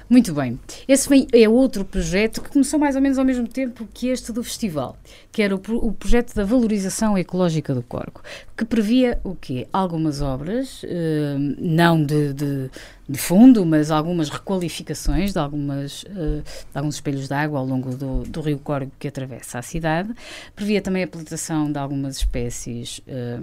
Muito 0.10 0.34
bem. 0.34 0.60
Esse 0.88 1.28
é 1.32 1.48
outro 1.48 1.86
projeto 1.86 2.42
que 2.42 2.50
começou 2.50 2.80
mais 2.80 2.96
ou 2.96 3.02
menos 3.02 3.18
ao 3.18 3.24
mesmo 3.24 3.48
tempo 3.48 3.88
que 3.94 4.08
este 4.08 4.32
do 4.32 4.44
festival, 4.44 4.98
que 5.32 5.42
era 5.42 5.56
o, 5.56 5.62
o 5.70 5.94
projeto 5.94 6.36
da 6.36 6.44
valorização 6.44 7.18
ecológica 7.18 7.74
do 7.74 7.82
Corgo, 7.82 8.22
que 8.58 8.66
previa 8.66 9.20
o 9.24 9.36
quê? 9.36 9.68
Algumas 9.72 10.22
obras, 10.22 10.82
eh, 10.84 11.36
não 11.58 12.04
de, 12.06 12.34
de, 12.34 12.70
de, 13.08 13.18
fundo, 13.18 13.66
mas 13.66 13.90
algumas 13.90 14.30
requalificações 14.30 15.32
de, 15.32 15.40
algumas, 15.40 16.04
eh, 16.10 16.42
de 16.44 16.78
alguns 16.78 16.96
espelhos 16.96 17.28
de 17.28 17.34
água 17.34 17.60
ao 17.60 17.66
longo 17.66 17.96
do, 17.96 18.24
do, 18.24 18.42
rio 18.42 18.60
Corgo 18.60 18.92
que 19.00 19.08
atravessa 19.08 19.60
a 19.60 19.62
cidade. 19.62 20.14
Previa 20.56 20.82
também 20.82 21.04
a 21.04 21.08
plantação 21.08 21.72
de 21.72 21.80
algumas 21.80 22.18
espécies 22.18 23.02
eh, 23.08 23.40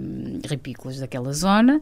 ripícolas 0.47 0.99
daquela 0.99 1.33
zona 1.33 1.81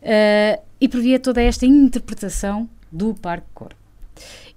eh, 0.00 0.60
e 0.80 0.88
previa 0.88 1.18
toda 1.18 1.42
esta 1.42 1.66
interpretação 1.66 2.68
do 2.90 3.14
Parque 3.14 3.48
Corgo. 3.52 3.87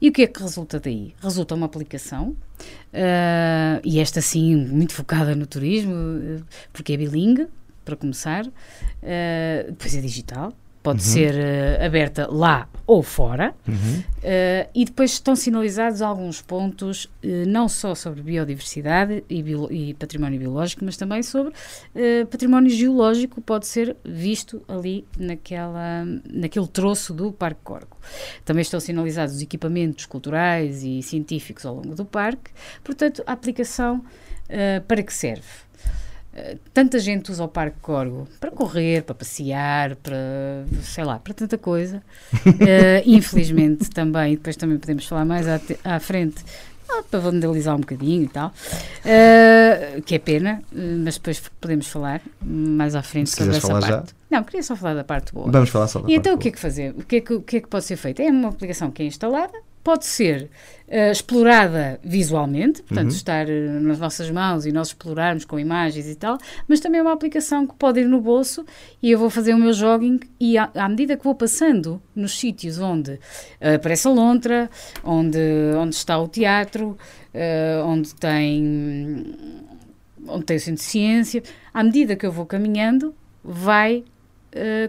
E 0.02 0.10
o 0.10 0.12
que 0.12 0.24
é 0.24 0.28
que 0.28 0.42
resulta 0.42 0.80
daí? 0.80 1.14
Resulta 1.22 1.56
uma 1.56 1.66
aplicação, 1.66 2.30
uh, 2.30 3.82
e 3.84 4.00
esta 4.00 4.22
sim, 4.22 4.56
muito 4.56 4.94
focada 4.94 5.36
no 5.36 5.46
turismo, 5.46 5.94
porque 6.74 6.94
é 6.94 6.98
bilingue, 6.98 7.48
para 7.84 7.96
começar, 7.96 8.46
uh, 8.46 8.52
depois 9.68 9.96
é 9.96 10.02
digital, 10.02 10.54
pode 10.84 11.02
uhum. 11.02 11.06
ser 11.06 11.36
uh, 11.36 11.86
aberta 11.86 12.28
lá 12.30 12.68
ou 12.88 13.02
fora, 13.04 13.54
uhum. 13.68 14.00
uh, 14.00 14.70
e 14.74 14.84
depois 14.84 15.12
estão 15.12 15.36
sinalizados 15.36 16.02
alguns 16.02 16.42
pontos, 16.42 17.06
uh, 17.06 17.48
não 17.48 17.70
só 17.70 17.94
sobre 17.96 18.22
biodiversidade 18.22 19.24
e, 19.30 19.44
bio 19.44 19.72
e, 19.72 19.94
património 19.94 20.40
biológico, 20.40 20.84
mas 20.84 20.98
também 20.98 21.24
sobre 21.24 21.54
património 22.30 22.70
geológico, 22.70 23.42
pode 23.42 23.68
ser 23.68 23.96
visto 24.04 24.62
ali 24.68 25.06
naquela, 25.18 26.06
naquele 26.30 26.68
troço 26.68 27.14
do 27.14 27.32
Parque 27.32 27.62
Corgo. 27.64 27.98
Também 28.44 28.62
estão 28.62 28.80
sinalizados 28.80 29.36
os 29.36 29.42
equipamentos 29.42 30.06
culturais 30.06 30.84
e 30.84 31.02
científicos 31.02 31.66
ao 31.66 31.76
longo 31.76 31.96
do 31.96 32.06
parque, 32.06 32.52
portanto, 32.84 33.24
a 33.26 33.34
aplicação 33.34 34.04
para 34.88 35.02
que 35.02 35.14
serve? 35.14 35.44
Tanta 36.74 36.98
gente 37.00 37.32
usa 37.32 37.44
o 37.44 37.48
Parque 37.48 37.78
Corgo 37.82 38.28
para 38.40 38.52
correr, 38.52 39.04
para 39.04 39.16
passear, 39.16 39.96
para, 39.98 40.66
sei 40.82 41.04
lá, 41.04 41.20
para 41.20 41.34
tanta 41.34 41.58
coisa. 41.58 42.02
uh, 42.34 42.50
infelizmente 43.06 43.90
também, 43.90 44.36
depois 44.36 44.56
também 44.56 44.78
podemos 44.78 45.06
falar 45.06 45.26
mais 45.26 45.48
à, 45.48 45.60
à 45.84 46.00
frente, 46.00 46.44
ah, 46.90 47.04
para 47.10 47.20
vandalizar 47.20 47.76
um 47.76 47.80
bocadinho 47.80 48.24
e 48.24 48.28
tal, 48.28 48.50
uh, 48.50 50.02
que 50.02 50.16
é 50.16 50.20
pena, 50.20 50.62
mas 50.72 51.16
depois 51.16 51.42
podemos 51.60 51.88
falar 51.88 52.22
mais 52.42 52.96
à 52.96 53.02
frente 53.02 53.30
Se 53.30 53.38
sobre 53.38 53.58
essa 53.58 53.68
parte. 53.68 53.88
Já? 53.88 54.04
Não, 54.30 54.44
queria 54.44 54.64
só 54.64 54.76
falar 54.76 54.96
da 54.96 55.04
parte 55.04 55.34
boa. 55.34 55.52
Vamos 55.52 55.70
falar 55.70 55.88
só 55.88 56.00
da 56.00 56.10
E 56.10 56.16
então 56.16 56.36
o 56.36 56.38
que 56.38 56.50
é 56.50 56.52
que 56.52 56.60
fazer? 56.60 56.94
O 56.98 57.04
que 57.04 57.18
é 57.18 57.22
que, 57.22 57.34
o 57.34 57.42
que 57.42 57.58
é 57.58 57.62
que 57.62 57.68
pode 57.68 57.86
ser 57.86 57.98
feito? 57.98 58.22
É 58.22 58.30
uma 58.30 58.50
aplicação 58.50 58.90
que 58.92 59.04
é 59.04 59.06
instalada, 59.06 59.58
pode 59.84 60.06
ser 60.06 60.50
uh, 60.88 61.12
explorada 61.12 62.00
visualmente, 62.04 62.82
portanto, 62.84 63.10
uhum. 63.10 63.16
estar 63.16 63.48
uh, 63.48 63.80
nas 63.82 64.00
nossas 64.00 64.30
mãos 64.30 64.66
e 64.66 64.72
nós 64.72 64.90
explorarmos 64.90 65.46
com 65.46 65.60
imagens 65.60 66.08
e 66.08 66.16
tal, 66.16 66.38
mas 66.68 66.80
também 66.80 67.00
é 67.00 67.02
uma 67.02 67.14
aplicação 67.14 67.66
que 67.66 67.76
pode 67.76 68.00
ir 68.00 68.08
no 68.08 68.22
bolso 68.22 68.66
e 69.02 69.12
eu 69.12 69.18
vou 69.18 69.30
fazer 69.30 69.54
o 69.54 69.58
meu 69.58 69.74
jogging 69.74 70.20
e 70.40 70.58
à, 70.58 70.70
à 70.76 70.88
medida 70.88 71.18
que 71.18 71.24
vou 71.24 71.36
passando 71.36 72.02
nos 72.16 72.38
sítios 72.38 72.80
onde 72.80 73.14
uh, 73.14 73.76
aparece 73.76 74.08
a 74.08 74.12
lontra, 74.12 74.70
onde, 75.04 75.40
onde 75.78 75.96
está 75.96 76.18
o 76.20 76.28
teatro, 76.28 76.98
onde 77.86 78.14
tem 78.16 79.36
onde 80.28 80.46
tem 80.46 80.58
o 80.58 80.60
centro 80.60 80.76
de 80.76 80.84
ciência, 80.84 81.44
à 81.74 81.82
medida 81.82 82.16
que 82.16 82.26
eu 82.26 82.32
vou 82.32 82.46
caminhando, 82.46 83.16
vai 83.44 84.04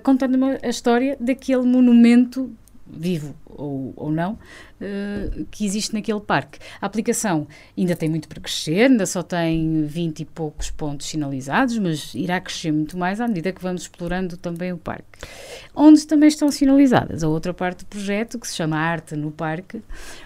contando 0.02 0.36
a 0.60 0.68
história 0.68 1.16
daquele 1.20 1.62
monumento 1.62 2.52
vivo 2.92 3.34
ou, 3.46 3.92
ou 3.96 4.10
não, 4.10 4.32
uh, 4.32 5.46
que 5.50 5.64
existe 5.64 5.94
naquele 5.94 6.20
parque. 6.20 6.58
A 6.80 6.86
aplicação 6.86 7.46
ainda 7.76 7.96
tem 7.96 8.08
muito 8.08 8.28
para 8.28 8.40
crescer, 8.40 8.90
ainda 8.90 9.06
só 9.06 9.22
tem 9.22 9.84
20 9.86 10.20
e 10.20 10.24
poucos 10.24 10.70
pontos 10.70 11.06
sinalizados, 11.06 11.78
mas 11.78 12.14
irá 12.14 12.40
crescer 12.40 12.72
muito 12.72 12.96
mais 12.98 13.20
à 13.20 13.26
medida 13.26 13.52
que 13.52 13.62
vamos 13.62 13.82
explorando 13.82 14.36
também 14.36 14.72
o 14.72 14.78
parque. 14.78 15.04
Onde 15.74 16.06
também 16.06 16.28
estão 16.28 16.50
sinalizadas 16.50 17.22
a 17.22 17.28
outra 17.28 17.54
parte 17.54 17.80
do 17.80 17.86
projeto, 17.86 18.38
que 18.38 18.46
se 18.46 18.54
chama 18.54 18.76
Arte 18.76 19.16
no 19.16 19.30
Parque, 19.30 19.82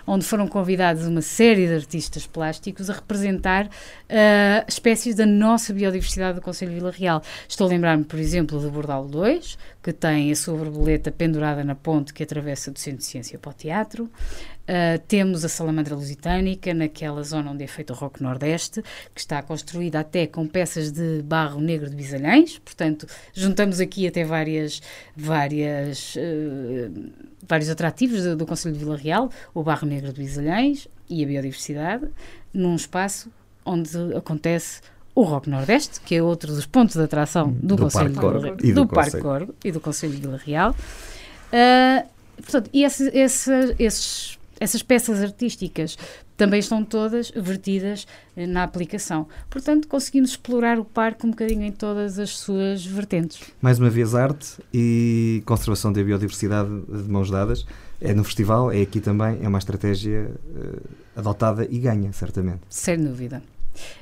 onde 0.06 0.24
foram 0.24 0.48
convidados 0.48 1.06
uma 1.06 1.22
série 1.22 1.66
de 1.66 1.74
artistas 1.74 2.26
plásticos 2.26 2.90
a 2.90 2.94
representar 2.94 3.66
uh, 3.66 4.64
espécies 4.66 5.14
da 5.14 5.26
nossa 5.26 5.72
biodiversidade 5.72 6.36
do 6.36 6.42
Conselho 6.42 6.70
de 6.70 6.78
Vila 6.78 6.90
Real. 6.90 7.22
Estou 7.48 7.66
a 7.66 7.70
lembrar-me, 7.70 8.04
por 8.04 8.18
exemplo, 8.18 8.58
do 8.60 8.70
Bordal 8.70 9.06
2, 9.06 9.58
que 9.86 9.92
tem 9.92 10.32
a 10.32 10.34
sua 10.34 10.56
borboleta 10.56 11.12
pendurada 11.12 11.62
na 11.62 11.76
ponte 11.76 12.12
que 12.12 12.20
atravessa 12.20 12.72
do 12.72 12.78
Centro 12.80 12.98
de 12.98 13.04
Ciência 13.04 13.38
para 13.38 13.52
o 13.52 13.54
Teatro. 13.54 14.06
Uh, 14.06 14.98
temos 15.06 15.44
a 15.44 15.48
Salamandra 15.48 15.94
Lusitânica, 15.94 16.74
naquela 16.74 17.22
zona 17.22 17.52
onde 17.52 17.62
é 17.62 17.68
feito 17.68 17.92
o 17.92 17.94
Rock 17.94 18.20
Nordeste, 18.20 18.82
que 19.14 19.20
está 19.20 19.40
construída 19.44 20.00
até 20.00 20.26
com 20.26 20.44
peças 20.44 20.90
de 20.90 21.22
barro 21.22 21.60
negro 21.60 21.88
de 21.88 21.94
Bisalhães. 21.94 22.58
Portanto, 22.58 23.06
juntamos 23.32 23.78
aqui 23.78 24.08
até 24.08 24.24
várias, 24.24 24.82
várias, 25.16 26.16
uh, 26.16 27.12
vários 27.46 27.70
atrativos 27.70 28.24
do, 28.24 28.34
do 28.34 28.44
Conselho 28.44 28.74
de 28.74 28.80
Vila 28.80 28.96
Real, 28.96 29.30
o 29.54 29.62
barro 29.62 29.86
negro 29.86 30.12
de 30.12 30.20
Bisalhães 30.20 30.88
e 31.08 31.22
a 31.22 31.26
biodiversidade, 31.28 32.08
num 32.52 32.74
espaço 32.74 33.30
onde 33.64 33.96
acontece 34.16 34.80
o 35.16 35.22
Rock 35.22 35.48
Nordeste, 35.48 35.98
que 36.02 36.14
é 36.14 36.22
outro 36.22 36.54
dos 36.54 36.66
pontos 36.66 36.94
de 36.94 37.02
atração 37.02 37.50
do, 37.50 37.74
do 37.74 37.82
Conselho 37.84 38.10
de 38.10 38.20
Vila, 38.20 38.56
e 38.62 38.72
do, 38.72 38.82
do 38.82 38.86
Parque 38.86 39.18
Corgo 39.18 39.54
e 39.64 39.72
do 39.72 39.80
Conselho 39.80 40.12
de 40.12 40.20
Vila 40.20 40.36
Real. 40.36 40.72
Uh, 40.72 42.06
portanto, 42.36 42.68
e 42.70 42.84
esse, 42.84 43.08
esse, 43.16 43.50
esses, 43.78 44.38
essas 44.60 44.82
peças 44.82 45.22
artísticas 45.22 45.96
também 46.36 46.60
estão 46.60 46.84
todas 46.84 47.30
vertidas 47.30 48.06
eh, 48.36 48.46
na 48.46 48.62
aplicação. 48.62 49.26
Portanto, 49.48 49.88
conseguimos 49.88 50.32
explorar 50.32 50.78
o 50.78 50.84
parque 50.84 51.24
um 51.26 51.30
bocadinho 51.30 51.62
em 51.62 51.72
todas 51.72 52.18
as 52.18 52.36
suas 52.36 52.84
vertentes. 52.84 53.40
Mais 53.62 53.78
uma 53.78 53.88
vez, 53.88 54.14
arte 54.14 54.58
e 54.70 55.42
conservação 55.46 55.90
da 55.90 56.02
biodiversidade 56.02 56.68
de 56.68 57.10
mãos 57.10 57.30
dadas. 57.30 57.64
É 57.98 58.12
no 58.12 58.22
festival, 58.22 58.70
é 58.70 58.82
aqui 58.82 59.00
também, 59.00 59.38
é 59.42 59.48
uma 59.48 59.56
estratégia 59.56 60.30
uh, 60.54 60.82
adotada 61.16 61.66
e 61.70 61.78
ganha, 61.78 62.12
certamente. 62.12 62.60
Sem 62.68 63.02
dúvida. 63.02 63.42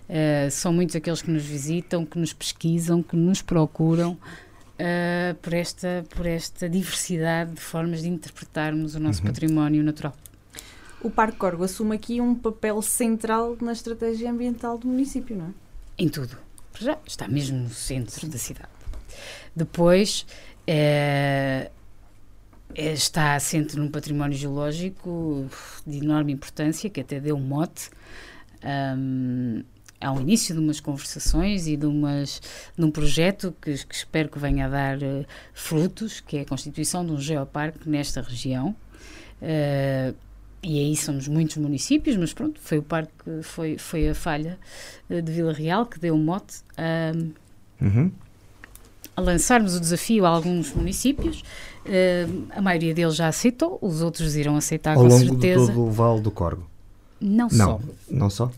Uh, 0.09 0.51
são 0.51 0.73
muitos 0.73 0.97
aqueles 0.97 1.23
que 1.23 1.31
nos 1.31 1.45
visitam, 1.45 2.05
que 2.05 2.19
nos 2.19 2.33
pesquisam, 2.33 3.03
que 3.03 3.17
nos 3.17 3.43
procuram 3.43 4.13
uh, 4.13 5.35
por, 5.41 5.53
esta, 5.53 6.05
por 6.11 6.27
esta 6.27 6.69
diversidade 6.69 7.53
de 7.53 7.61
formas 7.61 8.03
de 8.03 8.09
interpretarmos 8.09 8.95
o 8.95 9.01
nosso 9.01 9.21
uhum. 9.21 9.27
património 9.27 9.83
natural. 9.83 10.15
O 11.03 11.11
Parque 11.11 11.37
Corgo 11.37 11.65
assume 11.65 11.95
aqui 11.95 12.21
um 12.21 12.35
papel 12.35 12.81
central 12.81 13.57
na 13.61 13.73
estratégia 13.73 14.31
ambiental 14.31 14.79
do 14.79 14.87
município, 14.87 15.37
não 15.37 15.47
é? 15.47 15.51
Em 15.99 16.09
tudo. 16.09 16.39
Já 16.81 16.99
está 17.07 17.29
mesmo 17.29 17.59
no 17.59 17.71
centro 17.71 18.21
Sim. 18.21 18.29
da 18.29 18.39
cidade. 18.39 18.69
Depois, 19.55 20.27
é, 20.67 21.71
está 22.75 23.35
assente 23.35 23.77
num 23.77 23.89
património 23.89 24.37
geológico 24.37 25.47
de 25.87 25.99
enorme 25.99 26.33
importância, 26.33 26.91
que 26.91 27.01
até 27.01 27.21
deu 27.21 27.37
um 27.37 27.41
mote 27.41 27.91
um, 28.65 29.63
ao 30.01 30.21
início 30.21 30.55
de 30.55 30.61
umas 30.61 30.81
conversações 30.81 31.67
e 31.67 31.77
de, 31.77 31.87
umas, 31.87 32.41
de 32.77 32.85
um 32.85 32.91
projeto 32.91 33.55
que, 33.61 33.73
que 33.87 33.95
espero 33.95 34.29
que 34.29 34.39
venha 34.39 34.67
a 34.67 34.69
dar 34.69 34.99
uh, 34.99 35.25
frutos, 35.53 36.21
que 36.21 36.39
é 36.39 36.41
a 36.43 36.45
constituição 36.45 37.05
de 37.05 37.13
um 37.13 37.21
geoparque 37.21 37.89
nesta 37.89 38.21
região. 38.21 38.75
Uh, 39.41 40.15
e 40.63 40.79
aí 40.79 40.97
somos 40.97 41.29
muitos 41.29 41.57
municípios, 41.59 42.17
mas 42.17 42.33
pronto, 42.33 42.59
foi 42.61 42.79
o 42.79 42.83
parque, 42.83 43.13
foi, 43.43 43.77
foi 43.79 44.09
a 44.09 44.15
falha 44.15 44.59
uh, 45.09 45.21
de 45.21 45.33
Vila 45.33 45.53
Real 45.53 45.87
que 45.87 45.99
deu 45.99 46.15
o 46.15 46.19
mote 46.19 46.57
uhum. 47.81 48.11
a 49.17 49.21
lançarmos 49.21 49.75
o 49.77 49.81
desafio 49.81 50.27
a 50.27 50.29
alguns 50.29 50.73
municípios. 50.75 51.43
Uh, 51.85 52.47
a 52.51 52.63
maioria 52.63 52.95
deles 52.95 53.15
já 53.15 53.29
aceitou, 53.29 53.79
os 53.81 54.01
outros 54.03 54.37
irão 54.37 54.57
aceitar 54.57 54.97
Ao 54.97 55.03
com 55.03 55.09
longo 55.09 55.27
certeza. 55.27 55.67
De 55.67 55.73
todo 55.73 55.87
o 55.87 55.91
Vale 55.91 56.21
do 56.21 56.31
Corgo. 56.31 56.74
Não, 57.21 57.49
não 57.51 57.51
só. 57.51 57.81
Não 58.11 58.31
só? 58.31 58.53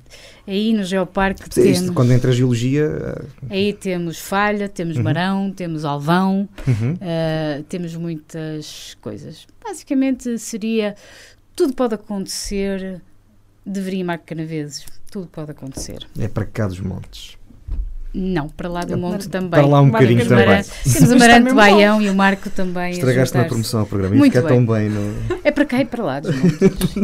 Aí 0.47 0.73
no 0.73 0.85
Geoparque 0.85 1.43
Isto, 1.43 1.63
temos... 1.63 1.91
Quando 1.91 2.13
entra 2.13 2.31
a 2.31 2.35
geologia... 2.35 2.85
Eh, 2.85 3.25
Aí 3.51 3.73
temos 3.73 4.19
Falha, 4.19 4.69
temos 4.69 4.97
uhum. 4.97 5.03
Marão, 5.03 5.53
temos 5.53 5.85
Alvão, 5.85 6.49
uhum. 6.67 6.95
uh, 6.95 7.63
temos 7.65 7.95
muitas 7.95 8.97
coisas. 9.01 9.47
Basicamente 9.63 10.39
seria... 10.39 10.97
Tudo 11.55 11.73
pode 11.75 11.95
acontecer, 11.95 13.01
deveria 13.65 14.05
Marco 14.05 14.27
Canaveses. 14.27 14.85
Tudo 15.11 15.27
pode 15.29 15.53
acontecer. 15.53 16.07
É 16.19 16.29
para 16.29 16.45
cá 16.45 16.67
dos 16.67 16.81
montes. 16.81 17.36
Não, 18.19 18.49
para 18.49 18.67
lá 18.67 18.81
do 18.81 18.95
é, 18.95 18.97
monte 18.97 19.29
também. 19.29 19.51
Para 19.51 19.67
lá 19.67 19.83
um 19.83 19.91
bocadinho 19.91 20.27
também. 20.27 20.65
Temos 20.91 21.13
o 21.13 21.19
Marante 21.19 21.53
Baião 21.53 22.01
e 22.01 22.09
o 22.09 22.15
Marco 22.15 22.49
também. 22.49 22.93
Estragaste 22.93 23.37
na 23.37 23.45
promoção 23.45 23.81
ao 23.81 23.87
programa. 23.87 24.17
Muito 24.17 24.33
fica 24.33 24.49
bem. 24.49 24.57
tão 24.57 24.75
bem. 24.75 24.89
No... 24.89 25.15
É 25.45 25.51
para 25.51 25.67
cá 25.67 25.81
e 25.83 25.85
para 25.85 26.03
lá 26.03 26.21
dos 26.21 26.35
montes. 26.35 26.95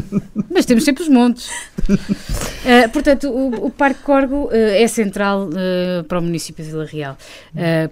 Mas 0.50 0.64
temos 0.64 0.84
sempre 0.84 1.02
os 1.02 1.10
montes. 1.10 1.50
Uh, 1.90 2.88
portanto, 2.90 3.28
o, 3.28 3.66
o, 3.66 3.70
Parque 3.70 4.00
Corgo 4.02 4.46
uh, 4.46 4.50
é 4.54 4.88
central 4.88 5.50
uh, 5.50 6.04
para 6.04 6.18
o 6.18 6.22
município 6.22 6.64
de 6.64 6.70
Vila 6.70 6.86
Real, 6.86 7.18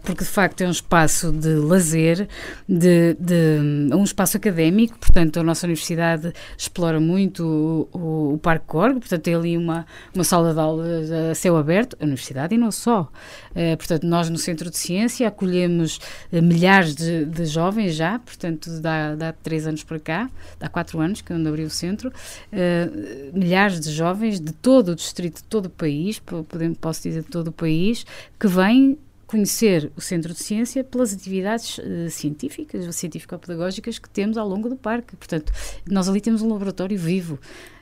porque 0.02 0.24
de 0.24 0.30
facto 0.30 0.62
é 0.62 0.66
um 0.66 0.70
espaço 0.70 1.30
de 1.30 1.54
lazer, 1.56 2.26
de, 2.66 3.16
de, 3.20 3.94
um 3.94 4.02
espaço 4.02 4.38
académico, 4.38 4.98
portanto 4.98 5.40
a 5.40 5.42
nossa 5.42 5.66
universidade 5.66 6.32
explora 6.56 6.98
muito 6.98 7.44
o, 7.92 7.98
o, 7.98 8.34
o 8.34 8.38
Parque 8.38 8.66
Corgo, 8.66 9.00
portanto 9.00 9.22
tem 9.22 9.34
ali 9.34 9.58
uma, 9.58 9.84
uma 10.14 10.24
sala 10.24 10.54
de 10.54 10.60
aulas 10.60 11.10
a 11.10 11.34
céu 11.34 11.56
aberto, 11.56 11.96
a 12.00 12.04
universidade 12.04 12.54
e 12.54 12.58
não 12.58 12.70
só. 12.70 13.09
Uh, 13.50 13.76
portanto, 13.76 14.06
nós 14.06 14.30
no 14.30 14.38
Centro 14.38 14.70
de 14.70 14.78
Ciência 14.78 15.28
acolhemos 15.28 15.98
uh, 16.32 16.42
milhares 16.42 16.94
de, 16.94 17.24
de, 17.24 17.46
jovens 17.46 17.94
já, 17.94 18.18
portanto, 18.18 18.80
dá, 18.80 19.14
dá 19.14 19.32
três 19.32 19.66
anos 19.66 19.82
para 19.82 19.98
cá, 19.98 20.30
dá 20.58 20.68
quatro 20.68 21.00
anos 21.00 21.20
que 21.20 21.32
onde 21.32 21.48
abriu 21.48 21.66
o 21.66 21.70
centro, 21.70 22.08
uh, 22.11 23.38
milhares 23.38 23.80
de 23.80 23.90
jovens 23.92 24.40
de 24.40 24.52
todo 24.52 24.92
o 24.92 24.94
distrito, 24.94 25.36
de 25.36 25.44
todo 25.44 25.66
o 25.66 25.70
país, 25.70 26.18
podemos, 26.18 26.78
posso 26.78 27.02
dizer 27.02 27.22
de 27.22 27.28
todo 27.28 27.48
o 27.48 27.52
país, 27.52 28.04
que 28.38 28.46
vêm 28.46 28.98
conhecer 29.30 29.92
o 29.96 30.00
Centro 30.00 30.32
de 30.32 30.40
Ciência 30.40 30.82
pelas 30.82 31.14
atividades 31.14 31.78
uh, 31.78 32.11
científicas 32.11 32.84
ou 32.84 32.92
científico-pedagógicas 32.92 33.96
que 33.96 34.11
temos 34.11 34.36
ao 34.36 34.48
longo 34.48 34.68
do 34.68 34.74
parque. 34.74 35.14
Portanto, 35.14 35.52
nós 35.88 36.08
ali 36.08 36.20
temos 36.20 36.42
um 36.42 36.48
laboratório 36.48 36.98
vivo 36.98 37.38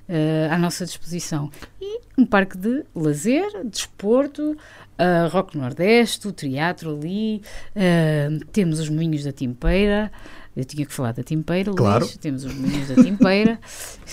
uh, 0.09 0.53
à 0.53 0.59
nossa 0.59 0.85
disposição. 0.85 1.51
E 1.81 2.01
um 2.17 2.25
parque 2.27 2.57
de 2.57 2.85
lazer, 2.95 3.65
desporto, 3.65 4.53
uh, 4.53 5.29
Rock 5.31 5.57
Nordeste, 5.57 6.29
o 6.29 6.33
teatro 6.33 6.97
ali, 6.97 7.43
uh, 7.77 8.45
temos 8.53 8.81
os 8.81 8.89
moinhos 8.89 9.25
da 9.25 9.33
Timpeira. 9.33 10.11
Eu 10.57 10.65
tinha 10.65 10.85
que 10.85 10.93
falar 10.93 11.13
da 11.13 11.23
Timpeira, 11.23 11.73
claro. 11.73 12.05
Luís, 12.05 12.17
temos 12.17 12.45
os 12.45 12.53
moinhos 12.53 12.89
da 12.89 13.01
Timpeira. 13.01 13.61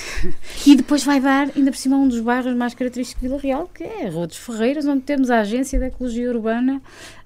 e 0.67 0.75
depois 0.75 1.03
vai 1.03 1.19
dar, 1.19 1.49
ainda 1.55 1.71
por 1.71 1.77
cima, 1.77 1.97
um 1.97 2.07
dos 2.07 2.19
bairros 2.19 2.55
mais 2.55 2.75
característicos 2.75 3.19
de 3.19 3.27
Vila 3.27 3.41
Real, 3.41 3.67
que 3.73 3.83
é 3.83 4.07
Rua 4.09 4.27
dos 4.27 4.37
Ferreiras, 4.37 4.85
onde 4.85 5.01
temos 5.01 5.31
a 5.31 5.39
Agência 5.39 5.79
de 5.79 5.85
Ecologia 5.85 6.29
Urbana 6.29 6.79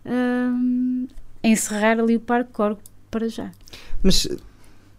uh, 0.06 1.08
a 1.44 1.48
encerrar 1.48 2.00
ali 2.00 2.16
o 2.16 2.20
Parque 2.22 2.54
Corgo 2.54 2.80
para 3.12 3.28
já. 3.28 3.52
Mas, 4.02 4.26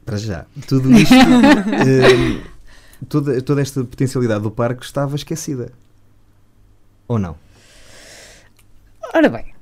para 0.05 0.19
já, 0.19 0.45
tudo 0.67 0.93
isto, 0.93 1.15
toda, 3.09 3.41
toda 3.43 3.61
esta 3.61 3.85
potencialidade 3.85 4.43
do 4.43 4.51
parque 4.51 4.85
estava 4.85 5.17
esquecida. 5.17 5.73
Ou 7.09 7.19
não? 7.19 7.37
Ora 9.13 9.29
bem, 9.29 9.53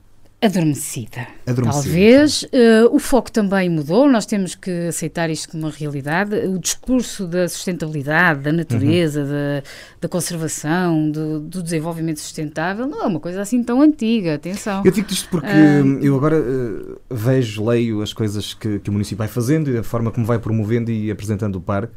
adormecida. 0.43 1.27
adormecida. 1.47 1.83
Talvez. 1.83 2.43
Uh, 2.43 2.95
o 2.95 2.99
foco 2.99 3.33
também 3.33 3.71
mudou, 3.71 4.07
nós 4.07 4.27
temos 4.27 4.55
que 4.55 4.71
aceitar 4.89 5.31
isto 5.31 5.49
como 5.49 5.65
uma 5.65 5.73
realidade. 5.73 6.35
O 6.47 6.59
discurso 6.59 7.27
da 7.27 7.49
sustentabilidade, 7.49 8.43
da 8.43 8.53
natureza, 8.53 9.23
uhum. 9.23 9.29
da, 9.29 9.63
da, 10.03 10.09
conservação, 10.09 11.11
do, 11.11 11.41
do, 11.41 11.63
desenvolvimento 11.63 12.21
sustentável, 12.21 12.87
não 12.87 13.03
é 13.03 13.07
uma 13.07 13.21
coisa 13.21 13.41
assim 13.41 13.63
tão 13.65 13.81
antiga, 13.81 14.35
atenção. 14.35 14.83
Eu 14.85 14.93
digo 14.93 15.11
isto 15.11 15.29
porque 15.31 15.47
uh, 15.47 16.05
eu 16.05 16.15
agora 16.15 16.39
uh, 16.39 17.01
vejo, 17.11 17.65
leio 17.65 18.03
as 18.03 18.13
coisas 18.13 18.53
que, 18.53 18.79
que 18.81 18.91
o 18.91 18.93
município 18.93 19.19
vai 19.19 19.29
fazendo 19.29 19.71
e 19.71 19.79
a 19.79 19.83
forma 19.83 20.11
como 20.11 20.27
vai 20.27 20.39
promovendo 20.39 20.91
e 20.91 21.11
apresentando 21.11 21.57
o 21.57 21.61
parque. 21.61 21.95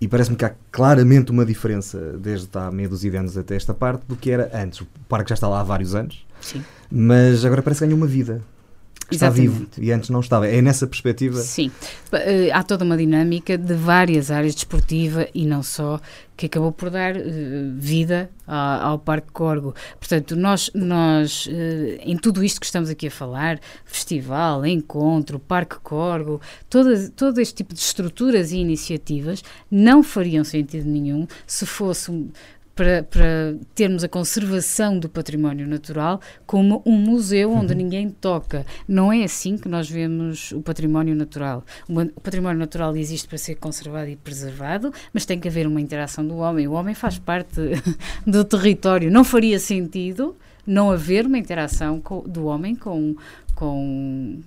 E 0.00 0.08
parece-me 0.08 0.36
que 0.36 0.44
há 0.44 0.54
claramente 0.72 1.30
uma 1.30 1.44
diferença 1.44 1.98
desde 2.18 2.48
há 2.56 2.70
meia 2.70 2.88
dúzia 2.88 3.10
de 3.10 3.16
anos 3.18 3.36
até 3.36 3.54
esta 3.54 3.74
parte 3.74 4.02
do 4.06 4.16
que 4.16 4.30
era 4.30 4.50
antes. 4.54 4.80
O 4.80 4.86
parque 5.08 5.28
já 5.28 5.34
está 5.34 5.46
lá 5.46 5.60
há 5.60 5.64
vários 5.64 5.94
anos, 5.94 6.26
Sim. 6.40 6.64
mas 6.90 7.44
agora 7.44 7.62
parece 7.62 7.80
que 7.80 7.86
ganha 7.86 7.96
uma 7.96 8.06
vida 8.06 8.42
está 9.10 9.26
Exatamente. 9.26 9.50
vivo 9.50 9.68
e 9.78 9.92
antes 9.92 10.10
não 10.10 10.20
estava. 10.20 10.46
É 10.46 10.60
nessa 10.62 10.86
perspectiva? 10.86 11.38
Sim. 11.40 11.70
Eh, 12.12 12.50
há 12.52 12.62
toda 12.62 12.84
uma 12.84 12.96
dinâmica 12.96 13.56
de 13.56 13.74
várias 13.74 14.30
áreas 14.30 14.54
desportiva 14.54 15.26
e 15.34 15.46
não 15.46 15.62
só 15.62 16.00
que 16.40 16.46
acabou 16.46 16.72
por 16.72 16.88
dar 16.88 17.16
uh, 17.16 17.20
vida 17.76 18.30
ao, 18.46 18.92
ao, 18.92 18.98
Parque 18.98 19.30
Corgo. 19.30 19.74
Portanto, 19.98 20.34
nós, 20.34 20.70
nós 20.74 21.46
uh, 21.46 21.50
em 22.00 22.16
tudo 22.16 22.42
isto 22.42 22.58
que 22.58 22.64
estamos 22.64 22.88
aqui 22.88 23.08
a 23.08 23.10
falar, 23.10 23.60
festival, 23.84 24.64
encontro, 24.64 25.38
Parque 25.38 25.76
Corgo, 25.82 26.40
todo, 26.70 27.10
todo 27.10 27.42
este 27.42 27.56
tipo 27.56 27.74
de 27.74 27.80
estruturas 27.80 28.52
e 28.52 28.56
iniciativas 28.56 29.44
não 29.70 30.02
fariam 30.02 30.42
sentido 30.42 30.88
nenhum 30.88 31.26
se 31.46 31.66
fosse 31.66 32.10
para, 32.74 33.02
para, 33.02 33.56
termos 33.74 34.02
a 34.04 34.08
conservação 34.08 34.98
do 34.98 35.08
património 35.08 35.66
natural 35.66 36.20
como 36.46 36.82
um 36.86 36.96
museu 36.96 37.52
onde 37.52 37.72
uhum. 37.72 37.78
ninguém 37.78 38.10
toca. 38.10 38.64
Não 38.88 39.12
é 39.12 39.24
assim 39.24 39.56
que 39.56 39.68
nós 39.68 39.88
vemos 39.88 40.52
o 40.52 40.60
património 40.62 41.14
natural. 41.14 41.64
O 41.88 42.20
património 42.20 42.58
natural 42.58 42.96
existe 42.96 43.28
para 43.28 43.38
ser 43.38 43.56
conservado 43.56 44.08
e 44.08 44.16
preservado, 44.16 44.92
mas 45.12 45.26
tem 45.26 45.38
que 45.38 45.48
haver 45.48 45.66
uma 45.66 45.80
interação 45.80 46.26
do 46.26 46.36
homem. 46.36 46.66
O 46.66 46.72
homem 46.72 46.94
faz 46.94 47.18
parte 47.18 47.60
do 48.26 48.44
território. 48.44 49.10
Não 49.10 49.24
faria 49.24 49.58
sentido 49.58 50.36
não 50.66 50.90
haver 50.90 51.26
uma 51.26 51.38
interação 51.38 52.00
com, 52.00 52.20
do 52.20 52.46
homem 52.46 52.74
com, 52.74 53.16
com 53.54 54.40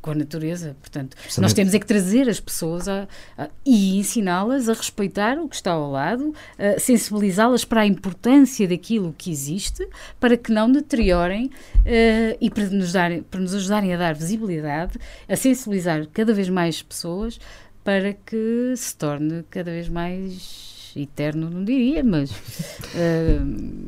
com 0.00 0.10
a 0.10 0.14
natureza. 0.14 0.76
Portanto, 0.80 1.16
Justamente. 1.16 1.40
nós 1.42 1.52
temos 1.52 1.74
é 1.74 1.78
que 1.78 1.86
trazer 1.86 2.28
as 2.28 2.40
pessoas 2.40 2.88
a, 2.88 3.08
a, 3.36 3.48
e 3.64 3.98
ensiná-las 3.98 4.68
a 4.68 4.72
respeitar 4.72 5.38
o 5.38 5.48
que 5.48 5.56
está 5.56 5.72
ao 5.72 5.90
lado, 5.90 6.34
sensibilizá-las 6.78 7.64
para 7.64 7.82
a 7.82 7.86
importância 7.86 8.66
daquilo 8.66 9.14
que 9.16 9.30
existe, 9.30 9.86
para 10.18 10.36
que 10.36 10.52
não 10.52 10.70
deteriorem 10.70 11.46
uh, 11.46 12.38
e 12.40 12.50
para 12.50 12.64
nos, 12.70 12.92
dar, 12.92 13.10
para 13.30 13.40
nos 13.40 13.54
ajudarem 13.54 13.94
a 13.94 13.96
dar 13.96 14.14
visibilidade, 14.14 14.98
a 15.28 15.36
sensibilizar 15.36 16.06
cada 16.12 16.32
vez 16.32 16.48
mais 16.48 16.82
pessoas 16.82 17.38
para 17.84 18.12
que 18.12 18.74
se 18.76 18.96
torne 18.96 19.44
cada 19.50 19.70
vez 19.70 19.88
mais 19.88 20.67
eterno 21.02 21.48
não 21.50 21.64
diria, 21.64 22.02
mas 22.04 22.30
uh, 22.30 22.34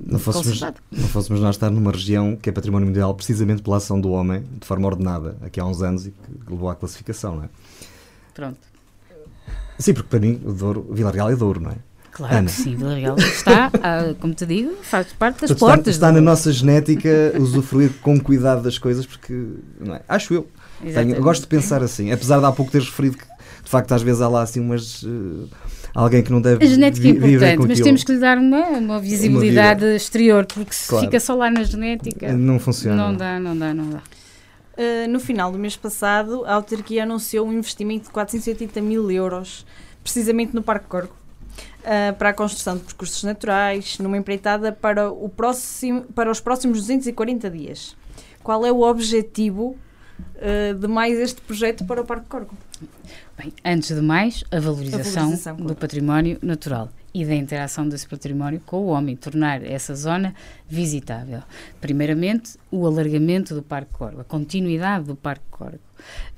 não, 0.07 0.19
fôssemos, 0.19 0.61
não 0.91 1.09
fôssemos 1.09 1.41
nós 1.43 1.57
estar 1.57 1.71
numa 1.71 1.91
região 1.93 2.37
que 2.37 2.49
é 2.49 2.53
património 2.53 2.87
mundial 2.87 3.15
precisamente 3.15 3.63
pela 3.63 3.77
ação 3.79 4.01
do 4.01 4.11
homem 4.11 4.45
de 4.61 4.67
forma 4.67 4.87
ordenada, 4.87 5.37
aqui 5.43 5.59
há 5.61 5.65
uns 5.65 5.83
anos 5.83 6.07
e 6.07 6.11
que 6.11 6.51
levou 6.51 6.69
à 6.69 6.75
classificação, 6.75 7.37
não 7.37 7.45
é? 7.45 7.49
Pronto. 8.35 8.59
Sim, 9.79 9.95
porque 9.95 10.09
para 10.09 10.21
mim 10.21 10.41
o 10.45 10.53
Douro, 10.53 10.87
Vila 10.91 11.11
Real 11.11 11.31
é 11.31 11.37
Douro, 11.37 11.61
não 11.61 11.71
é? 11.71 11.77
Claro 12.13 12.37
Ana. 12.37 12.47
que 12.51 12.53
sim, 12.53 12.77
Vila 12.77 12.95
Real 12.95 13.17
está, 13.19 13.71
ah, 13.83 14.15
como 14.21 14.35
te 14.35 14.45
digo, 14.45 14.75
faz 14.83 15.07
parte 15.13 15.43
das 15.43 15.51
Portanto, 15.53 15.59
portas. 15.77 15.95
Está, 15.95 16.09
está 16.09 16.13
na 16.13 16.21
nossa 16.21 16.53
genética 16.53 17.09
usufruir 17.39 17.93
com 18.03 18.21
cuidado 18.21 18.63
das 18.63 18.79
coisas, 18.79 19.07
porque, 19.07 19.33
é? 19.87 20.03
Acho 20.09 20.35
eu. 20.35 20.49
Tenho- 20.83 21.21
gosto 21.23 21.43
de 21.43 21.47
pensar 21.49 21.83
assim, 21.83 22.11
apesar 22.11 22.39
de 22.41 22.45
há 22.47 22.53
pouco 22.53 22.73
teres 22.73 22.89
referido 22.89 23.17
que, 23.19 23.25
de 23.25 23.71
facto, 23.71 23.93
às 23.93 24.03
vezes 24.03 24.21
há 24.21 24.29
lá 24.29 24.43
assim 24.43 24.61
umas. 24.61 25.05
eh, 25.05 25.47
alguém 25.95 26.23
que 26.23 26.31
não 26.31 26.41
deve 26.41 26.65
A 26.65 26.69
genética 26.69 27.09
é 27.09 27.13
vi- 27.13 27.19
importante, 27.19 27.57
com 27.57 27.63
mas 27.63 27.71
aquilo. 27.73 27.85
temos 27.85 28.05
que 28.05 28.13
lhe 28.13 28.19
dar 28.19 28.39
uma, 28.39 28.67
uma 28.79 28.99
visibilidade 29.01 29.85
exterior, 29.97 30.47
porque 30.47 30.73
se 30.73 30.89
Claro. 30.89 31.05
fica 31.07 31.21
só 31.21 31.35
lá 31.35 31.51
na 31.51 31.63
genética, 31.63 32.33
Não 32.33 32.59
funciona. 32.59 32.97
não 32.97 33.15
dá, 33.17 33.39
não 33.41 33.57
dá, 33.57 33.75
não 33.75 33.91
dá. 33.91 33.99
Uh, 34.79 35.09
no 35.11 35.21
final 35.21 35.53
do 35.53 35.59
mês 35.59 35.77
passado, 35.77 36.45
a 36.47 36.55
autarquia 36.55 37.03
anunciou 37.03 37.47
um 37.47 37.53
investimento 37.53 38.05
de 38.05 38.11
480 38.11 38.81
mil 38.81 39.11
euros, 39.11 39.67
precisamente 40.03 40.55
no 40.55 40.63
Parque 40.63 40.87
Corgo, 40.87 41.13
uh, 41.81 42.15
para 42.17 42.31
a 42.31 42.33
construção 42.33 42.77
de 42.79 42.85
percursos 42.85 43.23
naturais, 43.23 43.99
numa 43.99 44.17
empreitada 44.17 44.73
para, 44.73 45.11
o 45.11 45.29
próximo, 45.29 46.03
para 46.15 46.31
os 46.31 46.41
próximos 46.41 46.79
240 46.79 47.51
dias. 47.51 47.95
Qual 48.43 48.65
é 48.65 48.73
o 48.73 48.81
objetivo 48.81 49.77
uh, 50.37 50.75
de 50.79 50.87
mais 50.89 51.19
este 51.19 51.41
projeto 51.41 51.85
para 51.85 52.01
o 52.01 52.05
Parque 52.05 52.27
Corgo? 52.27 52.55
Bem, 53.37 53.53
antes 53.65 53.95
de 53.95 54.01
mais, 54.03 54.45
a 54.51 54.61
valorização, 54.61 55.23
valorização, 55.23 55.57
do 55.57 55.63
claro. 55.65 55.75
património 55.77 56.39
natural 56.43 56.89
e 57.13 57.25
da 57.25 57.35
interação 57.35 57.89
desse 57.89 58.07
património 58.07 58.61
com 58.65 58.77
o 58.83 58.87
homem, 58.87 59.17
tornar 59.17 59.65
essa 59.65 59.95
zona 59.95 60.35
visitável. 60.69 61.43
Primeiramente, 61.81 62.53
o 62.71 62.87
alargamento 62.87 63.55
do 63.55 63.63
Parque 63.63 63.93
Corgo, 63.93 64.21
a 64.21 64.25
continuidade 64.25 65.07
do 65.07 65.17
Parque 65.17 65.45
Corgo. 65.51 65.79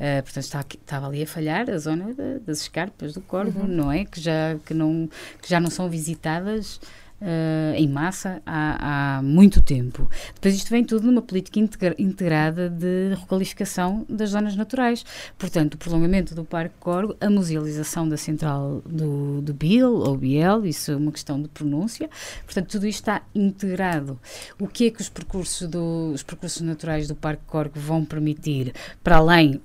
Uh, 0.00 0.22
portanto, 0.22 0.44
está 0.44 0.60
aqui- 0.60 0.78
estava 0.78 1.06
ali 1.06 1.22
a 1.22 1.26
falhar 1.26 1.68
a 1.70 1.78
zona 1.78 2.14
da- 2.14 2.38
das 2.46 2.62
escarpas 2.62 3.12
do 3.14 3.20
Corgo, 3.20 3.60
Uhum. 3.60 3.68
não 3.68 3.92
é? 3.92 4.04
Que 4.04 4.20
já, 4.20 4.56
que, 4.64 4.72
não, 4.74 5.08
que 5.40 5.48
já 5.48 5.60
não 5.60 5.70
são 5.70 5.88
visitadas 5.90 6.80
uh, 7.22 7.74
em 7.76 7.88
massa 7.88 8.42
há, 8.44 9.18
há 9.18 9.22
muito 9.22 9.62
tempo. 9.62 10.10
Depois 10.34 10.54
isto 10.54 10.68
vem 10.68 10.84
tudo 10.84 11.06
numa 11.06 11.22
política 11.22 11.58
integra- 11.58 11.94
integrada 11.98 12.68
de 12.68 13.14
requalificação 13.14 14.04
das 14.08 14.30
zonas 14.30 14.56
naturais. 14.56 15.04
Portanto, 15.38 15.74
o 15.74 15.78
prolongamento 15.78 16.34
do 16.34 16.44
Parque 16.44 16.74
Corgo, 16.80 17.16
a 17.20 17.30
musealização 17.30 18.08
da 18.08 18.16
central 18.16 18.82
do, 18.84 19.40
do 19.40 19.54
Biel, 19.54 19.92
ou 19.94 20.16
Biel, 20.16 20.66
isso 20.66 20.90
é 20.90 20.96
uma 20.96 21.12
questão 21.12 21.40
de 21.40 21.48
pronúncia. 21.48 22.10
Portanto, 22.44 22.68
tudo 22.68 22.86
isto 22.86 23.00
está 23.00 23.22
integrado. 23.34 24.18
O 24.58 24.66
que 24.66 24.86
é 24.86 24.90
que 24.90 25.00
os 25.00 25.08
percursos, 25.08 25.68
do, 25.68 26.12
os 26.12 26.22
percursos 26.22 26.60
naturais 26.62 27.06
do 27.06 27.14
Parque 27.14 27.42
Corgo 27.46 27.78
vão 27.78 28.04
permitir, 28.04 28.74
para 29.02 29.16
além 29.16 29.60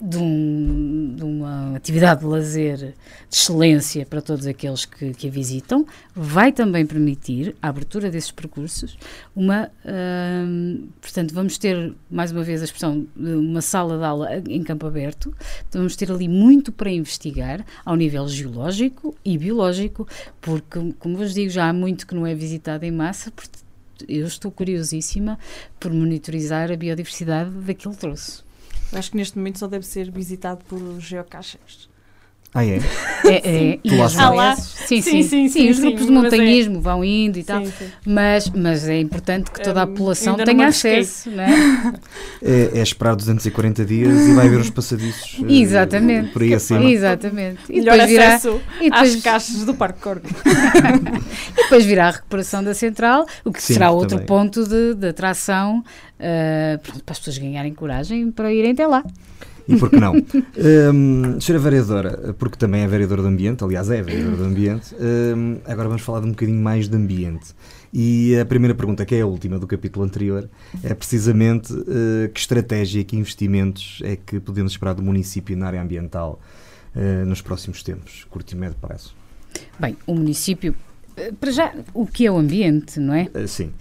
de, 0.00 0.16
um- 0.16 1.14
de 1.16 1.22
uma 1.24 1.76
atividade 1.76 2.20
de 2.20 2.26
lazer 2.26 2.76
de 2.78 2.94
excelência 3.30 4.06
para 4.06 4.22
todos 4.22 4.46
aqueles 4.46 4.84
que, 4.84 5.12
que 5.12 5.28
a 5.28 5.30
visitam, 5.30 5.86
vai 6.14 6.52
também 6.52 6.86
permitir 6.86 7.54
a 7.60 7.68
abertura 7.68 8.10
desses 8.10 8.30
percursos, 8.30 8.96
uma, 9.36 9.70
hum, 9.84 10.88
portanto, 11.00 11.34
vamos 11.34 11.58
ter, 11.58 11.94
mais 12.10 12.32
uma 12.32 12.42
vez 12.42 12.62
a 12.62 12.64
expressão, 12.64 13.06
de 13.14 13.32
uma 13.32 13.60
sala 13.60 13.98
de 13.98 14.04
aula 14.04 14.28
em 14.48 14.62
campo 14.62 14.86
aberto, 14.86 15.34
Então, 15.68 15.80
vamos 15.82 15.94
ter 15.96 16.10
ali 16.10 16.28
muito 16.28 16.72
para 16.72 16.90
investigar, 16.90 17.64
ao 17.84 17.94
nível 17.96 18.26
geológico 18.26 19.14
e 19.24 19.36
biológico, 19.36 20.06
porque, 20.40 20.94
como 20.98 21.16
vos 21.16 21.34
digo, 21.34 21.50
já 21.50 21.68
há 21.68 21.72
muito 21.72 22.06
que 22.06 22.14
não 22.14 22.26
é 22.26 22.34
visitado 22.34 22.84
em 22.84 22.90
massa, 22.90 23.32
eu 24.08 24.26
estou 24.26 24.50
curiosíssima 24.50 25.38
por 25.78 25.92
monitorizar 25.92 26.72
a 26.72 26.76
biodiversidade 26.76 27.50
daquele 27.50 27.94
troço. 27.94 28.44
Acho 28.92 29.10
que 29.10 29.16
neste 29.16 29.36
momento 29.38 29.58
só 29.58 29.68
deve 29.68 29.86
ser 29.86 30.10
visitado 30.10 30.64
por 30.64 30.80
geocaches. 31.00 31.89
Ah, 32.52 32.64
é? 32.64 32.78
É, 33.22 33.34
é, 33.74 33.80
Tu 33.86 33.94
lá 33.94 34.06
e 34.06 34.06
estás. 34.06 34.14
as 34.30 34.36
lá. 34.36 34.54
OS, 34.54 34.62
sim, 34.86 35.02
sim, 35.02 35.22
Sim, 35.22 35.22
sim, 35.22 35.48
sim, 35.48 35.48
sim, 35.48 35.70
os 35.70 35.78
sim, 35.78 35.82
grupos 35.82 36.06
de 36.06 36.12
é- 36.12 36.12
montanhismo 36.12 36.80
vão 36.80 37.04
indo 37.04 37.38
e 37.38 37.44
tal, 37.44 37.62
mas, 38.04 38.50
mas 38.50 38.88
é 38.88 38.98
importante 38.98 39.50
que 39.50 39.60
toda 39.60 39.82
a 39.82 39.86
Hum, 39.86 39.94
população 39.94 40.36
tenha 40.42 40.66
acesso, 40.68 41.30
não 41.30 41.42
é? 41.44 41.50
É, 42.42 42.78
é 42.78 42.82
esperar 42.82 43.14
240 43.14 43.84
dias 43.84 44.26
e 44.26 44.32
vai 44.32 44.48
ver 44.48 44.60
os 44.60 44.70
passadiços 44.70 45.42
eh, 45.42 45.52
Exatamente. 45.52 46.30
por 46.32 46.42
aí 46.42 46.54
acima. 46.54 46.82
Exatamente. 46.82 47.60
E 47.70 47.80
Melhor 47.80 47.94
depois, 47.94 48.04
virá, 48.06 48.36
acesso 48.36 48.60
e, 48.80 48.90
depois, 48.90 49.14
às 49.14 49.16
caixas 49.16 49.64
do 49.64 49.74
Parque 49.74 50.00
Corgo. 50.00 50.26
e 51.56 51.62
depois 51.62 51.84
virá 51.84 52.08
a 52.08 52.10
recuperação 52.12 52.64
da 52.64 52.74
central, 52.74 53.26
o 53.44 53.52
que 53.52 53.62
Sim, 53.62 53.74
será 53.74 53.90
outro 53.90 54.16
também. 54.16 54.26
ponto 54.26 54.66
de, 54.66 54.94
de 54.94 55.08
atração 55.08 55.84
ah, 56.18 56.78
pronto, 56.82 57.04
para 57.04 57.12
as 57.12 57.18
pessoas 57.18 57.38
ganharem 57.38 57.74
coragem 57.74 58.30
para 58.30 58.52
irem 58.52 58.72
até 58.72 58.86
lá. 58.86 59.04
E 59.70 59.78
por 59.78 59.90
que 59.90 59.96
não? 59.96 60.14
Hum, 60.92 61.40
senhora 61.40 61.62
Vereadora, 61.62 62.34
porque 62.38 62.56
também 62.56 62.82
é 62.82 62.86
Vereadora 62.86 63.22
do 63.22 63.28
Ambiente, 63.28 63.64
aliás 63.64 63.90
é 63.90 64.02
Vereadora 64.02 64.36
do 64.36 64.44
Ambiente, 64.44 64.94
hum, 64.94 65.58
agora 65.64 65.88
vamos 65.88 66.02
falar 66.02 66.20
de 66.20 66.26
um 66.26 66.30
bocadinho 66.30 66.60
mais 66.60 66.88
de 66.88 66.96
ambiente. 66.96 67.54
E 67.92 68.38
a 68.38 68.44
primeira 68.44 68.74
pergunta, 68.74 69.04
que 69.04 69.16
é 69.16 69.22
a 69.22 69.26
última 69.26 69.58
do 69.58 69.66
capítulo 69.66 70.04
anterior, 70.04 70.48
é 70.82 70.94
precisamente 70.94 71.72
eh, 71.72 72.28
que 72.28 72.38
estratégia, 72.38 73.02
que 73.02 73.16
investimentos 73.16 74.00
é 74.04 74.14
que 74.14 74.38
podemos 74.38 74.72
esperar 74.72 74.94
do 74.94 75.02
município 75.02 75.56
na 75.56 75.66
área 75.66 75.82
ambiental 75.82 76.40
eh, 76.94 77.24
nos 77.24 77.42
próximos 77.42 77.82
tempos, 77.82 78.24
curto 78.30 78.52
e 78.52 78.56
médio 78.56 78.76
prazo? 78.80 79.12
Bem, 79.78 79.96
o 80.06 80.14
município, 80.14 80.72
eh, 81.16 81.32
para 81.32 81.50
já, 81.50 81.74
o 81.92 82.06
que 82.06 82.26
é 82.26 82.30
o 82.30 82.36
ambiente, 82.36 83.00
não 83.00 83.12
é? 83.12 83.28
Sim, 83.48 83.72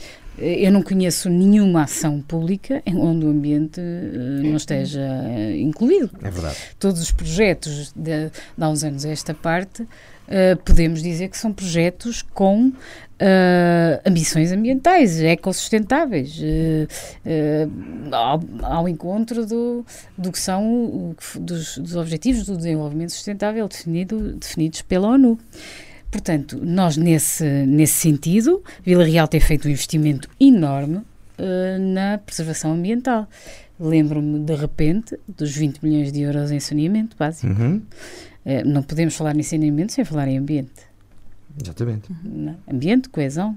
Eu 0.41 0.71
não 0.71 0.81
conheço 0.81 1.29
nenhuma 1.29 1.83
ação 1.83 2.21
pública 2.21 2.81
em 2.85 2.95
onde 2.97 3.25
o 3.25 3.29
ambiente 3.29 3.79
eh, 3.79 4.41
não 4.43 4.55
esteja 4.55 5.01
eh, 5.01 5.59
incluído. 5.59 6.09
é 6.21 6.29
verdade. 6.29 6.55
Todos 6.79 7.01
os 7.01 7.11
projetos 7.11 7.91
de, 7.95 8.29
de 8.29 8.31
há 8.59 8.69
uns 8.69 8.83
anos 8.83 9.05
a 9.05 9.09
esta 9.09 9.33
parte, 9.33 9.87
eh, 10.27 10.55
podemos 10.55 11.01
dizer 11.01 11.29
que 11.29 11.37
são 11.37 11.51
projetos 11.51 12.21
com 12.21 12.71
eh, 13.21 14.01
ambições 14.05 14.49
ambientais, 14.53 15.19
ecossustentáveis, 15.19 16.39
eh, 16.41 16.87
eh, 17.25 17.67
ao, 18.09 18.39
ao 18.61 18.87
encontro 18.87 19.45
do, 19.45 19.85
do 20.17 20.31
que 20.31 20.39
são 20.39 20.85
o 20.85 21.15
dos, 21.37 21.77
dos 21.77 21.97
objetivos 21.97 22.45
do 22.45 22.55
desenvolvimento 22.55 23.11
sustentável 23.11 23.67
definido, 23.67 24.35
definidos 24.35 24.81
pela 24.83 25.09
ONU. 25.09 25.37
Portanto, 26.11 26.59
nós 26.63 26.97
nesse, 26.97 27.43
nesse 27.67 27.93
sentido, 27.93 28.63
Vila 28.83 29.03
Real 29.03 29.27
tem 29.27 29.39
feito 29.39 29.67
um 29.67 29.71
investimento 29.71 30.27
enorme 30.39 31.01
eh, 31.37 31.77
na 31.77 32.17
preservação 32.17 32.73
ambiental. 32.73 33.27
Lembro-me, 33.79 34.39
de 34.39 34.55
repente, 34.55 35.17
dos 35.27 35.55
20 35.55 35.79
milhões 35.83 36.11
de 36.11 36.21
euros 36.21 36.51
em 36.51 36.59
saneamento 36.59 37.15
básico. 37.17 37.47
Uhum, 37.53 37.81
Eh, 38.45 38.63
não 38.63 38.81
podemos 38.81 39.15
falar 39.15 39.35
em 39.37 39.43
saneamento 39.43 39.91
sem 39.91 40.03
falar 40.05 40.27
em 40.29 40.37
ambiente. 40.37 40.71
exatamente. 41.61 42.09
não 42.23 42.53
é? 42.53 42.73
Ambiente, 42.73 43.09
coesão, 43.09 43.55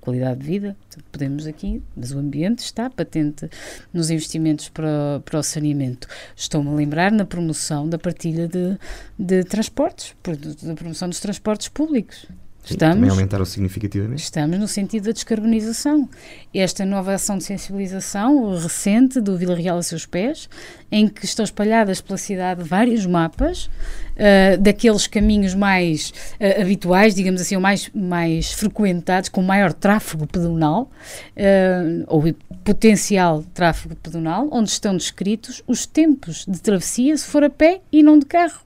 qualidade 0.00 0.40
de 0.40 0.46
vida. 0.46 0.76
Podemos 1.12 1.46
aqui, 1.46 1.82
mas 1.96 2.12
o 2.12 2.18
ambiente 2.18 2.60
está 2.60 2.88
patente 2.90 3.48
nos 3.92 4.10
investimentos 4.10 4.68
para, 4.68 5.20
para 5.24 5.38
o 5.38 5.42
saneamento. 5.42 6.08
Estou-me 6.36 6.70
a 6.70 6.72
lembrar 6.74 7.12
na 7.12 7.24
promoção 7.24 7.88
da 7.88 7.98
partilha 7.98 8.48
de, 8.48 8.78
de 9.18 9.44
transportes, 9.44 10.14
por- 10.22 10.36
da 10.36 10.74
promoção 10.74 11.08
dos 11.08 11.20
transportes 11.20 11.68
públicos. 11.68 12.26
Sim, 12.64 12.76
também 12.76 12.94
Estamos 12.94 13.10
aumentaram 13.10 13.44
significativamente. 13.44 14.22
Estamos 14.22 14.58
no 14.58 14.68
sentido 14.68 15.04
da 15.04 15.12
descarbonização. 15.12 16.08
Esta 16.52 16.84
nova 16.84 17.14
ação 17.14 17.38
de 17.38 17.44
sensibilização 17.44 18.54
recente 18.58 19.20
do 19.20 19.38
Vila 19.38 19.54
Real 19.54 19.78
a 19.78 19.82
seus 19.82 20.04
pés, 20.04 20.50
em 20.92 21.08
que 21.08 21.24
estão 21.24 21.44
espalhadas 21.44 22.00
pela 22.00 22.18
cidade 22.18 22.62
vários 22.62 23.06
mapas 23.06 23.70
ah, 24.18 24.56
daqueles 24.56 25.06
caminhos 25.06 25.54
mais 25.54 26.12
ah, 26.40 26.60
habituais, 26.60 27.14
digamos 27.14 27.40
assim, 27.40 27.54
ou 27.54 27.62
mais, 27.62 27.90
mais 27.94 28.52
frequentados, 28.52 29.28
com 29.28 29.40
maior 29.40 29.72
tráfego 29.72 30.26
pedonal, 30.26 30.90
ah, 31.36 32.04
ou 32.06 32.22
potencial 32.64 33.44
tráfego 33.54 33.96
pedonal, 33.96 34.48
onde 34.50 34.68
estão 34.68 34.94
descritos 34.94 35.62
os 35.66 35.86
tempos 35.86 36.44
de 36.46 36.60
travessia 36.60 37.16
se 37.16 37.26
for 37.26 37.44
a 37.44 37.48
pé 37.50 37.80
e 37.90 38.02
não 38.02 38.18
de 38.18 38.26
carro. 38.26 38.60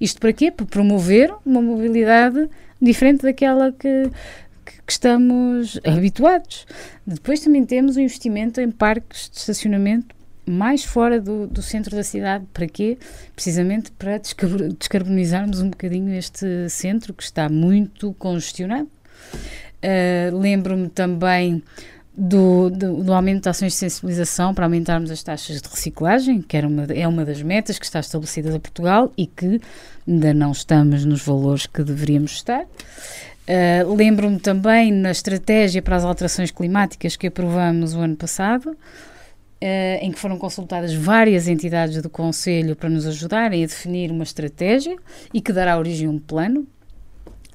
Isto 0.00 0.20
para 0.20 0.32
quê? 0.32 0.50
Para 0.50 0.66
promover 0.66 1.32
uma 1.44 1.62
mobilidade 1.62 2.48
diferente 2.80 3.22
daquela 3.22 3.72
que, 3.72 4.10
que, 4.64 4.92
estamos 4.92 5.78
habituados. 5.84 6.66
Depois 7.06 7.40
também 7.40 7.64
temos 7.64 7.96
o 7.96 8.00
investimento 8.00 8.60
em 8.60 8.70
parques 8.70 9.30
de 9.30 9.38
estacionamento 9.38 10.14
mais 10.46 10.84
fora 10.84 11.20
do, 11.20 11.46
do 11.46 11.60
centro 11.62 11.94
da 11.94 12.02
cidade. 12.02 12.46
Para 12.52 12.66
quê? 12.66 12.98
Precisamente 13.34 13.92
para 13.92 14.18
descar- 14.18 14.72
descarbonizarmos 14.78 15.60
um 15.60 15.70
bocadinho 15.70 16.14
este 16.14 16.68
centro 16.70 17.12
que 17.12 17.22
está 17.22 17.48
muito 17.48 18.14
congestionado. 18.14 18.88
Uh, 19.78 20.36
Lembro-me 20.36 20.88
também 20.88 21.62
do, 22.18 22.68
do, 22.68 23.04
do 23.04 23.12
aumento 23.12 23.44
de 23.44 23.48
ações 23.48 23.74
de 23.74 23.78
sensibilização 23.78 24.52
para 24.52 24.66
aumentarmos 24.66 25.08
as 25.08 25.22
taxas 25.22 25.62
de 25.62 25.68
reciclagem, 25.68 26.42
que 26.42 26.56
era 26.56 26.66
uma, 26.66 26.82
é 26.84 27.06
uma 27.06 27.24
das 27.24 27.40
metas 27.40 27.78
que 27.78 27.84
está 27.84 28.00
estabelecida 28.00 28.56
a 28.56 28.58
Portugal 28.58 29.12
e 29.16 29.24
que 29.24 29.60
ainda 30.06 30.34
não 30.34 30.50
estamos 30.50 31.04
nos 31.04 31.22
valores 31.22 31.66
que 31.66 31.84
deveríamos 31.84 32.32
estar. 32.32 32.64
Uh, 32.64 33.94
Lembro-me 33.94 34.40
também 34.40 34.92
na 34.92 35.12
estratégia 35.12 35.80
para 35.80 35.94
as 35.94 36.04
alterações 36.04 36.50
climáticas 36.50 37.16
que 37.16 37.28
aprovamos 37.28 37.94
o 37.94 38.00
ano 38.00 38.16
passado, 38.16 38.72
uh, 38.72 38.76
em 40.02 40.10
que 40.10 40.18
foram 40.18 40.36
consultadas 40.36 40.92
várias 40.92 41.46
entidades 41.46 42.02
do 42.02 42.10
Conselho 42.10 42.74
para 42.74 42.90
nos 42.90 43.06
ajudarem 43.06 43.62
a 43.62 43.66
definir 43.66 44.10
uma 44.10 44.24
estratégia 44.24 44.96
e 45.32 45.40
que 45.40 45.52
dará 45.52 45.78
origem 45.78 46.08
a 46.08 46.10
um 46.10 46.18
plano 46.18 46.66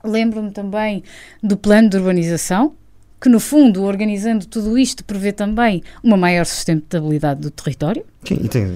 Lembro-me 0.04 0.52
também 0.52 1.02
do 1.42 1.56
plano 1.56 1.88
de 1.88 1.96
urbanização, 1.96 2.76
que 3.24 3.30
no 3.30 3.40
fundo, 3.40 3.84
organizando 3.84 4.46
tudo 4.46 4.78
isto, 4.78 5.02
prevê 5.02 5.32
também 5.32 5.82
uma 6.04 6.18
maior 6.18 6.46
sustentabilidade 6.46 7.40
do 7.40 7.50
território. 7.50 8.04
Sim, 8.28 8.38
e 8.44 8.50
tem, 8.50 8.76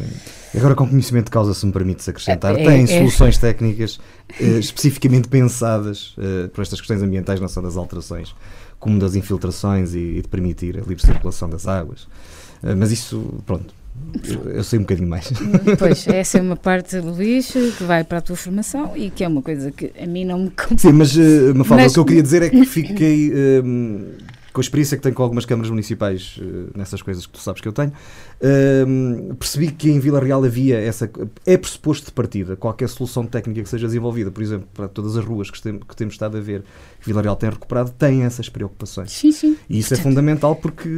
agora 0.55 0.73
com 0.73 0.87
conhecimento 0.87 1.25
de 1.25 1.31
causa, 1.31 1.53
se 1.53 1.65
me 1.65 1.73
permites 1.73 2.07
acrescentar, 2.07 2.55
É- 2.55 2.61
é- 2.61 2.65
tem 2.65 2.83
é- 2.83 2.87
soluções 2.87 3.37
técnicas 3.37 3.99
eh, 4.39 4.57
especificamente 4.57 5.27
pensadas 5.27 6.15
eh, 6.17 6.47
por 6.47 6.61
estas 6.61 6.79
questões 6.79 7.03
ambientais, 7.03 7.41
não 7.41 7.49
só 7.49 7.61
das 7.61 7.75
alterações, 7.75 8.33
como 8.79 8.97
das 8.97 9.15
infiltrações 9.15 9.93
e, 9.93 9.97
e 9.99 10.21
de 10.21 10.29
permitir 10.29 10.77
a 10.77 10.79
livre 10.79 11.05
circulação 11.05 11.49
das 11.49 11.67
águas. 11.67 12.07
Eh, 12.63 12.73
mas 12.73 12.89
isso, 12.89 13.43
pronto, 13.45 13.73
eu, 14.45 14.63
sei 14.63 14.79
um 14.79 14.83
bocadinho 14.83 15.09
mais. 15.09 15.29
Pois, 15.77 16.07
essa 16.07 16.37
é 16.37 16.41
uma 16.41 16.55
parte 16.55 17.01
do 17.01 17.11
lixo 17.21 17.59
que 17.77 17.83
vai 17.83 18.05
para 18.05 18.19
a 18.19 18.21
tua 18.21 18.37
formação 18.37 18.95
e 18.95 19.09
que 19.09 19.25
é 19.25 19.27
uma 19.27 19.41
coisa 19.41 19.71
que 19.71 19.91
a 20.01 20.07
mim 20.07 20.23
não 20.23 20.39
me 20.39 20.51
Sim, 20.77 20.93
mas, 20.93 21.17
uh, 21.17 21.53
Mafalda, 21.53 21.83
Mas- 21.83 21.91
o 21.91 21.95
que 21.95 21.99
eu 21.99 22.05
queria 22.05 22.23
dizer 22.23 22.43
é 22.43 22.49
que 22.49 22.65
fiquei 22.65 23.29
ehm, 23.33 24.05
com 24.58 24.62
a 24.62 24.64
experiência 24.64 24.97
que 24.97 25.03
tenho 25.03 25.14
com 25.14 25.22
algumas 25.22 25.45
câmaras 25.45 25.70
municipais 25.70 26.39
eh, 26.41 26.72
nessas 26.76 26.99
coisas 26.99 27.28
que 27.28 27.34
tu 27.34 27.38
sabes 27.39 27.62
que 27.62 27.68
eu 27.68 27.72
tenho. 27.72 27.93
ehm, 28.41 29.36
percebi 29.36 29.72
que 29.72 29.88
em 29.91 29.99
Vila 29.99 30.20
Real 30.20 30.43
havia 30.43 30.80
essa. 30.80 31.08
É 31.45 31.55
pressuposto 31.58 32.08
de 32.08 32.12
partida 32.12 32.55
qualquer 32.55 32.89
solução 32.89 33.24
técnica 33.26 33.62
que 33.62 33.70
seja 33.70 33.86
desenvolvida, 33.86 34.32
por 34.32 34.41
exemplo, 34.41 34.68
para 34.74 34.88
todas 34.88 35.16
as 35.16 35.24
ruas 35.24 35.51
que, 35.51 35.62
tem- 35.62 35.78
que 35.80 35.95
temos 35.95 36.16
estado 36.16 36.38
a 36.38 36.41
ver 36.41 36.64
que 36.99 37.05
Vila 37.05 37.22
Real 37.22 37.36
tem 37.36 37.49
recuperado, 37.51 37.91
tem 37.91 38.24
essas 38.24 38.49
preocupações. 38.49 39.12
Sim, 39.12 39.32
sim. 39.32 39.58
E 39.70 39.78
isso 39.78 39.93
é 39.93 39.97
fundamental 39.97 40.55
porque 40.55 40.89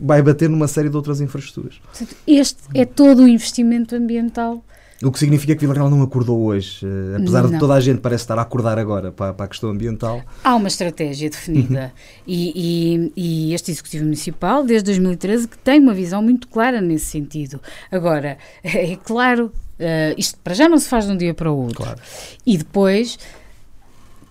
vai 0.00 0.22
bater 0.22 0.48
numa 0.48 0.66
série 0.68 0.88
de 0.88 0.96
outras 0.96 1.20
infraestruturas. 1.20 1.78
Portanto, 1.84 2.16
Este 2.26 2.62
é 2.74 2.86
todo 2.86 3.24
o 3.24 3.28
investimento 3.28 3.94
ambiental. 3.94 4.64
O 5.02 5.12
que 5.12 5.18
significa 5.18 5.54
que 5.54 5.60
Vila 5.60 5.74
Real 5.74 5.90
não 5.90 6.00
acordou 6.02 6.40
hoje, 6.46 6.86
eh, 6.86 7.16
apesar 7.16 7.44
de 7.46 7.52
Não. 7.52 7.58
toda 7.58 7.74
a 7.74 7.80
gente 7.80 8.00
parece 8.00 8.24
estar 8.24 8.38
a 8.38 8.42
acordar 8.42 8.78
agora 8.78 9.12
para, 9.12 9.34
para 9.34 9.44
a 9.44 9.48
questão 9.48 9.68
ambiental. 9.70 10.22
Há 10.42 10.54
uma 10.56 10.68
estratégia 10.68 11.28
definida 11.28 11.92
e, 12.26 13.10
e- 13.16 13.50
e 13.50 13.54
este 13.54 13.70
Executivo 13.70 14.04
Municipal, 14.04 14.64
desde 14.64 14.86
2013, 14.86 15.48
que 15.48 15.58
tem 15.58 15.78
uma 15.80 15.92
visão 15.92 16.22
muito 16.22 16.48
clara 16.48 16.80
nesse 16.80 17.04
sentido. 17.06 17.60
Agora, 17.92 18.38
é 18.64 18.96
claro, 18.96 19.52
eh, 19.78 20.14
isto 20.16 20.38
para 20.42 20.54
já 20.54 20.66
não 20.68 20.78
se 20.78 20.88
faz 20.88 21.04
de 21.06 21.12
um 21.12 21.16
dia 21.16 21.34
para 21.34 21.52
o 21.52 21.56
outro. 21.58 21.76
Claro. 21.76 22.00
E 22.46 22.56
depois, 22.56 23.18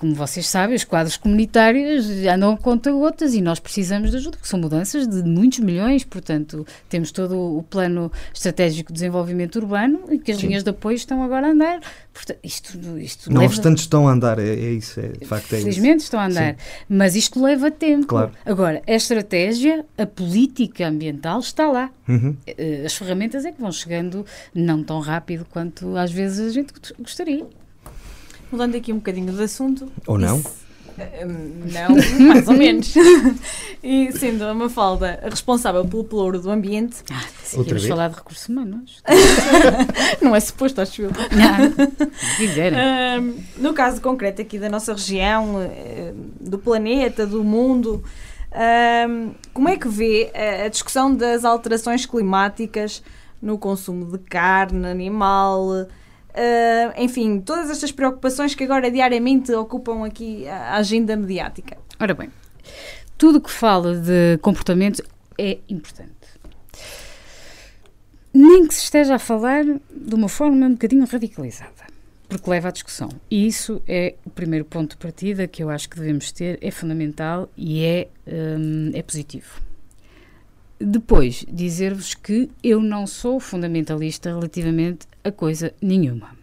como 0.06 0.14
vocês 0.14 0.48
sabem, 0.48 0.76
os 0.76 0.84
quadros 0.84 1.18
comunitários 1.18 2.08
andam 2.32 2.54
a 2.54 2.58
conta 2.58 2.92
gotas 2.92 3.34
e 3.34 3.42
nós 3.42 3.60
precisamos 3.60 4.12
de 4.12 4.18
ajuda, 4.18 4.38
porque 4.38 4.48
são 4.48 4.60
mudanças 4.60 5.08
de 5.08 5.24
muitos 5.24 5.60
milhões, 5.60 6.04
portanto, 6.04 6.66
temos 6.88 7.12
todo 7.12 7.36
o 7.36 7.64
plano 7.64 8.12
estratégico 8.32 8.94
de 8.94 9.00
desenvolvimento 9.00 9.56
urbano 9.56 10.02
e 10.12 10.20
que 10.20 10.32
as 10.32 10.38
Sim. 10.38 10.48
linhas 10.48 10.64
de 10.64 10.70
apoio 10.70 10.96
estão 10.96 11.24
agora 11.24 11.48
a 11.48 11.50
andar. 11.50 11.80
Portanto, 12.14 12.38
isto, 12.44 12.78
isto 13.00 13.34
Não, 13.34 13.48
tantos 13.50 13.82
estão 13.82 14.08
a 14.08 14.12
andar, 14.12 14.38
é, 14.38 14.48
é 14.48 14.72
isso, 14.74 15.00
é, 15.00 15.08
de 15.08 15.26
facto 15.26 15.52
é 15.54 15.58
isso. 15.58 15.64
Felizmente 15.66 16.04
estão 16.04 16.20
a 16.20 16.28
andar, 16.28 16.56
mas 16.88 17.16
isto 17.16 17.42
leva 17.42 17.72
tempo. 17.72 18.06
Claro. 18.06 18.32
Agora, 18.46 18.84
a 18.88 18.94
estratégia, 18.94 19.84
a 19.98 20.06
política 20.06 20.88
ambiental 20.88 21.40
está 21.40 21.68
lá. 21.68 21.90
Uhum. 22.08 22.38
Eh, 22.46 22.84
As 22.86 22.96
ferramentas 22.96 23.44
é 23.44 23.52
que 23.52 23.60
vão 23.60 23.72
chegando 23.72 24.24
não 24.54 24.84
tão 24.84 25.00
rápido 25.00 25.46
quanto 25.50 25.98
às 25.98 26.12
vezes 26.12 26.48
a 26.48 26.52
gente 26.52 26.74
gostaria. 27.00 27.46
Mudando 28.52 28.76
aqui 28.76 28.94
um 28.94 28.98
bocadinho 28.98 29.32
de 29.34 29.44
assunto. 29.44 29.92
Ou 30.08 30.18
não? 30.18 30.38
Isso- 30.40 30.66
eh, 30.98 31.26
não, 31.26 31.96
mais 32.28 32.48
ou 32.48 32.54
menos. 32.54 32.94
e 33.84 34.12
sendo 34.14 34.44
a 34.46 34.54
Mafalda 34.54 35.20
responsável 35.24 35.86
pelo 35.86 36.04
pelouro 36.04 36.40
do 36.40 36.50
ambiente, 36.50 36.98
Se 37.44 37.58
Outra 37.58 37.80
falar 37.80 38.10
de 38.10 38.16
recursos 38.16 38.48
humanos. 38.48 39.02
não 40.22 40.36
é 40.36 40.40
suposto, 40.40 40.82
acho 40.82 41.04
eu. 41.04 41.12
Não, 41.12 43.36
no 43.58 43.74
caso 43.74 44.02
concreto 44.02 44.42
aqui 44.42 44.58
da 44.58 44.70
nossa 44.70 44.94
região, 44.94 45.62
eh, 45.62 46.14
do 46.40 46.58
planeta, 46.58 47.26
do 47.26 47.44
mundo, 47.44 48.04
ahm, 48.52 49.32
como 49.54 49.68
é 49.68 49.78
que 49.78 49.88
vê 49.90 50.32
a, 50.34 50.66
a 50.66 50.70
discussão 50.70 51.14
das 51.14 51.44
alterações 51.44 52.06
climáticas 52.06 53.04
no 53.42 53.58
consumo 53.58 54.12
de 54.12 54.18
carne 54.20 54.88
animal? 54.88 55.88
Ah, 56.36 56.94
enfim, 56.98 57.40
todas 57.40 57.70
estas 57.70 57.92
preocupações 57.92 58.54
que 58.54 58.64
agora 58.64 58.92
diariamente 58.92 59.52
ocupam 59.54 60.06
aqui 60.06 60.48
a 60.48 60.66
a 60.66 60.78
agenda 60.78 61.16
mediática. 61.16 61.78
Ora 62.00 62.14
bem, 62.14 62.30
tudo 63.18 63.40
que 63.40 63.52
fala 63.52 63.96
de 63.96 64.38
comportamento 64.42 65.04
é 65.38 65.60
importante. 65.70 66.14
Nem 68.34 68.68
que 68.68 68.74
se 68.74 68.84
esteja 68.84 69.16
a 69.16 69.20
falar 69.20 69.64
de 69.64 70.16
uma 70.16 70.28
forma 70.28 70.66
um 70.66 70.72
bocadinho 70.72 71.06
radicalizada, 71.06 71.86
porque 72.28 72.50
leva 72.50 72.68
à 72.68 72.72
discussão. 72.72 73.10
E 73.32 73.48
isso 73.48 73.82
é 73.88 74.16
o 74.26 74.30
primeiro 74.30 74.66
ponto 74.66 74.92
de 74.92 74.98
partida 74.98 75.48
que 75.48 75.64
eu 75.64 75.70
acho 75.70 75.90
que 75.90 75.98
devemos 75.98 76.32
ter, 76.34 76.60
é 76.62 76.72
fundamental 76.72 77.50
e 77.56 77.86
é, 77.86 78.08
hum, 78.28 78.92
é 78.94 79.02
positivo. 79.02 79.65
Depois, 80.80 81.46
dizer-vos 81.50 82.14
que 82.14 82.50
eu 82.62 82.82
não 82.82 83.08
sou 83.08 83.40
fundamentalista 83.40 84.30
relativamente 84.30 85.08
a 85.24 85.32
coisa 85.32 85.74
nenhuma. 85.82 86.36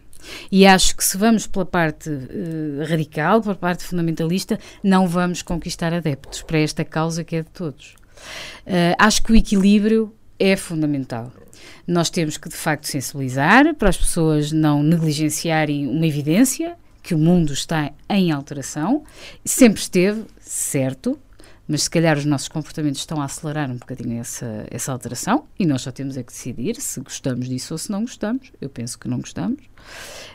E 0.51 0.65
acho 0.65 0.95
que 0.95 1.03
se 1.03 1.17
vamos 1.17 1.45
pela 1.45 1.65
parte 1.65 2.09
eh, 2.09 2.83
radical, 2.85 3.41
pela 3.41 3.55
parte 3.55 3.83
fundamentalista, 3.83 4.59
não 4.81 5.07
vamos 5.07 5.41
conquistar 5.41 5.93
adeptos 5.93 6.41
para 6.41 6.59
esta 6.59 6.83
causa 6.83 7.23
que 7.23 7.35
é 7.35 7.41
de 7.43 7.49
todos. 7.49 7.95
Eh, 8.65 8.95
acho 8.97 9.21
que 9.21 9.31
o 9.31 9.35
equilíbrio 9.35 10.13
é 10.39 10.55
fundamental. 10.55 11.31
Nós 11.85 12.09
temos 12.09 12.37
que, 12.37 12.49
de 12.49 12.55
facto, 12.55 12.87
sensibilizar 12.87 13.75
para 13.75 13.89
as 13.89 13.97
pessoas 13.97 14.51
não 14.51 14.81
negligenciarem 14.81 15.87
uma 15.87 16.07
evidência 16.07 16.75
que 17.01 17.13
o 17.13 17.17
mundo 17.17 17.51
está 17.51 17.91
em 18.09 18.31
alteração. 18.31 19.03
Sempre 19.43 19.81
esteve, 19.81 20.23
certo, 20.39 21.19
mas 21.67 21.83
se 21.83 21.89
calhar 21.89 22.17
os 22.17 22.25
nossos 22.25 22.47
comportamentos 22.47 22.99
estão 22.99 23.21
a 23.21 23.25
acelerar 23.25 23.71
um 23.71 23.77
bocadinho 23.77 24.19
essa, 24.19 24.65
essa 24.69 24.91
alteração 24.91 25.45
e 25.57 25.65
nós 25.65 25.81
só 25.81 25.91
temos 25.91 26.17
é 26.17 26.23
que 26.23 26.31
decidir 26.31 26.75
se 26.75 26.99
gostamos 26.99 27.47
disso 27.47 27.73
ou 27.73 27.77
se 27.77 27.91
não 27.91 28.01
gostamos. 28.01 28.51
Eu 28.59 28.69
penso 28.69 28.99
que 28.99 29.07
não 29.07 29.19
gostamos. 29.19 29.61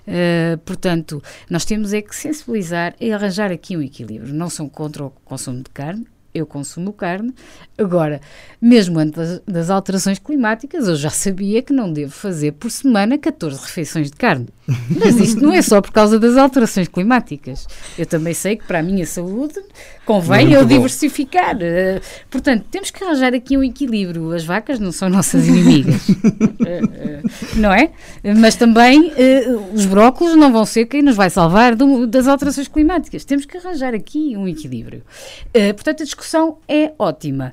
Uh, 0.07 0.57
portanto, 0.65 1.23
nós 1.51 1.65
temos 1.65 1.93
é 1.93 2.01
que 2.01 2.15
sensibilizar 2.15 2.95
e 3.01 3.13
arranjar 3.13 3.53
aqui 3.53 3.77
um 3.77 3.83
equilíbrio. 3.83 4.33
Não 4.33 4.49
sou 4.49 4.69
contra 4.71 5.05
o 5.05 5.11
consumo 5.11 5.59
de 5.59 5.71
carne, 5.71 6.07
eu 6.35 6.47
consumo 6.47 6.93
carne. 6.93 7.35
Agora, 7.77 8.21
mesmo 8.61 8.99
antes 8.99 9.41
das 9.47 9.71
alterações 9.71 10.19
climáticas, 10.19 10.87
eu 10.89 10.97
já 10.97 11.11
sabia 11.11 11.63
que 11.63 11.73
não 11.73 11.93
devo 11.93 12.13
fazer 12.13 12.53
por 12.53 12.71
semana 12.71 13.19
14 13.19 13.61
refeições 13.61 14.11
de 14.11 14.17
carne. 14.17 14.49
Mas 14.99 15.17
isto 15.17 15.41
não 15.41 15.53
é 15.53 15.63
só 15.63 15.81
por 15.81 15.93
causa 15.93 16.19
das 16.19 16.37
alterações 16.37 16.89
climáticas. 16.89 17.67
Eu 17.99 18.07
também 18.07 18.35
sei 18.35 18.57
que 18.57 18.67
para 18.67 18.79
a 18.81 18.83
minha 18.83 19.07
saúde 19.07 19.61
convém 20.09 20.47
Muito 20.47 20.55
eu 20.57 20.63
bom. 20.63 20.69
diversificar. 20.69 21.55
Uh, 21.57 22.01
portanto, 22.31 22.65
temos 22.71 22.91
que 22.91 23.05
arranjar 23.05 23.35
aqui 23.35 23.59
um 23.59 23.63
equilíbrio. 23.63 24.33
As 24.33 24.43
vacas 24.43 24.79
não 24.81 24.91
são 24.91 25.09
nossas 25.11 25.47
inimigas. 25.47 26.09
Uh, 26.09 26.15
uh, 26.15 27.31
não 27.57 27.71
é? 27.71 27.91
Mas 28.39 28.57
também 28.57 29.13
os 29.75 29.85
brócolos 29.85 30.35
não 30.35 30.51
vão 30.51 30.65
ser 30.65 30.87
quem 30.87 31.03
nos 31.03 31.15
vai 31.15 31.29
salvar 31.29 31.77
do- 31.77 32.07
das 32.07 32.27
alterações 32.27 32.69
climáticas. 32.69 33.23
Temos 33.27 33.45
que 33.45 33.59
arranjar 33.59 33.95
aqui 33.95 34.35
um 34.35 34.49
equilíbrio. 34.49 35.03
Portanto, 35.75 36.01
a 36.03 36.05
discussão 36.05 36.57
é 36.67 36.93
ótima. 36.99 37.53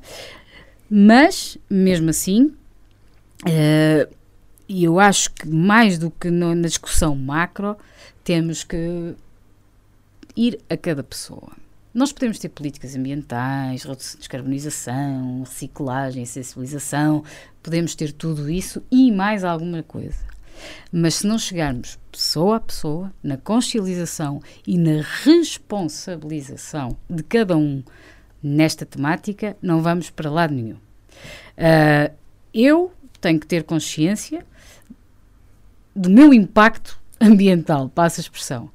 Mas, 0.88 1.58
mesmo 1.68 2.08
assim, 2.10 2.52
e 4.68 4.82
eu 4.84 4.98
acho 4.98 5.30
que 5.32 5.46
mais 5.48 5.98
do 5.98 6.10
que 6.10 6.30
no- 6.30 6.54
na 6.54 6.68
discussão 6.68 7.14
macro, 7.14 7.76
temos 8.24 8.64
que 8.64 9.14
ir 10.36 10.58
a 10.70 10.76
cada 10.76 11.02
pessoa. 11.02 11.50
Nós 11.96 12.12
podemos 12.12 12.38
ter 12.38 12.50
políticas 12.50 12.94
ambientais, 12.94 13.84
redução 13.84 14.12
de 14.12 14.18
descarbonização, 14.18 15.44
reciclagem, 15.44 16.26
sensibilização, 16.26 17.24
podemos 17.62 17.94
ter 17.94 18.12
tudo 18.12 18.50
isso 18.50 18.82
e 18.90 19.10
mais 19.10 19.42
alguma 19.42 19.82
coisa. 19.82 20.18
Mas 20.92 21.14
se 21.14 21.26
não 21.26 21.38
chegarmos 21.38 21.98
pessoa 22.12 22.56
a 22.56 22.60
pessoa, 22.60 23.10
na 23.22 23.38
consciencialização 23.38 24.42
e 24.66 24.76
na 24.76 25.00
responsabilização 25.24 26.98
de 27.08 27.22
cada 27.22 27.56
um 27.56 27.82
nesta 28.42 28.84
temática, 28.84 29.56
não 29.62 29.80
vamos 29.80 30.10
para 30.10 30.28
lado 30.28 30.52
nenhum. 30.52 30.76
Ah, 31.56 32.10
eu 32.52 32.92
tenho 33.22 33.40
que 33.40 33.46
ter 33.46 33.62
consciência 33.62 34.44
do 35.94 36.10
meu 36.10 36.34
impacto 36.34 37.00
ambiental, 37.18 37.88
passa 37.88 38.20
a 38.20 38.22
expressão. 38.22 38.70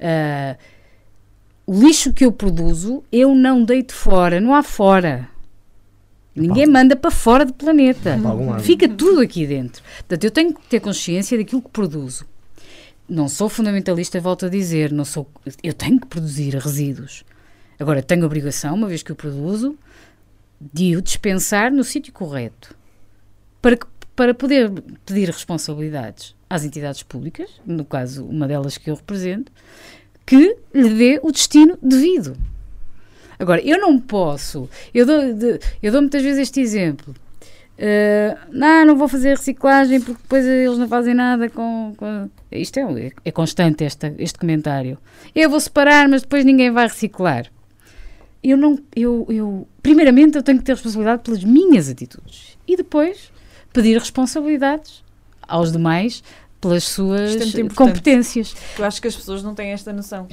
Ah, 0.00 0.56
o 1.66 1.80
lixo 1.80 2.12
que 2.12 2.24
eu 2.24 2.32
produzo, 2.32 3.02
eu 3.12 3.34
não 3.34 3.64
deito 3.64 3.94
fora, 3.94 4.40
não 4.40 4.54
há 4.54 4.62
fora. 4.62 5.28
Ninguém 6.34 6.66
manda 6.66 6.96
para 6.96 7.10
fora 7.10 7.44
do 7.44 7.52
planeta. 7.52 8.16
Fica 8.60 8.88
tudo 8.88 9.20
aqui 9.20 9.46
dentro. 9.46 9.82
Portanto, 9.98 10.24
eu 10.24 10.30
tenho 10.30 10.54
que 10.54 10.66
ter 10.66 10.80
consciência 10.80 11.36
daquilo 11.36 11.60
que 11.60 11.68
produzo. 11.70 12.24
Não 13.08 13.28
sou 13.28 13.48
fundamentalista, 13.48 14.18
volto 14.20 14.46
a 14.46 14.48
dizer, 14.48 14.90
não 14.90 15.04
sou, 15.04 15.28
eu 15.62 15.74
tenho 15.74 16.00
que 16.00 16.06
produzir 16.06 16.54
resíduos. 16.56 17.24
Agora, 17.78 18.02
tenho 18.02 18.24
obrigação, 18.24 18.74
uma 18.74 18.88
vez 18.88 19.02
que 19.02 19.12
o 19.12 19.16
produzo, 19.16 19.76
de 20.72 20.96
o 20.96 21.02
dispensar 21.02 21.70
no 21.70 21.84
sítio 21.84 22.12
correto. 22.12 22.74
Para, 23.60 23.76
que- 23.76 23.86
para 24.16 24.32
poder 24.32 24.70
pedir 25.04 25.26
responsabilidades 25.28 26.34
às 26.48 26.64
entidades 26.64 27.02
públicas, 27.02 27.50
no 27.66 27.84
caso, 27.84 28.24
uma 28.24 28.48
delas 28.48 28.78
que 28.78 28.88
eu 28.88 28.94
represento, 28.94 29.52
que 30.26 30.56
lhe 30.74 30.88
dê 30.90 31.20
o 31.22 31.30
destino 31.30 31.78
devido. 31.82 32.36
Agora, 33.38 33.60
eu 33.60 33.78
não 33.78 33.98
posso, 33.98 34.68
eu 34.94 35.04
dou, 35.04 35.20
eu 35.82 35.92
dou 35.92 36.00
muitas 36.00 36.22
vezes 36.22 36.42
este 36.42 36.60
exemplo. 36.60 37.14
Uh, 37.72 38.38
não, 38.52 38.86
não 38.86 38.96
vou 38.96 39.08
fazer 39.08 39.30
reciclagem 39.30 40.00
porque 40.00 40.22
depois 40.22 40.46
eles 40.46 40.78
não 40.78 40.86
fazem 40.86 41.14
nada 41.14 41.48
com. 41.48 41.94
com... 41.96 42.30
Isto 42.52 42.78
é, 42.78 43.12
é 43.24 43.32
constante 43.32 43.82
esta, 43.82 44.14
este 44.18 44.38
comentário. 44.38 44.98
Eu 45.34 45.50
vou 45.50 45.58
separar, 45.58 46.08
mas 46.08 46.22
depois 46.22 46.44
ninguém 46.44 46.70
vai 46.70 46.86
reciclar. 46.86 47.50
Eu 48.42 48.56
não. 48.56 48.78
Eu, 48.94 49.26
eu, 49.28 49.66
primeiramente, 49.82 50.36
eu 50.36 50.42
tenho 50.42 50.58
que 50.58 50.64
ter 50.64 50.72
responsabilidade 50.72 51.22
pelas 51.22 51.42
minhas 51.42 51.88
atitudes 51.88 52.56
e 52.68 52.76
depois 52.76 53.32
pedir 53.72 53.98
responsabilidades 53.98 55.02
aos 55.48 55.72
demais 55.72 56.22
pelas 56.62 56.84
suas 56.84 57.54
é 57.54 57.68
competências. 57.74 58.54
Eu 58.78 58.84
acho 58.84 59.02
que 59.02 59.08
as 59.08 59.16
pessoas 59.16 59.42
não 59.42 59.52
têm 59.52 59.72
esta 59.72 59.92
noção. 59.92 60.28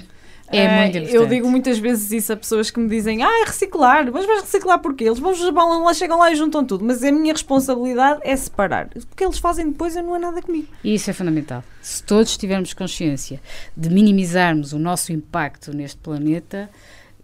É 0.52 0.68
uh, 0.68 0.72
muito 0.82 0.98
importante. 0.98 1.16
Eu 1.16 1.28
digo 1.28 1.50
muitas 1.50 1.78
vezes 1.80 2.12
isso 2.12 2.34
a 2.34 2.36
pessoas 2.36 2.72
que 2.72 2.80
me 2.80 2.88
dizem: 2.88 3.24
Ah, 3.24 3.42
é 3.42 3.46
reciclar, 3.46 4.12
mas 4.12 4.26
vais 4.26 4.42
reciclar 4.42 4.80
porquê? 4.80 5.06
Eles 5.06 5.20
vão, 5.20 5.34
vão 5.34 5.84
lá, 5.84 5.94
chegam 5.94 6.18
lá 6.20 6.32
e 6.32 6.36
juntam 6.36 6.64
tudo. 6.64 6.86
Mas 6.86 7.04
a 7.04 7.12
minha 7.12 7.34
responsabilidade 7.34 8.22
é 8.24 8.36
separar. 8.36 8.90
O 8.96 9.16
que 9.16 9.24
eles 9.24 9.40
fazem 9.40 9.70
depois 9.70 9.96
não 9.96 10.16
é 10.16 10.20
nada 10.20 10.42
comigo. 10.42 10.68
E 10.84 10.94
isso 10.94 11.10
é 11.10 11.14
fundamental. 11.14 11.64
Se 11.82 12.04
todos 12.04 12.38
tivermos 12.38 12.74
consciência 12.74 13.42
de 13.76 13.90
minimizarmos 13.90 14.72
o 14.72 14.80
nosso 14.80 15.12
impacto 15.12 15.76
neste 15.76 15.98
planeta, 15.98 16.70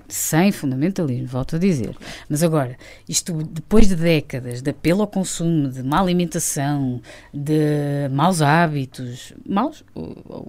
sem 0.07 0.51
fundamentalismo, 0.51 1.27
volto 1.27 1.55
a 1.55 1.59
dizer. 1.59 1.95
Mas 2.29 2.43
agora, 2.43 2.77
isto 3.07 3.43
depois 3.43 3.87
de 3.87 3.95
décadas 3.95 4.61
de 4.61 4.69
apelo 4.69 5.01
ao 5.01 5.07
consumo, 5.07 5.69
de 5.69 5.83
má 5.83 5.99
alimentação, 5.99 7.01
de 7.33 8.07
maus 8.11 8.41
hábitos, 8.41 9.33
maus 9.47 9.83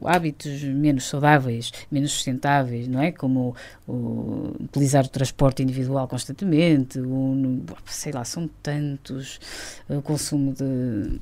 hábitos 0.05 0.63
menos 0.63 1.05
saudáveis, 1.05 1.73
menos 1.91 2.13
sustentáveis, 2.13 2.89
não 2.89 3.01
é? 3.01 3.13
Como 3.13 3.55
o, 3.87 4.55
utilizar 4.61 5.05
o 5.05 5.09
transporte 5.09 5.63
individual 5.63 6.07
constantemente, 6.09 6.99
o, 7.01 7.65
sei 7.87 8.13
lá, 8.13 8.25
são 8.25 8.49
tantos, 8.63 9.41
o 9.89 10.03
consumo 10.03 10.53
de 10.53 11.19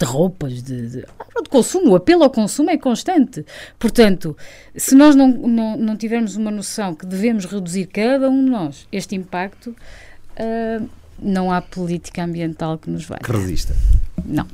de 0.00 0.06
roupas, 0.06 0.62
de, 0.62 0.88
de, 0.88 1.00
de, 1.02 1.48
consumo, 1.50 1.90
o 1.90 1.96
apelo 1.96 2.24
ao 2.24 2.30
consumo 2.30 2.70
é 2.70 2.78
constante. 2.78 3.44
Portanto, 3.78 4.34
se 4.74 4.94
nós 4.94 5.14
não, 5.14 5.28
não, 5.28 5.76
não 5.76 5.96
tivermos 5.96 6.36
uma 6.36 6.50
noção 6.50 6.94
que 6.94 7.04
devemos 7.04 7.44
reduzir 7.44 7.86
cada 7.86 8.30
um 8.30 8.44
de 8.44 8.50
nós 8.50 8.88
este 8.90 9.14
impacto, 9.14 9.70
uh, 9.70 10.88
não 11.18 11.52
há 11.52 11.60
política 11.60 12.24
ambiental 12.24 12.78
que 12.78 12.88
nos 12.88 13.04
vai. 13.04 13.18
Que 13.18 13.30
resista. 13.30 13.76
Não. 14.24 14.46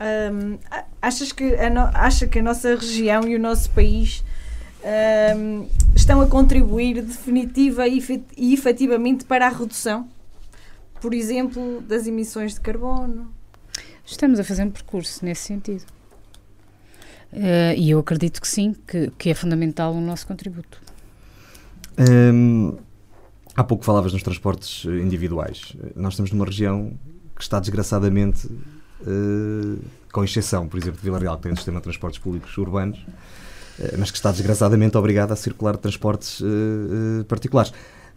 Um, 0.00 0.58
achas 1.00 1.30
que 1.30 1.54
a 1.54 1.70
no, 1.70 1.80
acha 1.94 2.26
que 2.26 2.40
a 2.40 2.42
nossa 2.42 2.74
região 2.74 3.26
e 3.26 3.36
o 3.36 3.38
nosso 3.38 3.70
país 3.70 4.24
um, 5.36 5.68
estão 5.94 6.20
a 6.20 6.26
contribuir 6.26 7.02
definitiva 7.02 7.86
e 7.86 8.52
efetivamente 8.52 9.24
para 9.24 9.46
a 9.46 9.48
redução, 9.48 10.08
por 11.00 11.14
exemplo, 11.14 11.80
das 11.82 12.08
emissões 12.08 12.54
de 12.54 12.60
carbono? 12.60 13.37
Estamos 14.10 14.40
a 14.40 14.44
fazer 14.44 14.64
um 14.64 14.70
percurso 14.70 15.22
nesse 15.22 15.42
sentido. 15.42 15.84
Uh, 17.30 17.76
e 17.76 17.90
eu 17.90 17.98
acredito 17.98 18.40
que 18.40 18.48
sim, 18.48 18.74
que, 18.86 19.12
que 19.18 19.28
é 19.28 19.34
fundamental 19.34 19.92
o 19.92 20.00
nosso 20.00 20.26
contributo. 20.26 20.80
Um, 21.98 22.78
há 23.54 23.62
pouco 23.62 23.84
falavas 23.84 24.14
nos 24.14 24.22
transportes 24.22 24.86
individuais. 24.86 25.76
Nós 25.94 26.14
estamos 26.14 26.32
numa 26.32 26.46
região 26.46 26.94
que 27.36 27.42
está 27.42 27.60
desgraçadamente, 27.60 28.46
uh, 28.46 29.78
com 30.10 30.24
exceção, 30.24 30.66
por 30.66 30.78
exemplo, 30.78 30.96
de 30.98 31.04
Vila 31.04 31.18
Real, 31.18 31.36
que 31.36 31.42
tem 31.42 31.52
um 31.52 31.56
sistema 31.56 31.78
de 31.78 31.82
transportes 31.82 32.18
públicos 32.18 32.56
urbanos, 32.56 32.98
uh, 32.98 33.98
mas 33.98 34.10
que 34.10 34.16
está 34.16 34.30
desgraçadamente 34.32 34.96
obrigada 34.96 35.34
a 35.34 35.36
circular 35.36 35.76
transportes 35.76 36.42
particulares. 37.28 37.74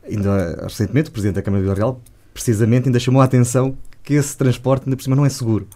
Ainda 0.10 0.64
recentemente, 0.64 1.10
o 1.10 1.12
Presidente 1.12 1.36
da 1.36 1.42
Câmara 1.42 1.62
de 1.62 1.66
Vila 1.66 1.76
Real, 1.76 2.02
precisamente, 2.34 2.88
ainda 2.88 2.98
chamou 2.98 3.22
a 3.22 3.26
atenção 3.26 3.78
que 4.02 4.14
esse 4.14 4.38
transporte, 4.38 4.86
ainda 4.86 4.96
por 4.96 5.04
cima, 5.04 5.18
não 5.18 5.26
é 5.26 5.30
seguro 5.30 5.68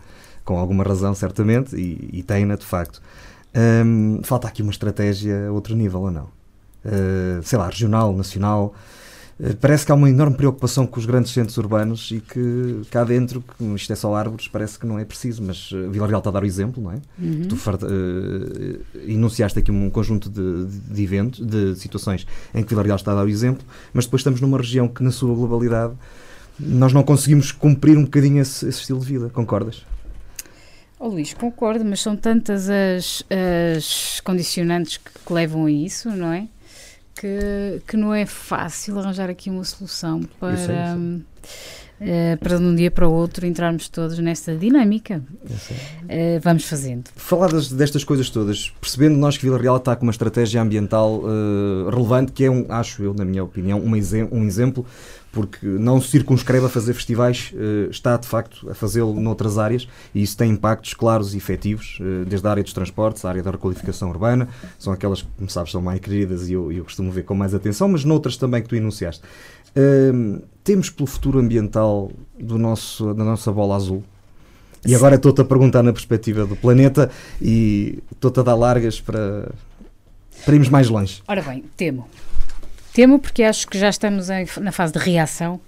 com 0.46 0.58
alguma 0.58 0.84
razão, 0.84 1.14
certamente, 1.14 1.76
e, 1.76 2.10
e 2.14 2.24
tem-na 2.24 2.56
de 2.56 2.66
facto. 2.66 3.02
Um, 3.56 4.22
falta 4.22 4.48
aqui 4.48 4.62
uma 4.62 4.72
estratégia 4.72 5.48
a 5.48 5.52
outro 5.52 5.76
nível 5.76 6.02
ou 6.02 6.12
não? 6.12 6.26
Uh, 6.86 7.42
sei 7.42 7.58
lá, 7.58 7.68
regional, 7.68 8.14
nacional. 8.14 8.76
Uh, 9.40 9.56
parece 9.56 9.86
que 9.86 9.92
há 9.94 9.96
uma 9.96 10.10
enorme 10.10 10.36
preocupação 10.36 10.86
com 10.86 11.00
os 11.00 11.06
grandes 11.06 11.32
centros 11.32 11.56
urbanos 11.58 12.12
e 12.12 12.20
que 12.20 12.82
cá 12.92 13.06
dentro, 13.06 13.42
que 13.42 13.64
isto 13.76 13.92
é 13.94 13.96
só 13.96 14.14
árvores, 14.14 14.50
parece 14.50 14.78
que 14.78 14.86
não 14.86 15.00
é 15.00 15.06
preciso, 15.06 15.42
mas 15.42 15.72
uh, 15.72 15.90
Vila 15.90 16.06
Real 16.06 16.20
está 16.20 16.30
a 16.30 16.34
dar 16.34 16.44
o 16.44 16.46
exemplo, 16.46 16.84
não 16.84 16.92
é? 16.92 17.02
Uhum. 17.18 17.48
Tu 17.48 17.58
enunciaste 19.08 19.58
aqui 19.58 19.72
um 19.72 19.90
conjunto 19.90 20.30
de, 20.30 20.66
de, 20.66 21.04
eventos, 21.04 21.46
de 21.46 21.76
situações 21.76 22.28
em 22.54 22.62
que 22.62 22.70
Vila 22.70 22.84
Real 22.84 22.98
está 22.98 23.14
a 23.14 23.16
dar 23.16 23.26
o 23.26 23.30
exemplo, 23.30 23.66
mas 23.94 24.06
depois 24.06 24.20
estamos 24.20 24.42
numa 24.42 24.58
região 24.58 24.88
que, 24.88 25.02
na 25.02 25.12
sua 25.12 25.34
globalidade, 25.34 25.94
nós 26.60 26.92
não 26.92 27.04
conseguimos 27.04 27.54
cumprir 27.54 27.98
um 27.98 28.04
bocadinho 28.04 28.42
esse, 28.42 28.68
esse 28.68 28.82
estilo 28.82 29.00
de 29.00 29.06
vida, 29.06 29.30
concordas? 29.30 29.86
Oh, 31.06 31.10
Luís, 31.10 31.36
concordo, 31.36 31.86
mas 31.86 32.02
são 32.02 32.18
tantas 32.18 32.68
as, 32.68 33.24
as 33.30 34.20
condicionantes 34.22 34.98
que, 34.98 35.12
que 35.24 35.32
levam 35.32 35.68
a 35.68 35.72
isso, 35.72 36.10
não 36.10 36.34
é? 36.34 36.48
Que, 37.14 37.80
que 37.88 37.96
não 37.96 38.12
é 38.12 38.26
fácil 38.26 38.98
arranjar 38.98 39.30
aqui 39.30 39.52
uma 39.52 39.64
solução 39.64 40.24
para, 40.40 40.98
uh, 40.98 42.38
para 42.40 42.58
de 42.58 42.64
um 42.64 42.74
dia 42.74 42.90
para 42.90 43.08
o 43.08 43.12
outro 43.12 43.46
entrarmos 43.46 43.88
todos 43.88 44.18
nesta 44.18 44.56
dinâmica. 44.56 45.22
Uh, 45.44 46.40
vamos 46.42 46.66
fazendo. 46.66 47.04
Faladas 47.16 47.72
destas 47.72 48.04
coisas 48.04 48.28
todas, 48.32 48.74
percebendo 48.82 49.16
nós 49.16 49.38
que 49.38 49.46
Vila 49.46 49.60
Real 49.60 49.78
está 49.78 49.96
com 49.96 50.08
uma 50.08 50.12
estratégia 50.12 50.60
ambiental 50.60 51.20
uh, 51.20 51.88
relevante, 51.92 52.32
que 52.32 52.46
é, 52.46 52.50
um, 52.50 52.66
acho 52.68 53.04
eu, 53.04 53.14
na 53.14 53.24
minha 53.24 53.44
opinião, 53.44 53.80
um, 53.80 53.92
um 53.92 54.44
exemplo 54.44 54.84
porque 55.36 55.68
não 55.68 56.00
se 56.00 56.08
circunscreve 56.08 56.68
a 56.68 56.70
fazer 56.70 56.94
festivais, 56.94 57.54
eh, 57.54 57.90
está 57.92 58.16
de 58.16 58.26
facto 58.26 58.70
a 58.70 58.74
fazê-lo 58.74 59.20
noutras 59.20 59.58
áreas 59.58 59.86
e 60.14 60.24
isso 60.24 60.38
tem 60.38 60.52
impactos 60.52 60.94
claros 60.94 61.34
e 61.34 61.38
efetivos, 61.38 61.98
eh, 62.00 62.24
desde 62.26 62.48
a 62.48 62.52
área 62.52 62.64
dos 62.64 62.72
transportes, 62.72 63.26
a 63.26 63.30
área 63.30 63.44
da 63.44 63.52
requalificação 63.52 64.10
urbana, 64.10 64.48
são 64.80 64.94
aquelas 64.94 65.24
que, 65.24 65.28
como 65.38 65.50
sabes, 65.50 65.74
são 65.74 65.82
mais 65.82 66.00
queridas 66.00 66.48
e 66.48 66.54
eu, 66.54 66.72
eu 66.72 66.86
costumo 66.86 67.12
ver 67.12 67.24
com 67.24 67.36
mais 67.36 67.54
atenção, 67.54 67.90
mas 67.90 68.06
noutras 68.06 68.38
também 68.38 68.62
que 68.62 68.70
tu 68.70 68.78
enunciaste. 68.78 69.22
Uh, 69.76 70.42
temos 70.64 70.90
pelo 70.90 71.06
futuro 71.06 71.38
ambiental 71.38 72.10
do 72.40 72.58
nosso, 72.58 73.14
da 73.14 73.26
nossa 73.26 73.52
bola 73.52 73.76
azul? 73.76 74.06
E 74.88 74.96
agora 74.96 75.16
estou-te 75.16 75.42
a 75.42 75.44
perguntar 75.44 75.84
na 75.84 75.92
perspectiva 75.92 76.46
do 76.46 76.56
planeta 76.56 77.12
e 77.42 78.00
estou-te 78.10 78.40
a 78.40 78.44
dar 78.44 78.56
largas 78.56 79.02
para, 79.02 79.52
para 80.46 80.54
irmos 80.54 80.70
mais 80.70 80.88
longe. 80.88 81.22
Ora 81.28 81.42
bem, 81.42 81.66
temo. 81.76 82.08
Temo 82.96 83.20
porque 83.20 83.44
acho 83.44 83.68
que 83.68 83.78
já 83.78 83.90
estamos 83.90 84.30
em, 84.30 84.48
na 84.62 84.72
fase 84.72 84.94
de 84.94 85.00
reação 85.00 85.60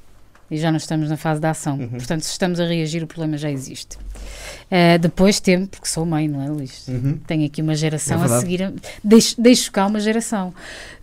e 0.49 0.55
já 0.55 0.71
não 0.71 0.77
estamos 0.77 1.09
na 1.09 1.17
fase 1.17 1.41
da 1.41 1.49
ação. 1.49 1.77
Uhum. 1.77 1.89
Portanto, 1.89 2.21
se 2.21 2.31
estamos 2.31 2.57
a 2.57 2.65
reagir, 2.65 3.03
o 3.03 3.07
problema 3.07 3.37
já 3.37 3.51
existe. 3.51 3.97
Uh, 3.97 4.97
depois 4.97 5.37
temo, 5.41 5.67
porque 5.67 5.89
sou 5.89 6.05
mãe, 6.05 6.25
não 6.25 6.41
é, 6.41 6.47
Luís? 6.47 6.87
Uhum. 6.87 7.19
Tenho 7.27 7.45
aqui 7.45 7.61
uma 7.61 7.75
geração 7.75 8.23
é 8.23 8.25
a 8.27 8.39
seguir. 8.39 8.73
deixo, 9.03 9.41
deixo 9.41 9.69
cá 9.73 9.87
uma 9.87 9.99
geração. 9.99 10.53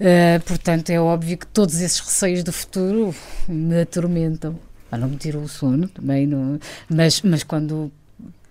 Uh, 0.01 0.43
portanto, 0.47 0.89
é 0.89 0.99
óbvio 0.99 1.37
que 1.37 1.47
todos 1.47 1.79
esses 1.83 2.01
receios 2.01 2.43
do 2.43 2.55
futuro 2.55 3.15
me 3.47 3.83
atormentam. 3.83 4.59
Ah, 4.91 4.97
não 4.97 5.09
me 5.11 5.17
tiram 5.17 5.43
o 5.43 5.49
sono 5.49 5.89
também, 5.89 6.27
não, 6.27 6.59
mas, 6.89 7.21
mas 7.21 7.43
quando 7.43 7.93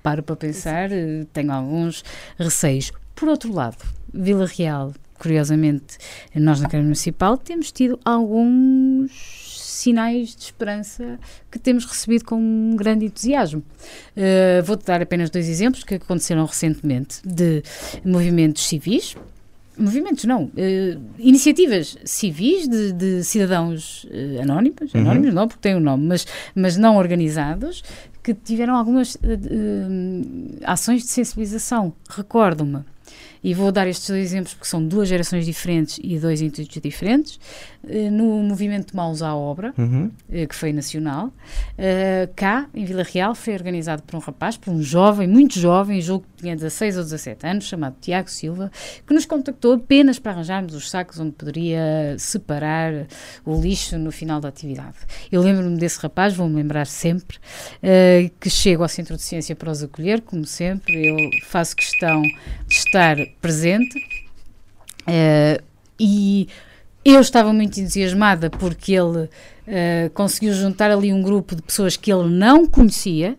paro 0.04 0.22
para 0.22 0.36
pensar, 0.36 0.92
uh, 0.92 1.26
tenho 1.34 1.52
alguns 1.52 2.04
receios. 2.38 2.92
Por 3.16 3.30
outro 3.30 3.52
lado, 3.52 3.78
Vila 4.14 4.46
Real 4.46 4.94
curiosamente, 5.24 5.98
nós 6.36 6.60
na 6.60 6.68
Câmara 6.68 6.84
Municipal 6.84 7.38
temos 7.38 7.72
tido 7.72 7.98
alguns 8.04 9.10
sinais 9.58 10.36
de 10.36 10.44
esperança 10.44 11.18
que 11.50 11.58
temos 11.58 11.86
recebido 11.86 12.26
com 12.26 12.36
um 12.36 12.76
grande 12.76 13.06
entusiasmo. 13.06 13.64
Uh, 14.18 14.62
Vou-te 14.64 14.86
dar 14.86 15.02
apenas 15.02 15.30
dois 15.30 15.48
exemplos 15.48 15.86
que 15.86 15.96
aconteceram 15.96 16.46
recentemente 16.46 17.22
de 17.26 17.64
movimentos 18.04 18.68
civis. 18.68 19.16
Movimentos 19.78 20.26
não, 20.26 20.44
uh, 20.44 21.02
iniciativas 21.18 21.98
civis 22.04 22.68
de, 22.68 22.92
de 22.92 23.24
cidadãos 23.24 24.04
uh, 24.04 24.42
anónimos, 24.42 24.94
uhum. 24.94 25.02
anónimos 25.02 25.34
não 25.34 25.48
porque 25.48 25.62
têm 25.62 25.76
um 25.78 25.80
nome, 25.80 26.06
mas, 26.06 26.28
mas 26.54 26.76
não 26.76 26.98
organizados, 26.98 27.82
que 28.22 28.34
tiveram 28.34 28.76
algumas 28.76 29.18
ações 30.66 31.04
de 31.04 31.10
sensibilização. 31.10 31.94
Recordo-me 32.10 32.84
e 33.44 33.54
vou 33.54 33.72
dar 33.72 33.88
estes 33.88 34.08
dois 34.08 34.22
exemplos 34.22 34.54
porque 34.54 34.68
são 34.68 34.86
duas 34.86 35.10
gerações 35.10 35.46
diferentes 35.46 36.00
e 36.02 36.18
dois 36.18 36.42
intuitos 36.42 36.82
diferentes. 36.82 37.40
Eh, 37.88 38.10
no 38.10 38.42
movimento 38.44 38.92
de 38.92 38.96
Mãos 38.96 39.22
à 39.22 39.36
Obra, 39.36 39.74
uhum. 39.78 40.10
Eh, 40.32 40.46
que 40.46 40.56
foi 40.56 40.72
nacional, 40.72 41.34
eh, 41.78 42.30
cá, 42.34 42.68
em 42.74 42.86
Vila 42.86 43.04
Real, 43.04 43.36
foi 43.36 43.54
organizado 43.54 44.02
por 44.04 44.16
um 44.16 44.20
rapaz, 44.20 44.56
por 44.56 44.72
um 44.72 44.82
jovem, 44.82 45.28
muito 45.28 45.60
jovem, 45.60 46.00
julgo 46.00 46.26
que 46.36 46.44
tinha 46.44 46.56
16 46.56 46.98
ou 46.98 47.04
17 47.04 47.46
anos, 47.46 47.66
chamado 47.66 47.98
Tiago 48.00 48.30
Silva, 48.30 48.72
que 49.06 49.14
nos 49.14 49.26
contactou 49.26 49.74
apenas 49.74 50.18
para 50.18 50.32
arranjarmos 50.32 50.74
os 50.74 50.90
sacos 50.90 51.20
onde 51.20 51.34
poderia 51.34 52.16
separar 52.18 53.06
o 53.46 53.60
lixo 53.60 53.98
no 53.98 54.12
final 54.14 54.40
da 54.40 54.48
atividade. 54.48 54.96
Eu 55.30 55.42
lembro-me 55.42 55.78
desse 55.78 56.00
rapaz, 56.00 56.34
vou-me 56.34 56.56
lembrar 56.56 56.88
sempre, 56.88 57.38
que 58.40 58.50
chego 58.50 58.84
ao 58.84 58.90
Centro 58.90 59.16
de 59.16 59.22
Ciência 59.22 59.56
para 59.56 59.72
os 59.72 59.84
acolher, 59.84 60.22
como 60.22 60.46
sempre, 60.46 61.06
eu 61.06 61.18
faço 61.48 61.76
questão 61.76 62.22
de 62.22 62.76
estar 62.76 63.18
presente. 63.42 63.98
Uh, 65.02 65.62
e 66.00 66.48
eu 67.04 67.20
estava 67.20 67.52
muito 67.52 67.80
entusiasmada 67.80 68.50
porque 68.50 68.94
ele 68.94 69.24
uh, 69.24 70.10
conseguiu 70.14 70.54
juntar 70.54 70.90
ali 70.92 71.12
um 71.12 71.22
grupo 71.22 71.56
de 71.56 71.62
pessoas 71.62 71.98
que 71.98 72.12
ele 72.12 72.30
não 72.30 72.66
conhecia, 72.66 73.38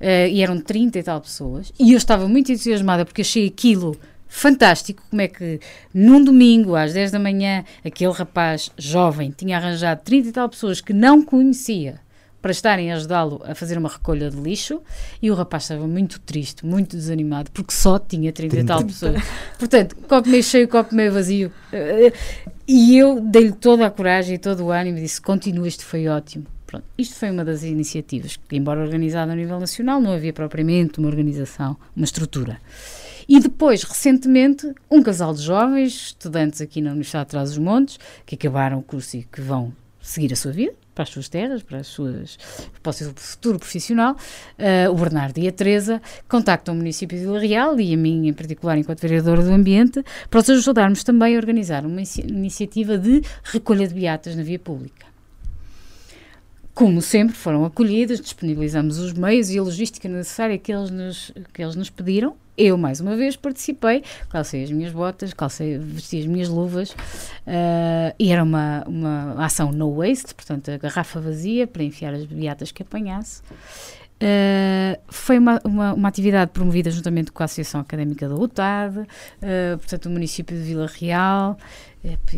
uh, 0.00 0.28
e 0.30 0.42
eram 0.42 0.60
30 0.60 0.98
e 0.98 1.02
tal 1.02 1.20
pessoas, 1.20 1.72
e 1.78 1.92
eu 1.92 1.96
estava 1.96 2.28
muito 2.28 2.52
entusiasmada 2.52 3.04
porque 3.04 3.22
achei 3.22 3.46
aquilo 3.46 3.98
fantástico, 4.28 5.02
como 5.10 5.22
é 5.22 5.28
que 5.28 5.58
num 5.92 6.22
domingo 6.22 6.76
às 6.76 6.92
10 6.92 7.10
da 7.10 7.18
manhã 7.18 7.64
aquele 7.84 8.12
rapaz 8.12 8.70
jovem 8.78 9.34
tinha 9.36 9.56
arranjado 9.56 10.02
30 10.04 10.28
e 10.28 10.32
tal 10.32 10.48
pessoas 10.48 10.80
que 10.80 10.92
não 10.92 11.20
conhecia 11.20 12.00
para 12.40 12.50
estarem 12.50 12.92
a 12.92 12.96
ajudá-lo 12.96 13.42
a 13.44 13.54
fazer 13.54 13.76
uma 13.76 13.88
recolha 13.88 14.30
de 14.30 14.36
lixo 14.36 14.80
e 15.20 15.30
o 15.30 15.34
rapaz 15.34 15.64
estava 15.64 15.86
muito 15.86 16.18
triste, 16.20 16.64
muito 16.64 16.96
desanimado, 16.96 17.50
porque 17.50 17.72
só 17.72 17.98
tinha 17.98 18.32
30 18.32 18.56
e 18.56 18.64
tal 18.64 18.84
pessoas. 18.84 19.22
Portanto, 19.58 19.96
copo 20.08 20.28
meio 20.28 20.42
cheio, 20.42 20.68
copo 20.68 20.94
meio 20.94 21.12
vazio. 21.12 21.52
E 22.66 22.96
eu 22.96 23.20
dei-lhe 23.20 23.52
toda 23.52 23.86
a 23.86 23.90
coragem 23.90 24.36
e 24.36 24.38
todo 24.38 24.64
o 24.64 24.70
ânimo 24.70 24.98
e 24.98 25.02
disse: 25.02 25.20
continua, 25.20 25.66
isto 25.66 25.84
foi 25.84 26.08
ótimo. 26.08 26.46
Pronto, 26.66 26.84
isto 26.96 27.16
foi 27.16 27.30
uma 27.30 27.44
das 27.44 27.64
iniciativas 27.64 28.36
que, 28.36 28.56
embora 28.56 28.80
organizada 28.80 29.32
a 29.32 29.34
nível 29.34 29.58
nacional, 29.58 30.00
não 30.00 30.12
havia 30.12 30.32
propriamente 30.32 31.00
uma 31.00 31.08
organização, 31.08 31.76
uma 31.96 32.04
estrutura. 32.04 32.60
E 33.28 33.40
depois, 33.40 33.82
recentemente, 33.82 34.72
um 34.88 35.02
casal 35.02 35.34
de 35.34 35.42
jovens, 35.42 35.92
estudantes 35.92 36.60
aqui 36.60 36.80
na 36.80 36.90
Universidade 36.90 37.26
de 37.26 37.30
Trás-os-Montes, 37.30 37.98
que 38.24 38.36
acabaram 38.36 38.78
o 38.78 38.82
curso 38.82 39.16
e 39.16 39.24
que 39.24 39.40
vão 39.40 39.72
seguir 40.00 40.32
a 40.32 40.36
sua 40.36 40.52
vida, 40.52 40.74
para 40.94 41.02
as 41.04 41.10
suas 41.10 41.28
terras, 41.28 41.62
para, 41.62 41.78
as 41.78 41.86
suas, 41.86 42.38
para 42.82 42.90
o 42.90 42.92
seu 42.92 43.12
futuro 43.14 43.58
profissional, 43.58 44.14
uh, 44.14 44.90
o 44.90 44.94
Bernardo 44.94 45.38
e 45.38 45.48
a 45.48 45.52
Teresa 45.52 46.00
contactam 46.28 46.74
o 46.74 46.76
município 46.76 47.18
de 47.18 47.24
Vila 47.24 47.40
Real 47.40 47.80
e 47.80 47.94
a 47.94 47.96
mim 47.96 48.28
em 48.28 48.32
particular 48.32 48.76
enquanto 48.78 49.00
vereadora 49.00 49.42
do 49.42 49.50
ambiente 49.50 50.04
para 50.28 50.40
os 50.40 50.50
ajudarmos 50.50 51.04
também 51.04 51.36
a 51.36 51.38
organizar 51.38 51.84
uma 51.84 52.02
iniciativa 52.24 52.98
de 52.98 53.22
recolha 53.44 53.86
de 53.86 53.94
beatas 53.94 54.36
na 54.36 54.42
via 54.42 54.58
pública. 54.58 55.09
Como 56.80 57.02
sempre, 57.02 57.36
foram 57.36 57.66
acolhidas, 57.66 58.18
disponibilizamos 58.18 58.96
os 58.96 59.12
meios 59.12 59.50
e 59.50 59.58
a 59.58 59.62
logística 59.62 60.08
necessária 60.08 60.56
que 60.56 60.72
eles 60.72 60.88
nos, 60.88 61.30
que 61.52 61.60
eles 61.60 61.76
nos 61.76 61.90
pediram 61.90 62.34
eu, 62.56 62.78
mais 62.78 63.00
uma 63.00 63.14
vez, 63.16 63.36
participei, 63.36 64.02
calcei 64.30 64.64
as 64.64 64.70
minhas 64.70 64.90
botas, 64.90 65.34
calcei, 65.34 65.76
vesti 65.76 66.20
as 66.20 66.24
minhas 66.24 66.48
luvas 66.48 66.92
uh, 66.92 68.14
e 68.18 68.32
era 68.32 68.42
uma, 68.42 68.82
uma 68.86 69.44
ação 69.44 69.70
no 69.72 69.94
waste, 69.94 70.34
portanto, 70.34 70.70
a 70.70 70.78
garrafa 70.78 71.20
vazia 71.20 71.66
para 71.66 71.82
enfiar 71.82 72.14
as 72.14 72.24
beatas 72.24 72.72
que 72.72 72.82
apanhasse. 72.82 73.42
Uh, 73.42 74.98
foi 75.08 75.36
uma, 75.36 75.60
uma, 75.62 75.92
uma, 75.92 76.08
atividade 76.08 76.50
promovida 76.50 76.90
juntamente 76.90 77.30
com 77.30 77.42
a 77.42 77.44
Associação 77.44 77.82
Académica 77.82 78.26
da 78.26 78.34
UTAD, 78.34 79.00
uh, 79.00 79.06
portanto, 79.76 80.06
o 80.06 80.10
município 80.10 80.56
de 80.56 80.62
Vila 80.62 80.86
Real, 80.86 81.58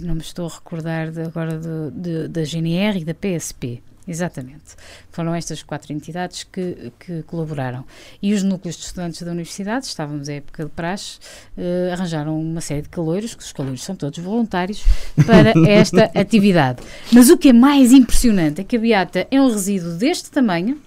não 0.02 0.16
me 0.16 0.20
estou 0.20 0.48
a 0.48 0.52
recordar 0.52 1.12
de, 1.12 1.22
agora 1.22 1.56
de, 1.56 1.90
de, 1.92 2.26
da 2.26 2.42
GNR 2.42 2.98
e 2.98 3.04
da 3.04 3.14
PSP. 3.14 3.80
Exatamente. 4.06 4.74
Foram 5.10 5.34
estas 5.34 5.62
quatro 5.62 5.92
entidades 5.92 6.42
que, 6.42 6.92
que 6.98 7.22
colaboraram. 7.22 7.84
E 8.20 8.34
os 8.34 8.42
núcleos 8.42 8.76
de 8.76 8.82
estudantes 8.82 9.22
da 9.22 9.30
universidade, 9.30 9.86
estávamos 9.86 10.28
à 10.28 10.34
época 10.34 10.64
de 10.64 10.70
praxe, 10.70 11.18
uh, 11.56 11.92
arranjaram 11.92 12.40
uma 12.40 12.60
série 12.60 12.82
de 12.82 12.88
caloiros, 12.88 13.34
que 13.34 13.42
os 13.42 13.52
caloiros 13.52 13.82
são 13.82 13.94
todos 13.94 14.18
voluntários, 14.18 14.84
para 15.24 15.52
esta 15.68 16.10
atividade. 16.18 16.82
Mas 17.12 17.30
o 17.30 17.38
que 17.38 17.50
é 17.50 17.52
mais 17.52 17.92
impressionante 17.92 18.60
é 18.60 18.64
que 18.64 18.76
a 18.76 18.80
beata 18.80 19.26
é 19.30 19.40
um 19.40 19.48
resíduo 19.48 19.92
deste 19.92 20.30
tamanho, 20.30 20.80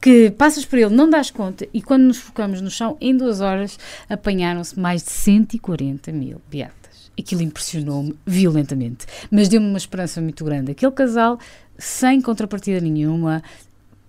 que 0.00 0.30
passas 0.32 0.66
por 0.66 0.78
ele, 0.78 0.94
não 0.94 1.08
das 1.08 1.30
conta, 1.30 1.66
e 1.72 1.80
quando 1.80 2.02
nos 2.02 2.18
focamos 2.18 2.60
no 2.60 2.70
chão, 2.70 2.96
em 3.00 3.16
duas 3.16 3.40
horas 3.40 3.78
apanharam-se 4.08 4.78
mais 4.78 5.02
de 5.02 5.10
140 5.10 6.12
mil 6.12 6.42
beatas. 6.50 6.83
Aquilo 7.18 7.42
impressionou-me 7.42 8.16
violentamente, 8.26 9.06
mas 9.30 9.48
deu-me 9.48 9.68
uma 9.68 9.78
esperança 9.78 10.20
muito 10.20 10.44
grande. 10.44 10.72
Aquele 10.72 10.92
casal, 10.92 11.38
sem 11.78 12.20
contrapartida 12.20 12.80
nenhuma, 12.80 13.42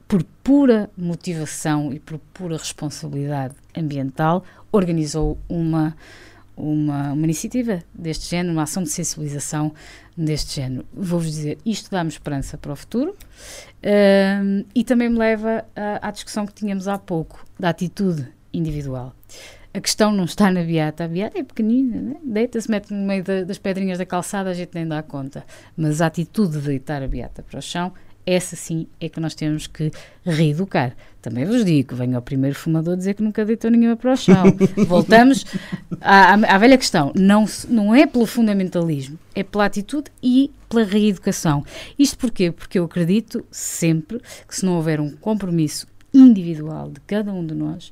por 0.08 0.24
pura 0.44 0.90
motivação 0.98 1.92
e 1.92 2.00
por 2.00 2.20
pura 2.34 2.58
responsabilidade 2.58 3.56
ambiental, 3.76 4.44
organizou 4.72 5.38
uma, 5.50 5.96
uma, 6.56 7.14
uma 7.14 7.24
iniciativa 7.24 7.84
deste 7.94 8.30
género, 8.30 8.54
uma 8.54 8.64
ação 8.64 8.84
de 8.84 8.90
sensibilização 8.90 9.74
deste 10.16 10.56
género. 10.56 10.86
Vou-vos 10.94 11.32
dizer, 11.32 11.58
isto 11.66 11.90
dá-me 11.90 12.10
esperança 12.10 12.58
para 12.58 12.72
o 12.72 12.76
futuro 12.76 13.12
uh, 13.12 14.66
e 14.74 14.84
também 14.84 15.10
me 15.10 15.18
leva 15.18 15.66
à 16.02 16.12
discussão 16.12 16.46
que 16.46 16.54
tínhamos 16.54 16.88
há 16.88 16.98
pouco, 16.98 17.46
da 17.60 17.70
atitude 17.70 18.28
individual 18.54 19.14
a 19.76 19.82
questão 19.82 20.10
não 20.10 20.24
está 20.24 20.50
na 20.50 20.64
beata. 20.64 21.04
A 21.04 21.08
beata 21.08 21.38
é 21.38 21.44
pequenina, 21.44 22.00
né? 22.02 22.16
deita-se, 22.24 22.72
mete 22.72 22.94
no 22.94 23.06
meio 23.06 23.22
da, 23.24 23.44
das 23.44 23.58
pedrinhas 23.58 23.98
da 23.98 24.06
calçada, 24.06 24.50
a 24.50 24.54
gente 24.54 24.72
nem 24.74 24.88
dá 24.88 25.04
conta. 25.04 25.44
Mas 25.76 26.02
a 26.02 26.08
atitude 26.08 26.60
de 26.60 26.68
deitar 26.68 27.04
a 27.04 27.08
beata 27.08 27.44
para 27.44 27.60
o 27.60 27.62
chão, 27.62 27.92
essa 28.26 28.56
sim 28.56 28.88
é 29.02 29.10
que 29.10 29.20
nós 29.20 29.36
temos 29.36 29.68
que 29.68 29.92
reeducar. 30.26 30.96
Também 31.22 31.44
vos 31.44 31.66
digo, 31.66 31.94
venha 31.94 32.18
o 32.18 32.22
primeiro 32.22 32.56
fumador 32.56 32.96
dizer 32.96 33.16
que 33.16 33.22
nunca 33.22 33.44
deitou 33.44 33.70
nenhuma 33.70 33.98
para 33.98 34.14
o 34.14 34.16
chão. 34.16 34.46
Voltamos 34.88 35.46
à, 36.00 36.34
à, 36.34 36.56
à, 36.56 36.58
velha 36.58 36.78
questão. 36.78 37.12
Não, 37.14 37.46
não 37.68 37.94
é 37.94 38.08
pelo 38.08 38.26
fundamentalismo, 38.26 39.20
é 39.36 39.44
pela 39.44 39.66
atitude 39.66 40.10
e 40.24 40.52
pela 40.70 40.86
reeducação. 40.86 41.66
Isto 42.00 42.18
porquê? 42.18 42.50
Porque 42.50 42.80
eu 42.80 42.86
acredito 42.86 43.46
sempre 43.52 44.22
que 44.48 44.56
se 44.56 44.66
não 44.66 44.78
houver 44.78 45.02
um 45.02 45.12
compromisso 45.12 45.86
individual 46.14 46.90
de 46.90 47.02
cada 47.02 47.34
um 47.34 47.46
de 47.46 47.54
nós, 47.54 47.92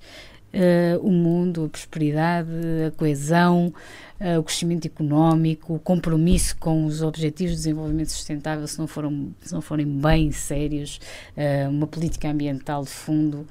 uh, 0.53 0.99
o 1.05 1.11
mundo, 1.11 1.65
a 1.65 1.69
prosperidade, 1.69 2.49
a 2.87 2.91
coesão, 2.91 3.73
uh, 4.19 4.39
o 4.39 4.43
crescimento 4.43 4.85
económico, 4.85 5.75
o 5.75 5.79
compromisso 5.79 6.55
com 6.57 6.85
os 6.85 7.01
objetivos 7.01 7.51
de 7.51 7.57
desenvolvimento 7.57 8.11
sustentável, 8.11 8.67
se 8.67 8.77
não, 8.79 8.87
foram, 8.87 9.29
se 9.41 9.53
não 9.53 9.61
forem 9.61 9.85
bem 9.85 10.31
sérios, 10.31 10.99
uh, 11.37 11.69
uma 11.69 11.87
política 11.87 12.29
ambiental 12.29 12.83
de 12.83 12.89
fundo. 12.89 13.47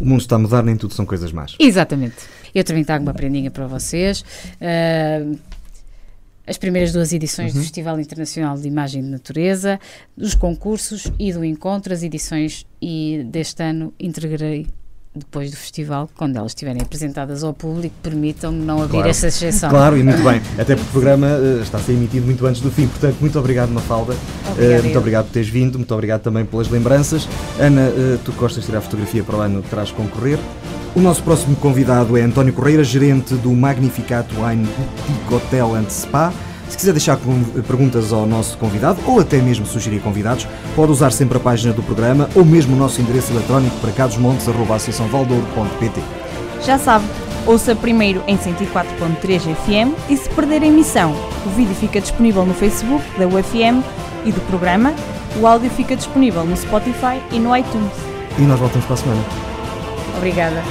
O 0.00 0.04
mundo 0.04 0.20
está 0.20 0.36
a 0.36 0.38
mudar, 0.38 0.62
nem 0.62 0.76
tudo 0.76 0.94
são 0.94 1.04
coisas 1.04 1.32
más. 1.32 1.56
Exatamente. 1.58 2.16
Eu 2.54 2.64
também 2.64 2.84
trago 2.84 3.02
uma 3.02 3.12
prendinha 3.12 3.50
para 3.50 3.66
vocês. 3.66 4.24
Uh, 4.60 5.38
as 6.48 6.56
primeiras 6.56 6.92
duas 6.92 7.12
edições 7.12 7.52
uhum. 7.52 7.58
do 7.58 7.62
Festival 7.62 8.00
Internacional 8.00 8.56
de 8.56 8.66
Imagem 8.66 9.02
de 9.02 9.08
Natureza, 9.08 9.78
dos 10.16 10.34
concursos 10.34 11.12
e 11.18 11.32
do 11.32 11.44
encontro, 11.44 11.92
as 11.92 12.02
edições 12.02 12.66
e 12.80 13.22
deste 13.30 13.62
ano 13.62 13.92
integrarei 14.00 14.66
depois 15.14 15.50
do 15.50 15.56
festival, 15.56 16.08
quando 16.16 16.36
elas 16.36 16.52
estiverem 16.52 16.80
apresentadas 16.80 17.42
ao 17.42 17.52
público, 17.52 17.94
permitam-me 18.02 18.64
não 18.64 18.78
abrir 18.78 18.98
claro. 18.98 19.08
essa 19.08 19.26
exceção. 19.26 19.68
Claro, 19.68 19.96
e 19.96 20.02
muito 20.02 20.22
bem. 20.24 20.40
Até 20.56 20.76
porque 20.76 20.88
o 20.88 20.92
programa 20.92 21.26
uh, 21.26 21.60
está 21.62 21.78
a 21.78 21.80
ser 21.80 21.92
emitido 21.92 22.24
muito 22.24 22.46
antes 22.46 22.60
do 22.60 22.70
fim, 22.70 22.86
portanto, 22.86 23.16
muito 23.20 23.38
obrigado, 23.38 23.70
Mafalda. 23.70 24.14
Uh, 24.14 24.82
muito 24.82 24.98
obrigado 24.98 25.26
por 25.26 25.32
teres 25.32 25.48
vindo, 25.48 25.76
muito 25.76 25.92
obrigado 25.92 26.22
também 26.22 26.44
pelas 26.44 26.68
lembranças. 26.68 27.28
Ana, 27.58 27.88
uh, 27.88 28.18
tu 28.24 28.32
gostas 28.32 28.62
de 28.62 28.68
tirar 28.68 28.80
fotografia 28.80 29.24
para 29.24 29.36
o 29.36 29.40
ano 29.40 29.62
que 29.62 29.68
terás 29.68 29.90
concorrer. 29.90 30.38
O 30.98 31.00
nosso 31.00 31.22
próximo 31.22 31.54
convidado 31.54 32.16
é 32.16 32.22
António 32.22 32.52
Correia, 32.52 32.82
gerente 32.82 33.34
do 33.34 33.52
Magnificato 33.52 34.34
Wine 34.42 34.66
Boutique 34.66 35.32
Hotel 35.32 35.76
and 35.76 35.88
Spa. 35.88 36.32
Se 36.68 36.76
quiser 36.76 36.90
deixar 36.90 37.16
perguntas 37.68 38.12
ao 38.12 38.26
nosso 38.26 38.58
convidado 38.58 38.98
ou 39.06 39.20
até 39.20 39.40
mesmo 39.40 39.64
sugerir 39.64 40.00
convidados, 40.00 40.48
pode 40.74 40.90
usar 40.90 41.12
sempre 41.12 41.38
a 41.38 41.40
página 41.40 41.72
do 41.72 41.84
programa 41.84 42.28
ou 42.34 42.44
mesmo 42.44 42.74
o 42.74 42.78
nosso 42.78 43.00
endereço 43.00 43.32
eletrónico 43.32 43.76
para 43.76 43.92
cadosmontes.associaçãovaldouro.pt. 43.92 46.02
Já 46.64 46.76
sabe, 46.76 47.04
ouça 47.46 47.76
primeiro 47.76 48.20
em 48.26 48.36
104.3 48.36 49.54
FM 49.54 49.94
e 50.10 50.16
se 50.16 50.28
perder 50.30 50.64
a 50.64 50.66
emissão, 50.66 51.14
o 51.46 51.50
vídeo 51.50 51.76
fica 51.76 52.00
disponível 52.00 52.44
no 52.44 52.54
Facebook 52.54 53.04
da 53.16 53.28
UFM 53.28 53.84
e 54.24 54.32
do 54.32 54.40
programa, 54.48 54.92
o 55.40 55.46
áudio 55.46 55.70
fica 55.70 55.94
disponível 55.94 56.44
no 56.44 56.56
Spotify 56.56 57.22
e 57.30 57.38
no 57.38 57.56
iTunes. 57.56 57.92
E 58.36 58.42
nós 58.42 58.58
voltamos 58.58 58.84
para 58.84 58.94
a 58.94 58.96
semana. 58.96 59.47
Obrigada. 60.18 60.64